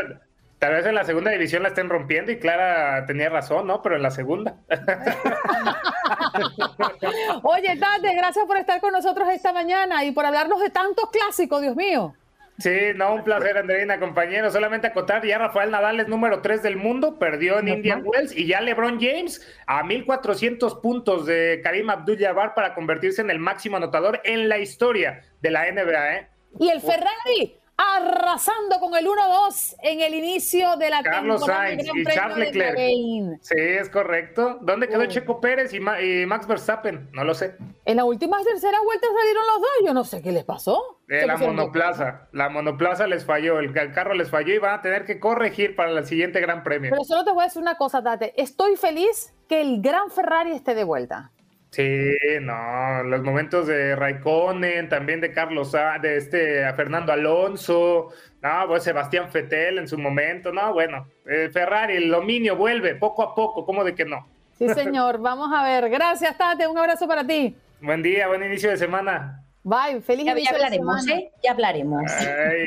tal 0.66 0.74
vez 0.74 0.86
en 0.88 0.96
la 0.96 1.04
segunda 1.04 1.30
división 1.30 1.62
la 1.62 1.70
estén 1.70 1.90
rompiendo 1.90 2.32
y 2.32 2.40
Clara 2.40 3.06
tenía 3.06 3.30
razón, 3.30 3.68
¿no? 3.68 3.84
Pero 3.84 3.98
en 3.98 4.02
la 4.02 4.10
segunda. 4.10 4.56
Oye, 7.44 7.78
Tate, 7.78 8.16
gracias 8.16 8.46
por 8.48 8.58
estar 8.58 8.82
con 8.82 8.92
nosotros 8.92 9.30
esta 9.30 9.54
mañana 9.54 10.04
y 10.04 10.12
por 10.12 10.26
hablarnos 10.26 10.60
de 10.60 10.72
tantos 10.72 11.12
clásicos, 11.12 11.62
Dios 11.62 11.76
mío. 11.76 12.16
Sí, 12.58 12.72
no, 12.96 13.14
un 13.14 13.24
placer, 13.24 13.60
Andreina, 13.60 14.00
compañero. 14.00 14.50
Solamente 14.50 14.88
acotar, 14.88 15.24
ya 15.24 15.38
Rafael 15.38 15.70
Nadal 15.70 16.00
es 16.00 16.08
número 16.08 16.42
3 16.42 16.64
del 16.64 16.78
mundo, 16.78 17.20
perdió 17.20 17.60
en 17.60 17.68
Indian 17.68 18.02
Wells 18.04 18.36
y 18.36 18.48
ya 18.48 18.60
LeBron 18.60 19.00
James 19.00 19.46
a 19.68 19.84
1400 19.84 20.80
puntos 20.80 21.28
de 21.28 21.62
Karim 21.64 21.92
Abdul-Jabbar 21.92 22.56
para 22.56 22.74
convertirse 22.74 23.22
en 23.22 23.30
el 23.30 23.38
máximo 23.38 23.78
anotador 23.78 24.20
en 24.24 24.50
la 24.50 24.58
historia 24.58 25.22
de 25.42 25.52
la 25.52 25.72
NBA. 25.72 26.16
¿eh? 26.16 26.28
Y 26.60 26.70
el 26.70 26.82
Ferrari 26.82 27.60
arrasando 27.78 28.80
con 28.80 28.96
el 28.96 29.06
1-2 29.06 29.76
en 29.84 30.02
el 30.02 30.14
inicio 30.14 30.78
de 30.78 30.90
la 30.90 31.04
Carlos 31.04 31.46
Sainz 31.46 31.84
y 31.94 32.06
Charles 32.06 32.38
Leclerc. 32.38 33.40
Sí, 33.42 33.56
es 33.58 33.90
correcto. 33.90 34.60
¿Dónde 34.62 34.88
quedó 34.88 35.06
Checo 35.06 35.42
Pérez 35.42 35.74
y, 35.74 35.80
Max 35.80 36.48
Verstappen? 36.48 37.10
No 37.12 37.24
lo 37.24 37.34
sé. 37.34 37.56
En 37.86 37.98
la 37.98 38.06
última 38.06 38.42
tercera 38.44 38.78
vuelta 38.82 39.08
salieron 39.08 39.44
los 39.46 39.62
dos. 39.62 39.72
Yo 39.86 39.94
no 39.94 40.04
sé 40.04 40.22
qué 40.22 40.32
les 40.32 40.44
pasó. 40.44 41.00
Eh, 41.08 41.26
la 41.28 41.38
monoplaza. 41.38 42.28
La 42.32 42.50
monoplaza 42.50 43.08
les 43.08 43.26
falló. 43.26 43.60
El, 43.60 43.74
carro 43.74 44.14
les 44.14 44.30
falló 44.30 44.54
y 44.54 44.58
van 44.58 44.80
a 44.80 44.82
tener 44.82 45.06
que 45.06 45.20
corregir 45.20 45.76
para 45.76 45.92
el 45.92 46.06
siguiente 46.06 46.40
Gran 46.40 46.64
Premio. 46.64 46.92
Pero 46.92 47.04
solo 47.04 47.26
te 47.26 47.32
voy 47.32 47.42
a 47.42 47.46
decir 47.46 47.62
una 47.62 47.76
cosa, 47.76 48.02
Tate. 48.02 48.34
Estoy 48.42 48.78
feliz 48.78 49.34
que 49.48 49.62
el 49.62 49.82
Gran 49.82 50.10
Ferrari 50.10 50.52
esté 50.52 50.76
de 50.76 50.84
vuelta. 50.84 51.32
Sí, 51.76 52.10
no, 52.42 53.04
los 53.04 53.22
momentos 53.22 53.68
de 53.68 53.98
Raikkonen, 53.98 54.88
también 54.88 55.20
de 55.20 55.34
Carlos, 55.34 55.74
de 56.02 56.16
este 56.16 56.74
Fernando 56.74 57.12
Alonso, 57.12 58.14
no, 58.42 58.68
pues 58.68 58.84
Sebastián 58.84 59.30
Fetel 59.30 59.80
en 59.80 59.88
su 59.90 59.98
momento, 59.98 60.54
no, 60.54 60.72
bueno, 60.72 61.06
Ferrari, 61.52 61.98
el 61.98 62.10
dominio 62.10 62.56
vuelve 62.56 62.96
poco 62.96 63.24
a 63.24 63.36
poco, 63.36 63.66
¿cómo 63.66 63.84
de 63.84 63.94
que 63.94 64.06
no? 64.06 64.26
Sí, 64.58 64.70
señor, 64.70 65.18
vamos 65.18 65.50
a 65.54 65.66
ver. 65.66 65.90
Gracias, 65.90 66.38
Tate, 66.38 66.66
un 66.66 66.78
abrazo 66.78 67.10
para 67.10 67.28
ti. 67.28 67.54
Buen 67.82 68.02
día, 68.02 68.30
buen 68.30 68.42
inicio 68.42 68.70
de 68.70 68.78
semana. 68.78 69.44
Bye, 69.64 70.00
feliz 70.00 70.28
ya, 70.28 70.32
inicio 70.32 70.52
ya 70.52 70.56
hablaremos, 70.56 71.08
¿eh? 71.10 71.30
Ya 71.44 71.52
hablaremos. 71.52 72.04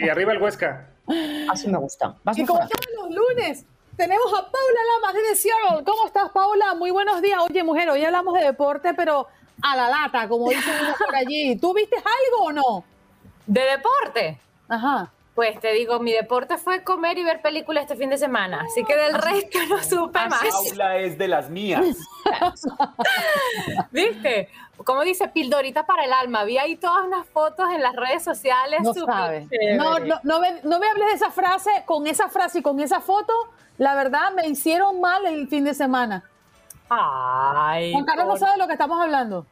Y 0.03 0.09
arriba 0.11 0.35
el 0.35 0.43
Huesca. 0.43 0.87
Así 1.51 1.67
me 1.67 1.79
gusta. 1.79 2.15
y 2.37 2.45
como 2.45 2.61
los 2.61 3.15
lunes, 3.15 3.65
tenemos 3.99 4.33
a 4.33 4.49
Paula 4.49 4.81
Lamas 4.95 5.15
de 5.15 5.35
Seattle. 5.35 5.85
¿Cómo 5.85 6.07
estás, 6.07 6.31
Paula? 6.31 6.75
Muy 6.75 6.93
buenos 6.93 7.21
días. 7.21 7.41
Oye, 7.43 7.65
mujer, 7.65 7.91
hoy 7.91 8.05
hablamos 8.05 8.33
de 8.35 8.45
deporte, 8.45 8.95
pero 8.95 9.27
a 9.61 9.77
la 9.77 9.89
lata, 9.91 10.29
como 10.29 10.49
dicen 10.49 10.73
por 11.05 11.15
allí. 11.17 11.57
¿Tú 11.57 11.75
viste 11.75 11.97
algo 11.97 12.45
o 12.45 12.53
no? 12.53 12.85
¿De 13.45 13.61
deporte? 13.61 14.41
Ajá. 14.69 15.13
Pues 15.39 15.61
te 15.61 15.73
digo, 15.73 16.01
mi 16.01 16.11
deporte 16.11 16.59
fue 16.59 16.83
comer 16.83 17.17
y 17.17 17.23
ver 17.23 17.41
películas 17.41 17.83
este 17.83 17.95
fin 17.95 18.11
de 18.11 18.19
semana, 18.19 18.63
así 18.63 18.83
que 18.83 18.97
del 18.97 19.15
resto 19.15 19.61
no 19.69 19.81
supe 19.85 20.19
más. 20.29 20.43
Paula 20.43 20.97
es 20.97 21.17
de 21.17 21.29
las 21.29 21.49
mías. 21.49 21.97
¿Viste? 23.93 24.49
Como 24.79 25.03
dice, 25.03 25.29
pildorita 25.29 25.87
para 25.87 26.07
el 26.07 26.13
alma. 26.13 26.43
Vi 26.43 26.59
ahí 26.59 26.75
todas 26.75 27.07
unas 27.07 27.25
fotos 27.29 27.71
en 27.73 27.83
las 27.83 27.95
redes 27.95 28.25
sociales. 28.25 28.81
No, 28.83 28.93
no, 28.93 29.99
no, 30.01 30.21
no, 30.25 30.41
me, 30.41 30.61
no 30.65 30.81
me 30.81 30.89
hables 30.89 31.07
de 31.07 31.15
esa 31.15 31.31
frase, 31.31 31.71
con 31.87 32.09
esa 32.09 32.29
frase 32.29 32.59
y 32.59 32.63
con 32.63 32.81
esa 32.81 33.01
foto 33.01 33.33
la 33.77 33.95
verdad 33.95 34.33
me 34.35 34.49
hicieron 34.49 35.01
mal 35.01 35.25
el 35.25 35.47
fin 35.47 35.63
de 35.63 35.75
semana. 35.75 36.25
Ay. 36.89 37.93
Juan 37.93 38.05
Carlos 38.05 38.27
no 38.27 38.37
sabe 38.39 38.55
de 38.55 38.59
lo 38.59 38.67
que 38.67 38.73
estamos 38.73 39.01
hablando. 39.01 39.47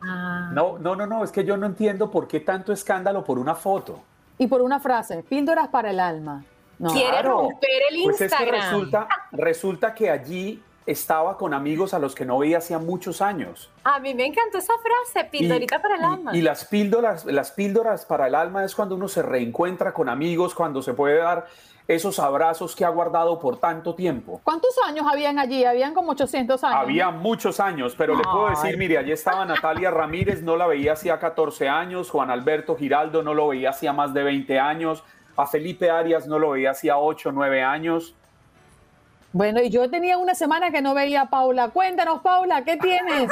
Ah. 0.00 0.48
No, 0.54 0.78
no, 0.78 0.96
no, 0.96 1.06
no, 1.06 1.22
es 1.22 1.30
que 1.30 1.44
yo 1.44 1.58
no 1.58 1.66
entiendo 1.66 2.10
por 2.10 2.26
qué 2.26 2.40
tanto 2.40 2.72
escándalo 2.72 3.22
por 3.22 3.38
una 3.38 3.54
foto. 3.54 4.00
Y 4.42 4.48
por 4.48 4.60
una 4.60 4.80
frase, 4.80 5.22
píldoras 5.22 5.68
para 5.68 5.90
el 5.90 6.00
alma. 6.00 6.44
No. 6.80 6.92
Quiere 6.92 7.22
romper 7.22 7.82
el 7.90 7.96
Instagram. 7.96 8.28
Pues 8.28 8.32
es 8.32 8.34
que 8.34 8.50
resulta, 8.50 9.08
resulta 9.30 9.94
que 9.94 10.10
allí 10.10 10.60
estaba 10.84 11.38
con 11.38 11.54
amigos 11.54 11.94
a 11.94 12.00
los 12.00 12.12
que 12.12 12.24
no 12.24 12.38
veía 12.38 12.58
hacía 12.58 12.80
muchos 12.80 13.22
años. 13.22 13.70
A 13.84 14.00
mí 14.00 14.14
me 14.14 14.26
encantó 14.26 14.58
esa 14.58 14.72
frase, 14.82 15.28
píldorita 15.28 15.80
para 15.80 15.94
el 15.94 16.02
alma. 16.02 16.36
Y, 16.36 16.40
las 16.40 16.64
píldoras, 16.64 17.24
las 17.24 17.52
píldoras 17.52 18.04
para 18.04 18.26
el 18.26 18.34
alma 18.34 18.64
es 18.64 18.74
cuando 18.74 18.96
uno 18.96 19.06
se 19.06 19.22
reencuentra 19.22 19.94
con 19.94 20.08
amigos, 20.08 20.56
cuando 20.56 20.82
se 20.82 20.92
puede 20.92 21.18
dar 21.18 21.46
esos 21.88 22.18
abrazos 22.18 22.76
que 22.76 22.84
ha 22.84 22.88
guardado 22.88 23.38
por 23.38 23.58
tanto 23.58 23.94
tiempo. 23.94 24.40
¿Cuántos 24.44 24.74
años 24.86 25.06
habían 25.10 25.38
allí? 25.38 25.64
Habían 25.64 25.94
como 25.94 26.12
800 26.12 26.62
años. 26.64 26.78
Había 26.80 27.10
muchos 27.10 27.60
años, 27.60 27.94
pero 27.96 28.14
le 28.14 28.22
puedo 28.22 28.50
decir, 28.50 28.76
mire, 28.78 28.98
allí 28.98 29.12
estaba 29.12 29.44
Natalia 29.44 29.90
Ramírez, 29.90 30.42
no 30.42 30.56
la 30.56 30.66
veía 30.66 30.92
hacía 30.92 31.18
14 31.18 31.68
años, 31.68 32.10
Juan 32.10 32.30
Alberto 32.30 32.76
Giraldo 32.76 33.22
no 33.22 33.34
lo 33.34 33.48
veía 33.48 33.70
hacía 33.70 33.92
más 33.92 34.14
de 34.14 34.22
20 34.22 34.58
años, 34.60 35.04
a 35.36 35.46
Felipe 35.46 35.90
Arias 35.90 36.26
no 36.26 36.38
lo 36.38 36.50
veía 36.50 36.70
hacía 36.70 36.98
8, 36.98 37.32
9 37.32 37.62
años. 37.62 38.14
Bueno, 39.32 39.62
y 39.62 39.70
yo 39.70 39.88
tenía 39.88 40.18
una 40.18 40.34
semana 40.34 40.70
que 40.70 40.82
no 40.82 40.94
veía 40.94 41.22
a 41.22 41.30
Paula. 41.30 41.70
Cuéntanos, 41.70 42.20
Paula, 42.20 42.64
¿qué 42.64 42.76
tienes? 42.76 43.30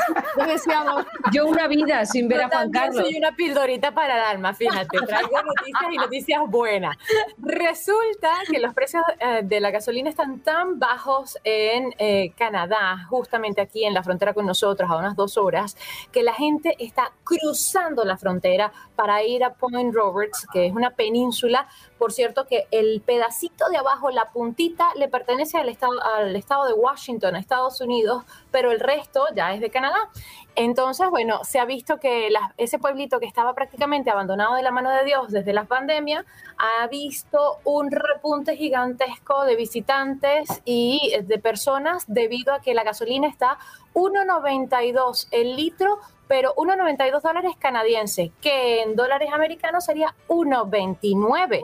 Yo 1.33 1.47
una 1.47 1.69
vida 1.69 2.07
sin 2.07 2.27
ver 2.27 2.43
a 2.43 2.49
Juan 2.49 2.71
Carlos. 2.71 3.05
Soy 3.05 3.17
una 3.19 3.33
pildorita 3.33 3.93
para 3.93 4.17
el 4.17 4.25
alma, 4.25 4.55
fíjate. 4.55 4.99
Traigo 5.07 5.43
noticias 5.43 5.93
y 5.93 5.97
noticias 5.97 6.41
buenas. 6.49 6.97
Resulta 7.39 8.31
que 8.51 8.59
los 8.59 8.73
precios 8.73 9.03
eh, 9.19 9.43
de 9.45 9.61
la 9.61 9.71
gasolina 9.71 10.09
están 10.09 10.41
tan 10.41 10.79
bajos 10.79 11.39
en 11.45 11.95
eh, 11.99 12.33
Canadá, 12.37 13.07
justamente 13.11 13.61
aquí 13.61 13.85
en 13.85 13.93
la 13.93 14.03
frontera 14.03 14.33
con 14.33 14.47
nosotros, 14.47 14.91
a 14.91 14.97
unas 14.97 15.17
dos 15.17 15.37
horas, 15.37 15.77
que 16.11 16.23
la 16.23 16.33
gente 16.33 16.77
está 16.79 17.13
cruzando 17.25 18.05
la 18.05 18.17
frontera 18.17 18.73
para 18.97 19.23
ir 19.23 19.45
a 19.45 19.53
Point 19.53 19.95
Roberts, 19.95 20.47
que 20.51 20.67
es 20.67 20.73
una 20.73 20.91
península. 20.91 21.69
Por 21.99 22.13
cierto, 22.13 22.47
que 22.47 22.67
el 22.71 23.03
pedacito 23.05 23.69
de 23.69 23.77
abajo, 23.77 24.11
la 24.11 24.31
puntita, 24.31 24.89
le 24.97 25.09
pertenece 25.09 25.59
al 25.59 25.69
estado 25.69 25.90
al 25.99 26.37
estado 26.37 26.67
de 26.67 26.73
Washington, 26.75 27.37
Estados 27.37 27.81
Unidos, 27.81 28.25
pero 28.51 28.71
el 28.73 28.81
resto 28.81 29.27
ya 29.35 29.55
es 29.55 29.61
de 29.61 29.71
Canadá. 29.71 30.11
Entonces, 30.57 31.09
bueno, 31.11 31.45
se 31.45 31.59
ha 31.59 31.65
visto 31.65 31.99
que 31.99 32.29
ese 32.57 32.79
pueblito 32.79 33.21
que 33.21 33.27
estaba 33.27 33.55
prácticamente 33.55 34.11
abandonado 34.11 34.57
de 34.57 34.63
la 34.63 34.71
mano 34.71 34.91
de 34.91 35.05
Dios 35.05 35.31
desde 35.31 35.53
la 35.53 35.65
pandemia, 35.65 36.25
ha 36.59 36.87
visto 36.89 37.59
un 37.65 37.91
repunte 37.91 38.57
gigantesco 38.57 39.45
de 39.45 39.57
visitantes 39.57 40.61
y 40.65 41.13
de 41.23 41.39
personas 41.39 42.05
debido 42.09 42.53
a 42.53 42.61
que 42.61 42.75
la 42.75 42.85
gasolina 42.85 43.29
está 43.29 43.59
1,92 43.95 45.29
el 45.31 45.57
litro 45.57 45.99
pero 46.31 46.55
1,92 46.55 47.23
dólares 47.23 47.55
canadienses, 47.59 48.31
que 48.41 48.83
en 48.83 48.95
dólares 48.95 49.31
americanos 49.33 49.85
sería 49.85 50.15
1,29. 50.29 51.61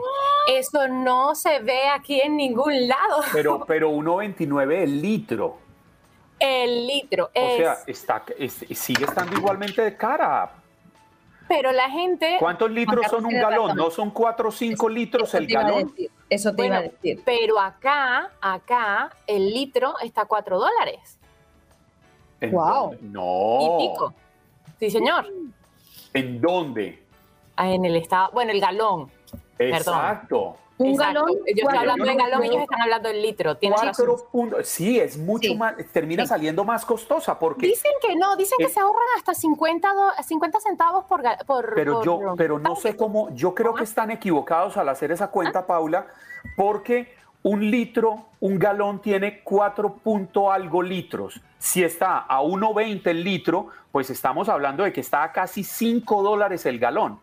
Eso 0.49 0.89
no 0.89 1.35
se 1.35 1.59
ve 1.59 1.87
aquí 1.87 2.19
en 2.19 2.35
ningún 2.35 2.85
lado. 2.85 3.21
Pero, 3.31 3.63
pero 3.65 3.89
1,29 3.93 4.73
el 4.73 5.01
litro. 5.01 5.57
El 6.37 6.85
litro. 6.85 7.31
O 7.33 7.57
sea, 7.57 7.77
está, 7.87 8.25
sigue 8.75 9.05
estando 9.05 9.37
igualmente 9.37 9.81
de 9.81 9.95
cara. 9.95 10.51
Pero 11.47 11.71
la 11.71 11.89
gente... 11.89 12.35
¿Cuántos 12.37 12.69
litros 12.69 13.07
son 13.07 13.25
un 13.25 13.35
galón? 13.35 13.73
¿No 13.73 13.89
son 13.89 14.11
4 14.11 14.49
o 14.49 14.51
5 14.51 14.89
litros 14.89 15.33
el 15.33 15.47
galón? 15.47 15.95
Eso 16.29 16.53
te 16.53 16.65
iba 16.65 16.75
a 16.75 16.81
decir. 16.81 17.21
Pero 17.23 17.57
acá, 17.57 18.31
acá, 18.41 19.11
el 19.27 19.49
litro 19.49 19.93
está 20.03 20.23
a 20.23 20.25
4 20.25 20.59
dólares. 20.59 21.17
wow. 22.51 22.97
No. 22.99 23.59
Y 23.61 23.87
pico. 23.87 24.13
Sí, 24.79 24.89
señor. 24.91 25.25
¿En 26.13 26.39
dónde? 26.41 27.03
Ah, 27.55 27.69
En 27.71 27.85
el 27.85 27.95
estado, 27.95 28.29
bueno, 28.33 28.51
el 28.51 28.61
galón. 28.61 29.09
Exacto. 29.59 30.57
Un 30.79 30.89
Exacto. 30.91 31.21
galón, 31.21 31.27
Yo 31.31 31.43
estoy 31.47 31.61
cuatro 31.63 31.79
hablando 31.79 32.05
de 32.05 32.15
galón, 32.15 32.43
ellos 32.43 32.61
están 32.61 32.81
hablando 32.83 33.09
del 33.09 33.21
litro. 33.23 33.57
Cuatro 33.59 34.17
puntos. 34.31 34.67
Sí, 34.67 34.99
es 34.99 35.17
mucho 35.17 35.47
Sí. 35.49 35.55
más, 35.55 35.73
termina 35.91 36.21
Sí. 36.23 36.29
saliendo 36.29 36.63
más 36.63 36.85
costosa 36.85 37.39
porque... 37.39 37.65
Dicen 37.65 37.91
que 37.99 38.15
no, 38.15 38.35
dicen 38.35 38.57
que 38.59 38.65
Eh, 38.65 38.69
se 38.69 38.79
ahorran 38.79 39.01
hasta 39.17 39.33
50, 39.33 39.91
do- 39.95 40.11
50 40.23 40.59
centavos 40.59 41.05
por, 41.05 41.23
por 41.47 41.73
Pero 41.73 41.93
por- 41.95 42.05
yo, 42.05 42.19
pero 42.37 42.59
no 42.59 42.75
sé 42.75 42.95
cómo, 42.95 43.33
yo 43.33 43.55
creo 43.55 43.73
que 43.73 43.83
están 43.85 44.11
equivocados 44.11 44.77
al 44.77 44.87
hacer 44.89 45.11
esa 45.11 45.31
cuenta, 45.31 45.65
Paula, 45.65 46.05
porque 46.55 47.11
un 47.41 47.71
litro, 47.71 48.27
un 48.39 48.59
galón 48.59 49.01
tiene 49.01 49.41
4 49.41 49.95
punto 49.95 50.51
algo 50.51 50.83
litros. 50.83 51.41
Si 51.59 51.83
está 51.83 52.19
a 52.19 52.41
1.20 52.41 53.07
el 53.07 53.23
litro, 53.23 53.67
pues 53.91 54.09
estamos 54.09 54.47
hablando 54.49 54.83
de 54.83 54.93
que 54.93 55.01
está 55.01 55.23
a 55.23 55.31
casi 55.31 55.63
5 55.63 56.21
dólares 56.21 56.65
el 56.65 56.79
galón. 56.79 57.19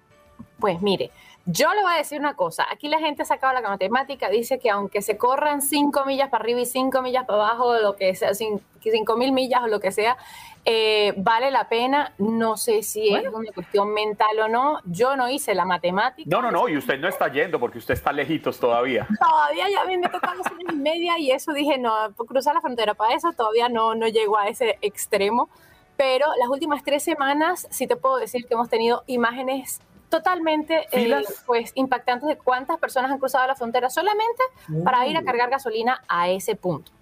Pues 0.58 0.80
mire, 0.82 1.10
yo 1.46 1.72
le 1.74 1.82
voy 1.82 1.92
a 1.92 1.96
decir 1.98 2.18
una 2.18 2.34
cosa. 2.34 2.66
Aquí 2.72 2.88
la 2.88 2.98
gente 2.98 3.22
ha 3.22 3.24
sacado 3.26 3.52
la 3.52 3.60
matemática, 3.60 4.28
dice 4.28 4.58
que 4.58 4.70
aunque 4.70 5.02
se 5.02 5.16
corran 5.16 5.62
5 5.62 6.04
millas 6.04 6.30
para 6.30 6.42
arriba 6.42 6.60
y 6.60 6.66
5 6.66 7.02
millas 7.02 7.26
para 7.26 7.44
abajo, 7.44 7.74
lo 7.78 7.96
que 7.96 8.14
sea, 8.14 8.34
5 8.34 9.16
mil 9.16 9.32
millas 9.32 9.62
o 9.62 9.66
lo 9.66 9.78
que 9.78 9.92
sea, 9.92 10.16
eh, 10.64 11.12
vale 11.16 11.50
la 11.50 11.68
pena. 11.68 12.12
No 12.18 12.56
sé 12.56 12.82
si 12.82 13.14
es 13.14 13.26
una 13.32 13.52
cuestión 13.52 13.92
mental 13.92 14.38
o 14.40 14.48
no. 14.48 14.80
Yo 14.84 15.16
no 15.16 15.28
hice 15.28 15.54
la 15.54 15.64
matemática. 15.64 16.28
No, 16.30 16.40
no, 16.40 16.50
no, 16.50 16.68
y 16.68 16.76
usted 16.76 16.98
no 16.98 17.08
está 17.08 17.30
yendo 17.30 17.60
porque 17.60 17.78
usted 17.78 17.94
está 17.94 18.12
lejitos 18.12 18.58
todavía. 18.58 19.06
Todavía 19.20 19.68
ya 19.70 19.82
a 19.82 19.84
mí 19.84 19.96
me 19.98 20.08
tocan 20.08 20.38
las 20.38 20.46
horas 20.46 20.72
y 20.72 20.76
media 20.76 21.18
y 21.18 21.30
eso 21.30 21.52
dije, 21.52 21.78
no, 21.78 22.14
cruzar 22.14 22.54
la 22.54 22.60
frontera 22.60 22.94
para 22.94 23.14
eso 23.14 23.32
todavía 23.32 23.68
no, 23.68 23.94
no 23.94 24.08
llego 24.08 24.38
a 24.38 24.48
ese 24.48 24.78
extremo. 24.80 25.48
Pero 25.96 26.26
las 26.38 26.48
últimas 26.48 26.82
tres 26.82 27.02
semanas 27.04 27.68
sí 27.70 27.86
te 27.86 27.96
puedo 27.96 28.16
decir 28.16 28.46
que 28.46 28.54
hemos 28.54 28.68
tenido 28.68 29.04
imágenes 29.06 29.80
totalmente 30.08 30.86
eh, 30.92 31.22
pues 31.46 31.72
impactantes 31.74 32.28
de 32.28 32.36
cuántas 32.36 32.78
personas 32.78 33.10
han 33.10 33.18
cruzado 33.18 33.46
la 33.46 33.56
frontera 33.56 33.90
solamente 33.90 34.42
para 34.84 35.06
ir 35.06 35.16
a 35.16 35.24
cargar 35.24 35.50
gasolina 35.50 36.02
a 36.08 36.28
ese 36.28 36.54
punto. 36.54 36.92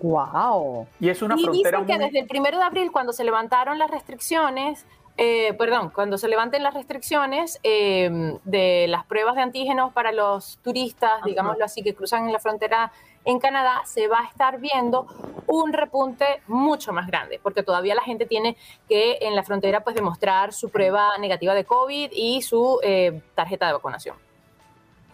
Wow. 0.00 0.86
Y 1.00 1.08
es 1.08 1.22
una 1.22 1.36
y 1.36 1.42
frontera 1.42 1.78
dicen 1.78 1.86
que 1.86 1.94
muy... 1.94 2.04
desde 2.04 2.18
el 2.20 2.26
primero 2.26 2.58
de 2.58 2.64
abril, 2.64 2.90
cuando 2.92 3.12
se 3.12 3.24
levantaron 3.24 3.78
las 3.78 3.90
restricciones, 3.90 4.86
eh, 5.18 5.54
perdón, 5.54 5.90
cuando 5.94 6.18
se 6.18 6.28
levanten 6.28 6.62
las 6.62 6.74
restricciones 6.74 7.58
eh, 7.62 8.38
de 8.44 8.86
las 8.88 9.06
pruebas 9.06 9.34
de 9.36 9.42
antígenos 9.42 9.92
para 9.92 10.12
los 10.12 10.58
turistas, 10.62 11.22
digámoslo 11.24 11.64
así, 11.64 11.82
que 11.82 11.94
cruzan 11.94 12.30
la 12.32 12.38
frontera 12.38 12.92
en 13.24 13.40
Canadá, 13.40 13.82
se 13.86 14.08
va 14.08 14.20
a 14.20 14.24
estar 14.24 14.60
viendo 14.60 15.06
un 15.46 15.72
repunte 15.72 16.42
mucho 16.46 16.92
más 16.92 17.06
grande, 17.06 17.40
porque 17.42 17.62
todavía 17.62 17.94
la 17.94 18.02
gente 18.02 18.26
tiene 18.26 18.56
que 18.88 19.18
en 19.22 19.34
la 19.34 19.42
frontera 19.42 19.80
pues 19.82 19.96
demostrar 19.96 20.52
su 20.52 20.70
prueba 20.70 21.16
negativa 21.18 21.54
de 21.54 21.64
COVID 21.64 22.10
y 22.12 22.42
su 22.42 22.78
eh, 22.82 23.20
tarjeta 23.34 23.66
de 23.66 23.72
vacunación. 23.72 24.16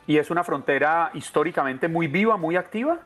Y 0.06 0.18
es 0.18 0.30
una 0.30 0.42
frontera 0.42 1.10
históricamente 1.14 1.86
muy 1.88 2.08
viva, 2.08 2.36
muy 2.36 2.56
activa. 2.56 2.98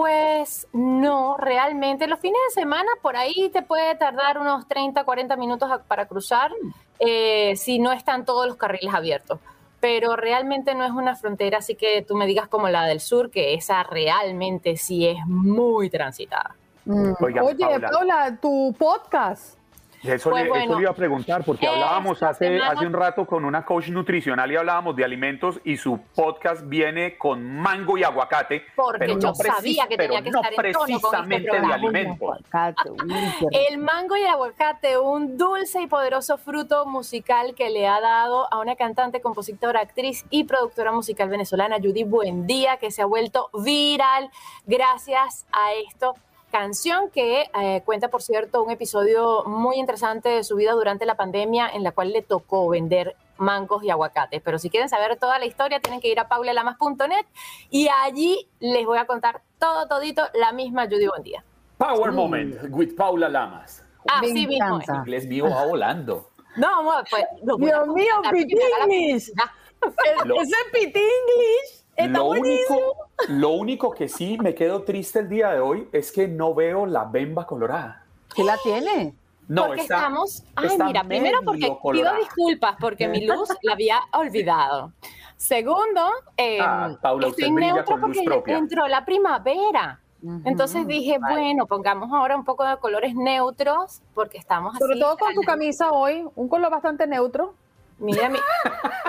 Pues 0.00 0.66
no, 0.72 1.36
realmente. 1.36 2.06
Los 2.06 2.20
fines 2.20 2.38
de 2.48 2.60
semana 2.62 2.88
por 3.02 3.16
ahí 3.16 3.50
te 3.52 3.60
puede 3.60 3.94
tardar 3.96 4.38
unos 4.38 4.66
30, 4.66 5.04
40 5.04 5.36
minutos 5.36 5.70
a- 5.70 5.82
para 5.82 6.06
cruzar 6.06 6.50
eh, 6.98 7.54
si 7.56 7.78
no 7.78 7.92
están 7.92 8.24
todos 8.24 8.46
los 8.46 8.56
carriles 8.56 8.94
abiertos. 8.94 9.40
Pero 9.78 10.16
realmente 10.16 10.74
no 10.74 10.84
es 10.84 10.90
una 10.92 11.16
frontera 11.16 11.58
así 11.58 11.74
que 11.74 12.00
tú 12.00 12.14
me 12.14 12.26
digas 12.26 12.48
como 12.48 12.68
la 12.70 12.84
del 12.86 13.00
sur, 13.00 13.30
que 13.30 13.52
esa 13.52 13.82
realmente 13.82 14.78
sí 14.78 15.06
es 15.06 15.18
muy 15.26 15.90
transitada. 15.90 16.54
Oiga, 17.20 17.42
Oye, 17.44 17.56
Paula. 17.66 17.90
Paula, 17.90 18.38
tu 18.40 18.74
podcast. 18.78 19.58
Eso, 20.02 20.30
Pues 20.30 20.44
le, 20.44 20.48
bueno, 20.48 20.64
eso 20.64 20.74
le 20.76 20.80
iba 20.82 20.90
a 20.90 20.94
preguntar, 20.94 21.44
porque 21.44 21.66
hablábamos 21.66 22.22
hace, 22.22 22.46
semana- 22.46 22.70
hace 22.72 22.86
un 22.86 22.92
rato 22.94 23.26
con 23.26 23.44
una 23.44 23.64
coach 23.64 23.88
nutricional 23.88 24.50
y 24.50 24.56
hablábamos 24.56 24.96
de 24.96 25.04
alimentos 25.04 25.60
y 25.64 25.76
su 25.76 25.98
podcast 26.14 26.62
viene 26.66 27.18
con 27.18 27.44
mango 27.56 27.98
y 27.98 28.02
aguacate. 28.04 28.64
Porque 28.74 28.98
pero 28.98 29.18
yo 29.18 29.28
no 29.28 29.34
sabía 29.34 29.86
que 29.88 29.96
tenía 29.98 30.22
que 30.22 30.30
no 30.30 30.40
estar 30.42 30.64
en 30.66 30.72
tono 30.72 30.84
con 30.86 30.90
este 30.90 31.08
precisamente 31.08 31.50
de 31.66 31.72
alimentos. 31.72 32.38
El 33.52 33.78
mango 33.78 34.16
y 34.16 34.20
el 34.22 34.28
aguacate, 34.28 34.98
un 34.98 35.36
dulce 35.36 35.82
y 35.82 35.86
poderoso 35.86 36.38
fruto 36.38 36.86
musical 36.86 37.54
que 37.54 37.68
le 37.70 37.86
ha 37.86 38.00
dado 38.00 38.52
a 38.52 38.58
una 38.58 38.76
cantante, 38.76 39.20
compositora, 39.20 39.80
actriz 39.80 40.24
y 40.30 40.44
productora 40.44 40.92
musical 40.92 41.28
venezolana, 41.28 41.76
Judy 41.76 42.04
Buendía, 42.04 42.78
que 42.78 42.90
se 42.90 43.02
ha 43.02 43.06
vuelto 43.06 43.50
viral 43.52 44.30
gracias 44.66 45.46
a 45.52 45.72
esto. 45.88 46.14
Canción 46.50 47.10
que 47.10 47.48
eh, 47.60 47.82
cuenta, 47.84 48.08
por 48.08 48.22
cierto, 48.22 48.62
un 48.62 48.70
episodio 48.70 49.44
muy 49.44 49.76
interesante 49.76 50.28
de 50.30 50.42
su 50.44 50.56
vida 50.56 50.72
durante 50.72 51.06
la 51.06 51.16
pandemia 51.16 51.68
en 51.68 51.84
la 51.84 51.92
cual 51.92 52.12
le 52.12 52.22
tocó 52.22 52.68
vender 52.68 53.14
mangos 53.36 53.84
y 53.84 53.90
aguacates. 53.90 54.42
Pero 54.42 54.58
si 54.58 54.68
quieren 54.68 54.88
saber 54.88 55.16
toda 55.16 55.38
la 55.38 55.46
historia, 55.46 55.80
tienen 55.80 56.00
que 56.00 56.08
ir 56.08 56.18
a 56.18 56.28
paulelamas.net 56.28 57.24
y 57.70 57.88
allí 58.02 58.48
les 58.58 58.84
voy 58.84 58.98
a 58.98 59.06
contar 59.06 59.42
todo, 59.58 59.86
todito, 59.86 60.22
la 60.34 60.52
misma 60.52 60.84
Judy 60.86 61.06
Buendía. 61.06 61.44
Power 61.78 62.10
Moment 62.12 62.56
with 62.70 62.94
Paula 62.96 63.28
Lamas. 63.28 63.84
Así 64.08 64.32
Me 64.34 64.46
mismo 64.46 64.66
encanta. 64.76 64.96
Inglés 64.96 65.26
mío 65.26 65.48
va 65.48 65.64
volando. 65.66 66.30
No, 66.56 66.68
pues 67.08 67.24
Dios 67.42 67.86
mío. 67.88 68.14
Lo- 70.24 70.40
Ese 70.42 70.56
Pitinglish 70.72 71.79
Lo 72.08 72.26
único, 72.26 72.78
lo 73.28 73.50
único 73.50 73.90
que 73.90 74.08
sí 74.08 74.38
me 74.40 74.54
quedo 74.54 74.82
triste 74.82 75.20
el 75.20 75.28
día 75.28 75.50
de 75.50 75.60
hoy 75.60 75.88
es 75.92 76.12
que 76.12 76.28
no 76.28 76.54
veo 76.54 76.86
la 76.86 77.04
bemba 77.04 77.46
colorada. 77.46 78.04
¿Qué 78.34 78.44
la 78.44 78.56
tiene? 78.62 79.14
No, 79.48 79.66
porque 79.66 79.82
está, 79.82 79.96
estamos. 79.96 80.44
Ay, 80.54 80.68
está 80.68 80.84
mira, 80.84 81.02
primero 81.02 81.40
porque 81.44 81.76
pido 81.92 82.14
disculpas 82.16 82.76
porque 82.80 83.08
mi 83.08 83.26
luz 83.26 83.48
la 83.62 83.72
había 83.72 84.00
olvidado. 84.12 84.92
Segundo, 85.36 86.02
eh, 86.36 86.58
Ah, 86.60 86.96
Paula, 87.00 87.28
estoy 87.28 87.50
luz 87.50 87.84
porque 88.24 88.52
entró 88.52 88.86
la 88.86 89.04
primavera. 89.04 90.00
Entonces 90.44 90.86
dije, 90.86 91.18
bueno, 91.18 91.66
pongamos 91.66 92.12
ahora 92.12 92.36
un 92.36 92.44
poco 92.44 92.64
de 92.64 92.76
colores 92.76 93.14
neutros 93.14 94.02
porque 94.14 94.38
estamos 94.38 94.76
Sobre 94.76 94.92
así. 94.92 95.00
todo 95.00 95.16
con 95.16 95.34
tu 95.34 95.40
camisa 95.40 95.92
hoy, 95.92 96.26
un 96.36 96.48
color 96.48 96.70
bastante 96.70 97.06
neutro. 97.06 97.54
Mira, 98.00 98.28
mi, 98.28 98.38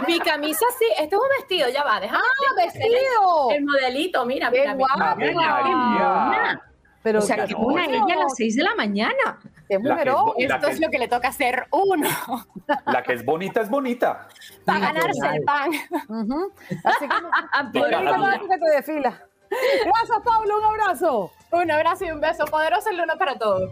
mi 0.07 0.19
camisa 0.19 0.65
sí, 0.77 0.85
este 0.99 1.15
es 1.15 1.21
un 1.21 1.27
vestido, 1.39 1.69
ya 1.69 1.83
va, 1.83 1.99
déjame. 1.99 2.21
¡Ah, 2.23 2.53
vestido! 2.55 3.51
El 3.51 3.65
modelito, 3.65 4.25
mira, 4.25 4.51
¡Qué 4.51 4.59
mira, 4.61 4.75
mira. 4.75 4.87
guapa! 4.95 5.15
¡Qué 5.17 5.31
María! 5.33 6.61
Pero 7.03 7.19
o 7.19 7.21
sea, 7.21 7.37
qué 7.37 7.47
que 7.47 7.55
una 7.55 7.85
ella 7.85 8.13
a 8.13 8.23
las 8.23 8.35
6 8.35 8.55
de 8.57 8.63
la 8.63 8.75
mañana. 8.75 9.39
¡Qué 9.67 9.75
es 9.75 9.81
Esto 10.37 10.67
es 10.67 10.79
lo 10.79 10.89
que 10.89 10.99
le 10.99 11.07
toca 11.07 11.29
hacer 11.29 11.65
uno 11.71 12.07
La 12.85 13.01
que 13.01 13.13
es 13.13 13.25
bonita 13.25 13.61
es 13.61 13.69
bonita. 13.69 14.27
para 14.65 14.79
ganarse 14.79 15.27
el 15.33 15.43
pan. 15.43 15.71
Ujú. 16.09 16.51
Así 16.83 17.07
que 17.07 17.79
que 18.47 18.57
te 18.57 18.71
desfila. 18.75 19.23
Gracias, 19.49 20.19
Pablo. 20.23 20.57
Un 20.59 20.63
abrazo. 20.63 21.31
Un 21.51 21.71
abrazo 21.71 22.05
y 22.05 22.11
un 22.11 22.21
beso 22.21 22.45
poderoso 22.45 22.89
el 22.89 23.01
uno 23.01 23.13
para 23.17 23.35
todos. 23.37 23.71